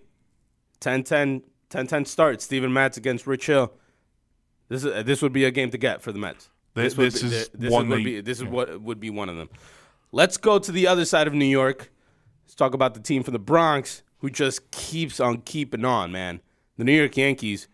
[0.80, 2.40] 10-10, 10-10 start.
[2.40, 3.72] Steven Matz against Rich Hill.
[4.68, 6.48] This is this would be a game to get for the Mets.
[6.74, 9.36] This- would be, is this one would be this is what would be one of
[9.36, 9.48] them.
[10.12, 11.92] Let's go to the other side of New York.
[12.44, 16.40] Let's talk about the team from the Bronx who just keeps on keeping on, man.
[16.76, 17.68] The New York Yankees,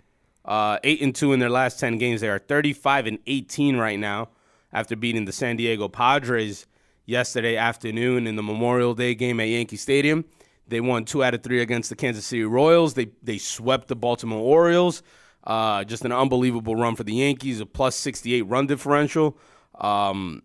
[0.44, 2.20] uh, eight and two in their last ten games.
[2.20, 4.28] They are thirty-five and eighteen right now
[4.70, 6.66] after beating the San Diego Padres
[7.06, 10.24] yesterday afternoon in the Memorial Day game at Yankee Stadium.
[10.68, 12.94] They won two out of three against the Kansas City Royals.
[12.94, 15.02] They they swept the Baltimore Orioles.
[15.42, 19.38] Uh, just an unbelievable run for the Yankees, a plus 68 run differential.
[19.76, 20.42] Um,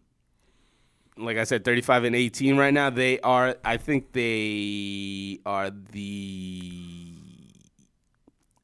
[1.24, 2.90] like I said, 35 and 18 right now.
[2.90, 7.14] They are, I think they are the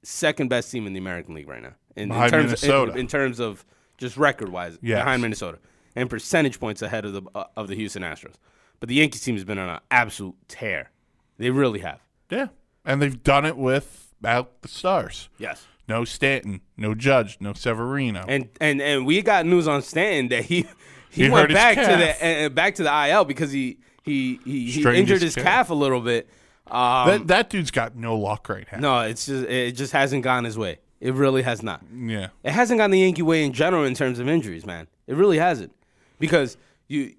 [0.04, 1.74] second best team in the American League right now.
[1.96, 2.92] In, in terms Minnesota.
[2.94, 3.66] In, in terms of
[3.98, 5.00] just record wise, Yes.
[5.00, 5.58] behind Minnesota
[5.96, 8.36] and percentage points ahead of the uh, of the Houston Astros.
[8.80, 10.92] But the Yankees team has been on an absolute tear.
[11.40, 12.00] They really have.
[12.30, 12.48] yeah,
[12.86, 15.30] and they've done it without the stars.
[15.40, 15.66] Yes.
[15.90, 18.24] No Stanton, no Judge, no Severino.
[18.28, 20.68] And and and we got news on Stanton that he
[21.10, 24.70] he, He went back to the uh, back to the IL because he he he,
[24.72, 25.46] he injured his his, calf.
[25.46, 25.70] calf.
[25.70, 26.30] a little bit.
[26.70, 28.80] Um, that that dude's got no luck right now.
[28.80, 30.80] no, it's just it just hasn't gone his way.
[31.00, 31.84] It really has not.
[31.96, 34.88] Yeah, It hasn't gone the Yankee way in general in terms of injuries, man.
[35.06, 35.72] It really hasn't,
[36.20, 36.58] because
[36.88, 37.14] you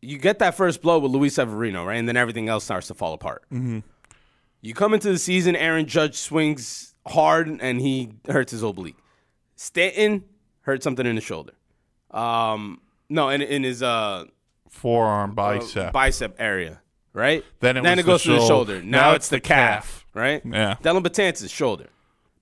[0.00, 2.94] you get that first blow with Luis Severino, right, and then everything else starts to
[2.94, 3.42] fall apart.
[3.52, 3.80] Mm-hmm.
[4.60, 8.96] You come into the season, Aaron Judge swings hard and he hurts his oblique.
[9.56, 10.24] Stanton
[10.62, 11.52] hurt something in the shoulder.
[12.10, 14.24] Um, no, in, in his uh,
[14.68, 15.92] forearm, bicep.
[15.92, 16.80] bicep area,
[17.12, 17.44] right?
[17.60, 18.82] Then it then was it goes the to the shoulder.
[18.82, 20.42] Now, Now it's the calf, right?
[20.44, 20.76] Yeah.
[20.82, 21.88] Dellin Betances, shoulder.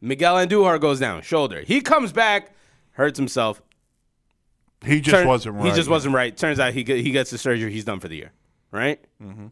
[0.01, 1.61] Miguel Andujar goes down, shoulder.
[1.61, 2.55] He comes back,
[2.93, 3.63] hurts himself.
[4.85, 5.67] he just Turn- wasn't right.
[5.67, 6.37] He just wasn't right.
[6.37, 7.73] Turns out he he gets the surgery.
[7.73, 8.33] He's done for the year,
[8.71, 8.99] right?
[9.23, 9.47] Mm-hmm.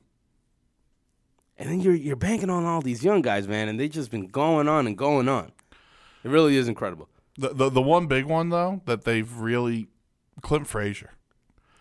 [1.58, 4.26] And then you're you're banking on all these young guys, man, and they've just been
[4.26, 5.52] going on and going on.
[6.24, 7.08] It really is incredible.
[7.38, 9.86] The, the the one big one though that they've really
[10.40, 11.10] Clint Frazier.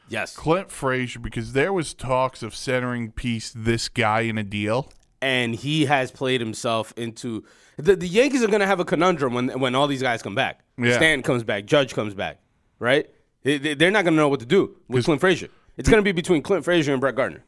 [0.07, 4.91] Yes, Clint Frazier because there was talks of centering piece this guy in a deal.
[5.21, 7.43] and he has played himself into
[7.77, 10.33] the, the Yankees are going to have a conundrum when when all these guys come
[10.35, 10.61] back.
[10.77, 10.93] Yeah.
[10.95, 12.39] Stanton comes back, Judge comes back,
[12.79, 13.07] right?
[13.43, 15.49] They, they're not going to know what to do with Clint Frazier.
[15.77, 17.43] It's going to be between Clint Frazier and Brett Gardner.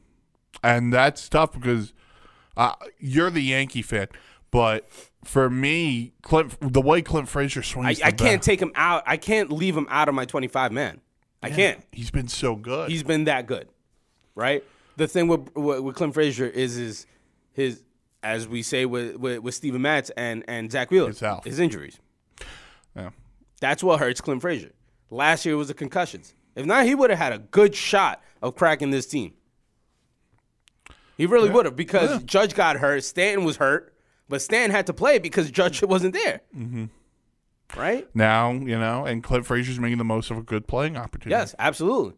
[0.64, 1.94] and that's tough because
[2.58, 4.08] uh, you're the Yankee fan,
[4.52, 4.88] but
[5.24, 9.04] for me, Clint, the way Clint Frazier swings, I the can't take him out.
[9.06, 11.02] I can't leave him out of my 25 man.
[11.42, 11.84] I can't.
[11.92, 12.92] He's been so good.
[12.92, 13.68] He's been that good,
[14.36, 14.64] right?
[14.98, 17.06] The thing with with, Clint Frazier is his
[17.54, 17.84] his
[18.22, 22.00] as we say with with, with Steven Matz and and Zack Wheeler, His his injuries.
[22.96, 23.10] Yeah.
[23.60, 24.72] That's what hurts Clint Frazier.
[25.10, 26.34] Last year was the concussions.
[26.56, 29.34] If not, he would have had a good shot of cracking this team.
[31.18, 33.04] He really would have because Judge got hurt.
[33.04, 33.91] Stanton was hurt,
[34.32, 36.42] but Stan had to play because Judge wasn't there.
[36.58, 36.86] Mm-hmm.
[37.78, 38.08] Right?
[38.14, 41.40] now, you know, and Clint Frazier's making the most of a good playing opportunity.
[41.40, 42.16] Yes, absolutely.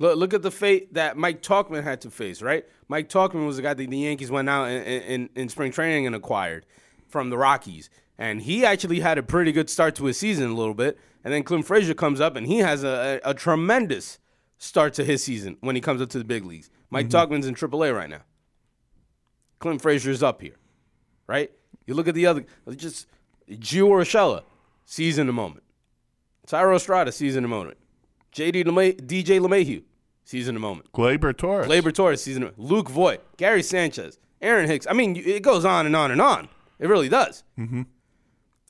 [0.00, 2.64] Look, look at the fate that Mike Tauchman had to face, right?
[2.88, 6.06] Mike Tauchman was the guy that the Yankees went out in, in, in spring training
[6.06, 6.66] and acquired
[7.06, 7.90] from the Rockies.
[8.18, 10.98] And he actually had a pretty good start to his season a little bit.
[11.22, 14.18] And then Clint Frazier comes up and he has a, a, a tremendous
[14.58, 16.70] start to his season when he comes up to the big leagues.
[16.90, 18.22] Mike Tauchman's in AAA right now.
[19.60, 20.56] Clint Frazier's up here,
[21.26, 21.50] right?
[21.86, 22.44] You look at the other,
[22.76, 23.06] just
[23.50, 24.42] Gio Urshela,
[24.84, 25.64] season a moment.
[26.46, 27.76] Thairo Estrada, season a moment.
[28.32, 29.82] JD LeMay, DJ LeMahieu,
[30.24, 30.90] season a moment.
[30.92, 31.68] Gleyber Torres.
[31.68, 32.60] Labor Torres, season a moment.
[32.60, 34.86] Luke Voit, Gary Sanchez, Aaron Hicks.
[34.88, 36.48] I mean, it goes on and on and on.
[36.78, 37.44] It really does.
[37.58, 37.82] Mm-hmm.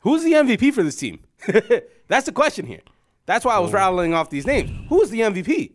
[0.00, 1.20] Who's the MVP for this team?
[2.08, 2.80] That's the question here.
[3.26, 4.70] That's why I was rattling off these names.
[4.88, 5.72] Who's the MVP?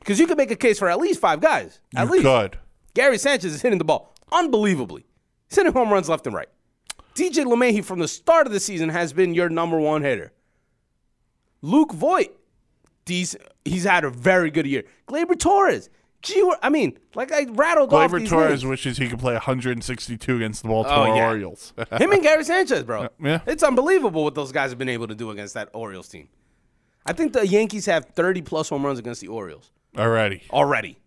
[0.00, 1.80] Because you could make a case for at least five guys.
[1.94, 2.24] At you least.
[2.24, 2.58] could.
[2.94, 5.06] Gary Sanchez is hitting the ball unbelievably.
[5.48, 6.48] He's hitting home runs left and right.
[7.14, 10.32] DJ LeMahieu from the start of the season has been your number one hitter.
[11.62, 12.28] Luke Voit,
[13.04, 14.84] decent, he's had a very good year.
[15.08, 15.90] Gleyber Torres,
[16.22, 18.66] gee, I mean, like I rattled off Gleyber these Torres names.
[18.66, 21.26] wishes he could play 162 against the Baltimore Oh, yeah.
[21.28, 21.72] Orioles.
[21.98, 23.08] Him and Gary Sanchez, bro.
[23.20, 23.40] Yeah.
[23.46, 26.28] It's unbelievable what those guys have been able to do against that Orioles team.
[27.04, 30.42] I think the Yankees have 30 plus home runs against the Orioles Already.
[30.52, 30.98] already.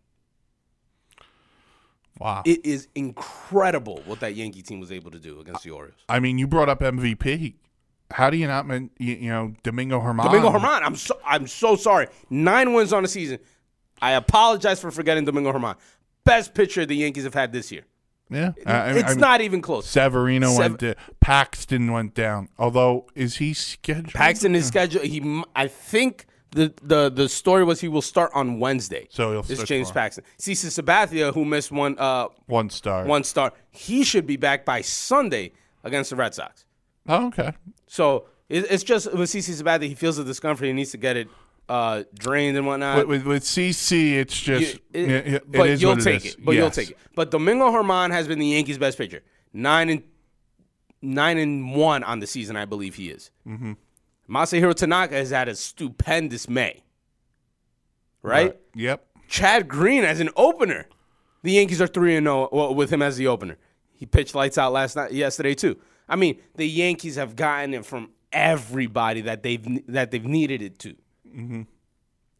[2.22, 2.43] Wow.
[2.45, 5.98] It is incredible what that Yankee team was able to do against the Orioles.
[6.07, 7.56] I mean, you brought up MVP.
[8.11, 10.26] How do you not, men, you, you know, Domingo Germán?
[10.26, 12.07] Domingo Germán, I'm so I'm so sorry.
[12.30, 13.39] Nine wins on the season.
[14.02, 15.77] I apologize for forgetting Domingo Germán.
[16.23, 17.85] Best pitcher the Yankees have had this year.
[18.30, 18.52] Yeah.
[18.68, 19.88] I- I- it's I'm- not even close.
[19.88, 22.49] Severino Sev- went to Paxton went down.
[22.60, 24.14] Although is he scheduled?
[24.14, 25.06] Paxton is scheduled.
[25.06, 29.07] He, I think the the the story was he will start on Wednesday.
[29.10, 29.94] So he'll it's James tomorrow.
[30.06, 30.23] Paxton.
[30.38, 33.06] CC Sabathia, who missed one uh one star.
[33.06, 35.53] one start, he should be back by Sunday
[35.84, 36.65] against the Red Sox.
[37.07, 37.53] Oh, okay.
[37.88, 40.68] So it, it's just with CC Sabathia, he feels the discomfort.
[40.68, 41.28] He needs to get it
[41.69, 42.98] uh drained and whatnot.
[43.07, 44.73] With, with, with CC, it's just.
[44.76, 46.36] You- it- yeah, yeah, it but you'll take it.
[46.44, 46.98] But you'll take it.
[47.15, 49.22] But Domingo Germán has been the Yankees' best pitcher.
[49.53, 50.03] Nine and
[51.02, 53.32] nine and one on the season, I believe he is.
[53.48, 53.73] Mm-hmm.
[54.32, 56.84] Masahiro Tanaka has had a stupendous May.
[58.22, 58.58] Right?
[58.76, 59.06] Yep.
[59.28, 60.88] Chad Green as an opener.
[61.44, 63.58] The Yankees are three and zero with him as the opener.
[63.94, 65.78] He pitched lights out last night, yesterday too.
[66.08, 70.80] I mean, the Yankees have gotten it from everybody that they've that they've needed it
[70.80, 70.95] to.
[71.28, 71.62] Mm-hmm.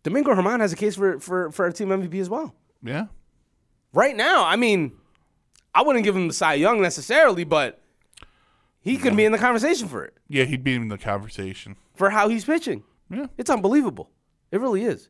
[0.04, 2.56] Domingo Germán has a case for for for a team MVP as well.
[2.84, 3.08] Yeah.
[3.94, 4.94] Right now, I mean,
[5.74, 7.81] I wouldn't give him the Cy Young necessarily, but
[8.82, 11.76] he could be in the conversation for it Yeah, he'd be in the conversation.
[11.96, 12.84] for how he's pitching.
[13.10, 13.28] Yeah.
[13.38, 14.10] It's unbelievable.
[14.52, 15.10] It really is.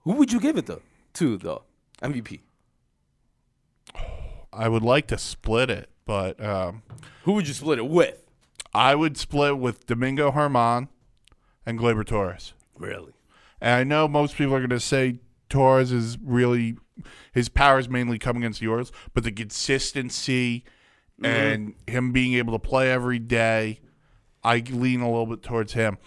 [0.00, 0.82] Who would you give it though
[1.14, 1.62] to though
[2.02, 2.40] MVP?
[4.52, 6.82] I would like to split it, but um,
[7.24, 8.24] Who would you split it with?
[8.72, 10.88] I would split with Domingo Germán
[11.66, 12.52] and Gleyber Torres.
[12.78, 13.12] Really?
[13.60, 16.76] And I know most people are going to say Torres is really
[17.32, 20.64] his power is mainly coming against Orioles, but the consistency
[21.22, 23.80] and him being able to play every day,
[24.42, 25.98] I lean a little bit towards him.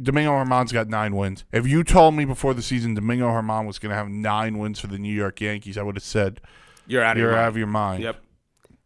[0.00, 1.44] Domingo Germán's got nine wins.
[1.52, 4.78] If you told me before the season Domingo Germán was going to have nine wins
[4.78, 6.40] for the New York Yankees, I would have said
[6.86, 7.48] You're out of you're your out mind.
[7.48, 8.02] of your mind.
[8.04, 8.22] Yep.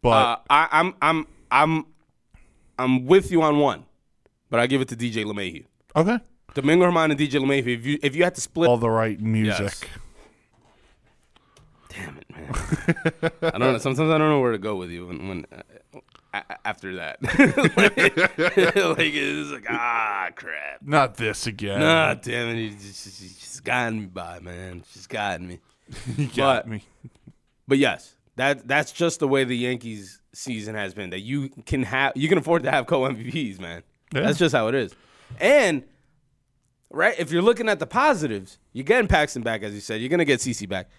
[0.01, 1.85] But Uh, I, I'm I'm I'm
[2.79, 3.85] I'm with you on one,
[4.49, 5.65] but I give it to DJ LeMahieu.
[5.95, 6.17] okay,
[6.55, 7.67] Domingo Germán and DJ LeMahieu.
[7.77, 9.59] If you if you had to split, all the right music.
[9.81, 10.01] man.
[12.53, 13.77] I don't know.
[13.77, 15.45] Sometimes I don't know where to go with you when, when
[16.33, 17.21] uh, after that.
[17.77, 17.97] like,
[18.97, 20.81] like it's like ah crap.
[20.81, 21.79] Not this again.
[21.79, 22.55] Nah, damn it.
[22.55, 24.83] He's just, he's gotten me by, man.
[24.91, 25.59] She's gotten me.
[26.17, 26.83] you got but- me.
[27.67, 31.11] But yes, that that's just the way the Yankees season has been.
[31.11, 33.83] That you can have you can afford to have co MVPs, man.
[34.13, 34.21] Yeah.
[34.21, 34.93] That's just how it is.
[35.39, 35.83] And
[36.89, 40.01] right, if you're looking at the positives, you're getting Paxton back, as you said.
[40.01, 40.89] You're gonna get CC back.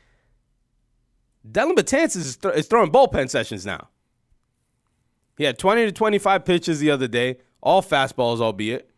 [1.49, 3.89] Dellin Betances is, th- is throwing bullpen sessions now.
[5.37, 8.91] He had 20 to 25 pitches the other day, all fastballs, albeit.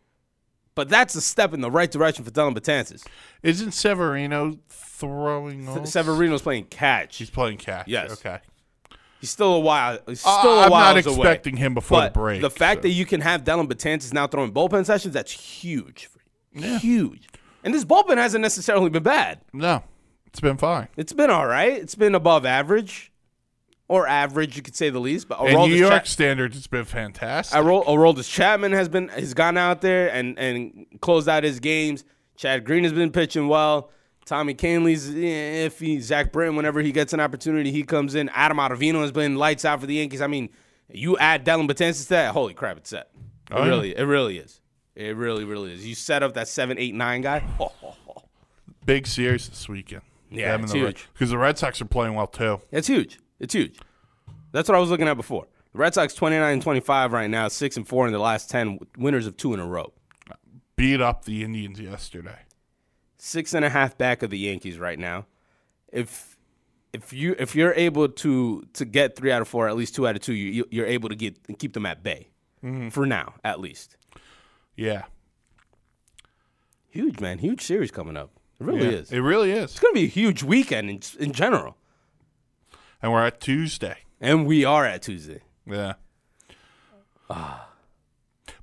[0.75, 3.03] But that's a step in the right direction for Dellin Betances.
[3.41, 5.87] Isn't Severino throwing off?
[5.87, 7.17] Severino's playing catch.
[7.17, 7.87] He's playing catch.
[7.87, 8.11] Yes.
[8.13, 8.39] Okay.
[9.19, 9.97] He's still a while.
[10.07, 11.15] He's Uh, still a I'm while not away.
[11.15, 12.41] expecting him before but the break.
[12.41, 12.81] The fact so.
[12.83, 16.05] that you can have Dellin Betances now throwing bullpen sessions, that's huge.
[16.05, 16.19] For
[16.59, 16.69] you.
[16.69, 16.77] Yeah.
[16.79, 17.27] Huge.
[17.63, 19.41] And this bullpen hasn't necessarily been bad.
[19.53, 19.81] no,
[20.37, 20.87] it's been fine.
[20.97, 21.73] It's been all right.
[21.73, 23.11] It's been above average,
[23.87, 25.27] or average, you could say the least.
[25.27, 27.57] But In New York Chap- standards, it's been fantastic.
[27.57, 32.03] Arol- Aroldis Chapman has been has gone out there and and closed out his games.
[32.35, 33.89] Chad Green has been pitching well.
[34.25, 35.99] Tommy Kahnle's eh, iffy.
[36.01, 38.29] Zach Britton, whenever he gets an opportunity, he comes in.
[38.29, 40.21] Adam Ottavino has been lights out for the Yankees.
[40.21, 40.49] I mean,
[40.91, 43.09] you add Dellin Betances to that, holy crap, it's set.
[43.49, 43.69] It Oh, yeah.
[43.69, 44.59] really, it really is.
[44.95, 45.87] It really, really is.
[45.87, 47.43] You set up that seven, eight, nine guy.
[47.59, 47.93] Oh, oh.
[48.85, 50.01] Big series this weekend.
[50.29, 51.07] Yeah, it's the Red- huge.
[51.13, 52.61] Because the Red Sox are playing well too.
[52.71, 53.19] It's huge.
[53.39, 53.77] It's huge.
[54.51, 55.47] That's what I was looking at before.
[55.73, 58.79] The Red Sox 29 and 25 right now, 6 and 4 in the last 10,
[58.97, 59.93] winners of two in a row.
[60.75, 62.39] Beat up the Indians yesterday.
[63.17, 65.25] six and a half back of the Yankees right now.
[65.91, 66.37] If
[66.93, 70.07] if you if you're able to to get three out of four, at least two
[70.07, 72.29] out of two, you you're able to get and keep them at bay
[72.63, 72.89] mm-hmm.
[72.89, 73.97] for now, at least.
[74.75, 75.03] Yeah.
[76.89, 78.36] Huge man, huge series coming up.
[78.59, 78.91] It really yeah.
[78.99, 79.11] is.
[79.11, 79.71] It really is.
[79.71, 81.77] it's gonna be a huge weekend in in general,
[83.01, 83.97] And we're at Tuesday.
[84.19, 85.41] and we are at Tuesday.
[85.65, 85.93] Yeah.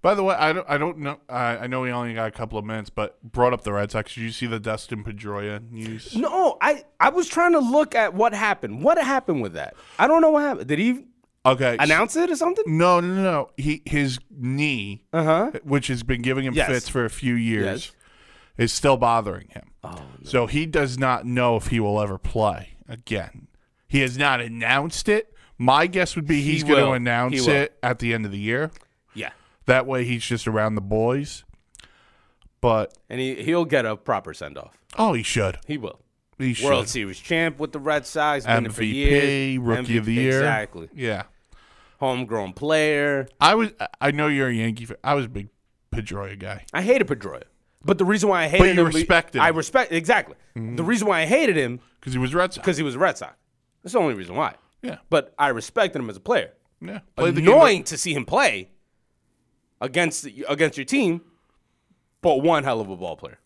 [0.03, 0.69] By the way, I don't.
[0.69, 1.19] I don't know.
[1.31, 3.91] I I know we only got a couple of minutes, but brought up the Red
[3.91, 4.15] Sox.
[4.15, 6.15] Did you see the Dustin Pedroia news?
[6.15, 8.83] No, I I was trying to look at what happened.
[8.83, 9.75] What happened with that?
[9.99, 10.69] I don't know what happened.
[10.69, 11.07] Did he
[11.47, 11.77] Okay.
[11.79, 12.65] announce it or something?
[12.67, 13.51] No, no, no.
[13.57, 15.51] He his knee, Uh huh.
[15.63, 16.69] which has been giving him Yes.
[16.69, 17.94] fits for a few years, Yes.
[18.57, 19.71] Is still bothering him.
[19.83, 23.49] Oh, So he does not know if he will ever play again.
[23.89, 25.33] He has not announced it.
[25.59, 28.39] My guess would be He he's going to announce it at the end of the
[28.39, 28.71] year.
[29.15, 29.31] Yeah,
[29.67, 31.45] That way he's just around the boys.
[32.61, 34.77] But and he he'll get a proper send off.
[34.97, 35.59] oh, he should.
[35.67, 36.01] He will.
[36.39, 36.67] He should.
[36.67, 39.59] World Series champ with the Red Sox, been it for years.
[39.61, 40.39] MVP, rookie of the year.
[40.39, 40.89] exactly.
[40.95, 41.25] Yeah.
[42.01, 43.29] Homegrown player.
[43.41, 43.71] I was.
[44.01, 44.97] I know you're a Yankee fan.
[45.05, 45.49] I was a big
[45.95, 46.65] Pedroia guy.
[46.73, 47.45] I hated Pedroia,
[47.85, 49.57] but the reason why I hated you him, respected I him.
[49.57, 50.37] respect exactly.
[50.57, 50.77] Mm-hmm.
[50.77, 52.59] The reason why I hated him Because he was Red Sox.
[52.65, 53.35] because he was a Red Sox.
[53.83, 54.55] That's the only reason why.
[54.83, 54.99] Yeah.
[55.11, 56.53] But I respected him as a player.
[56.81, 57.01] Yeah.
[57.17, 58.71] Played Annoying to see him play
[59.81, 61.23] against against your team,
[62.21, 63.39] but one hell of a ball player.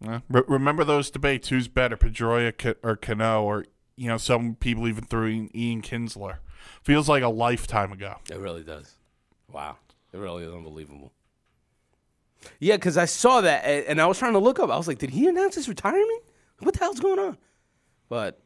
[0.00, 0.20] Yeah.
[0.28, 1.48] Re- remember those debates?
[1.48, 3.64] Who's better, Pedroia or Cano, or
[3.96, 6.38] you know, some people even threw in Ian Kinsler.
[6.82, 8.16] Feels like a lifetime ago.
[8.30, 8.94] It really does.
[9.50, 9.76] Wow.
[10.12, 11.12] It really is unbelievable.
[12.60, 14.70] Yeah, because I saw that and I was trying to look up.
[14.70, 16.22] I was like, did he announce his retirement?
[16.60, 17.38] What the hell's going on?
[18.08, 18.40] But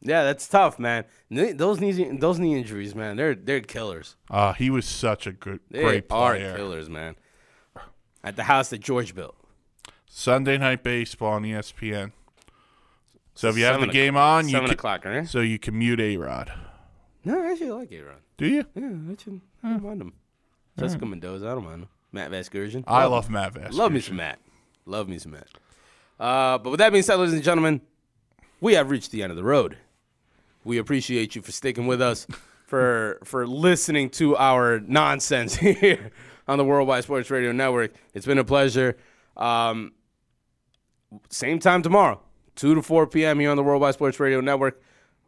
[0.00, 1.04] yeah, that's tough, man.
[1.30, 4.16] Those knee those knee injuries, man, they're they're killers.
[4.30, 7.16] Uh, he was such a good, They great are killers, man.
[8.22, 9.36] At the house that George built.
[10.08, 12.12] Sunday night baseball on ESPN.
[13.34, 15.26] So if you have the game on, you seven can, o'clock, right?
[15.26, 16.52] so you commute A Rod.
[17.24, 18.20] No, I actually like A-Rod.
[18.38, 18.64] Do you?
[18.74, 20.12] Yeah, I, should, I don't mind him.
[20.78, 21.88] Jessica Mendoza, I don't mind him.
[22.12, 22.84] Matt Vasgersian.
[22.86, 23.72] I love Matt Vass.
[23.72, 24.38] Love me some Matt.
[24.86, 25.48] Love me some Matt.
[26.18, 27.80] Uh, but with that being said, ladies and gentlemen,
[28.60, 29.78] we have reached the end of the road.
[30.64, 32.26] We appreciate you for sticking with us,
[32.66, 36.10] for for listening to our nonsense here
[36.46, 37.94] on the Worldwide Sports Radio Network.
[38.12, 38.96] It's been a pleasure.
[39.36, 39.92] Um,
[41.30, 42.20] same time tomorrow,
[42.56, 43.40] 2 to 4 p.m.
[43.40, 44.82] here on the Worldwide Sports Radio Network.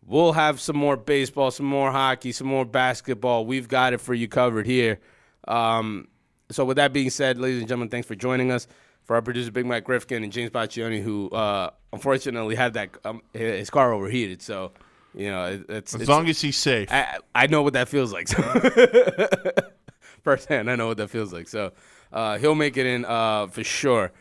[0.05, 3.47] We'll have some more baseball, some more hockey, some more basketball.
[3.47, 5.01] We've got it for you covered here.
[5.47, 6.09] Um,
[6.55, 8.67] so, with that being said, ladies and gentlemen, thanks for joining us.
[9.05, 13.21] For our producer, Big Mike Grifkin and James Baccioni, who uh, unfortunately had that um,
[13.33, 14.41] his car overheated.
[14.41, 14.71] So,
[15.13, 16.89] you know, it, it's As it's, long as he's safe.
[16.93, 18.29] I, I know what that feels like.
[18.29, 18.41] So
[20.23, 21.49] firsthand, I know what that feels like.
[21.49, 21.73] So
[22.13, 24.13] uh, he'll make it in uh, for sure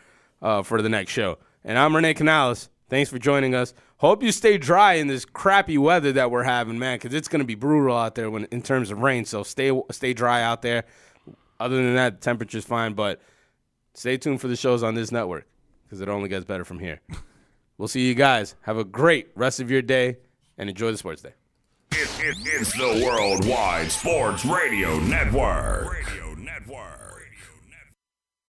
[0.42, 1.38] uh, for the next show.
[1.64, 2.68] And I'm Renee Canales.
[2.88, 3.72] Thanks for joining us.
[3.98, 7.40] Hope you stay dry in this crappy weather that we're having, man, because it's going
[7.40, 9.24] to be brutal out there when in terms of rain.
[9.24, 10.84] So stay stay dry out there.
[11.62, 12.94] Other than that, the temperature's fine.
[12.94, 13.20] But
[13.94, 15.46] stay tuned for the shows on this network
[15.84, 17.00] because it only gets better from here.
[17.78, 18.54] we'll see you guys.
[18.62, 20.16] Have a great rest of your day
[20.58, 21.32] and enjoy the sports day.
[21.92, 25.92] It, it, it's the Worldwide Sports Radio Network.
[25.92, 26.31] Radio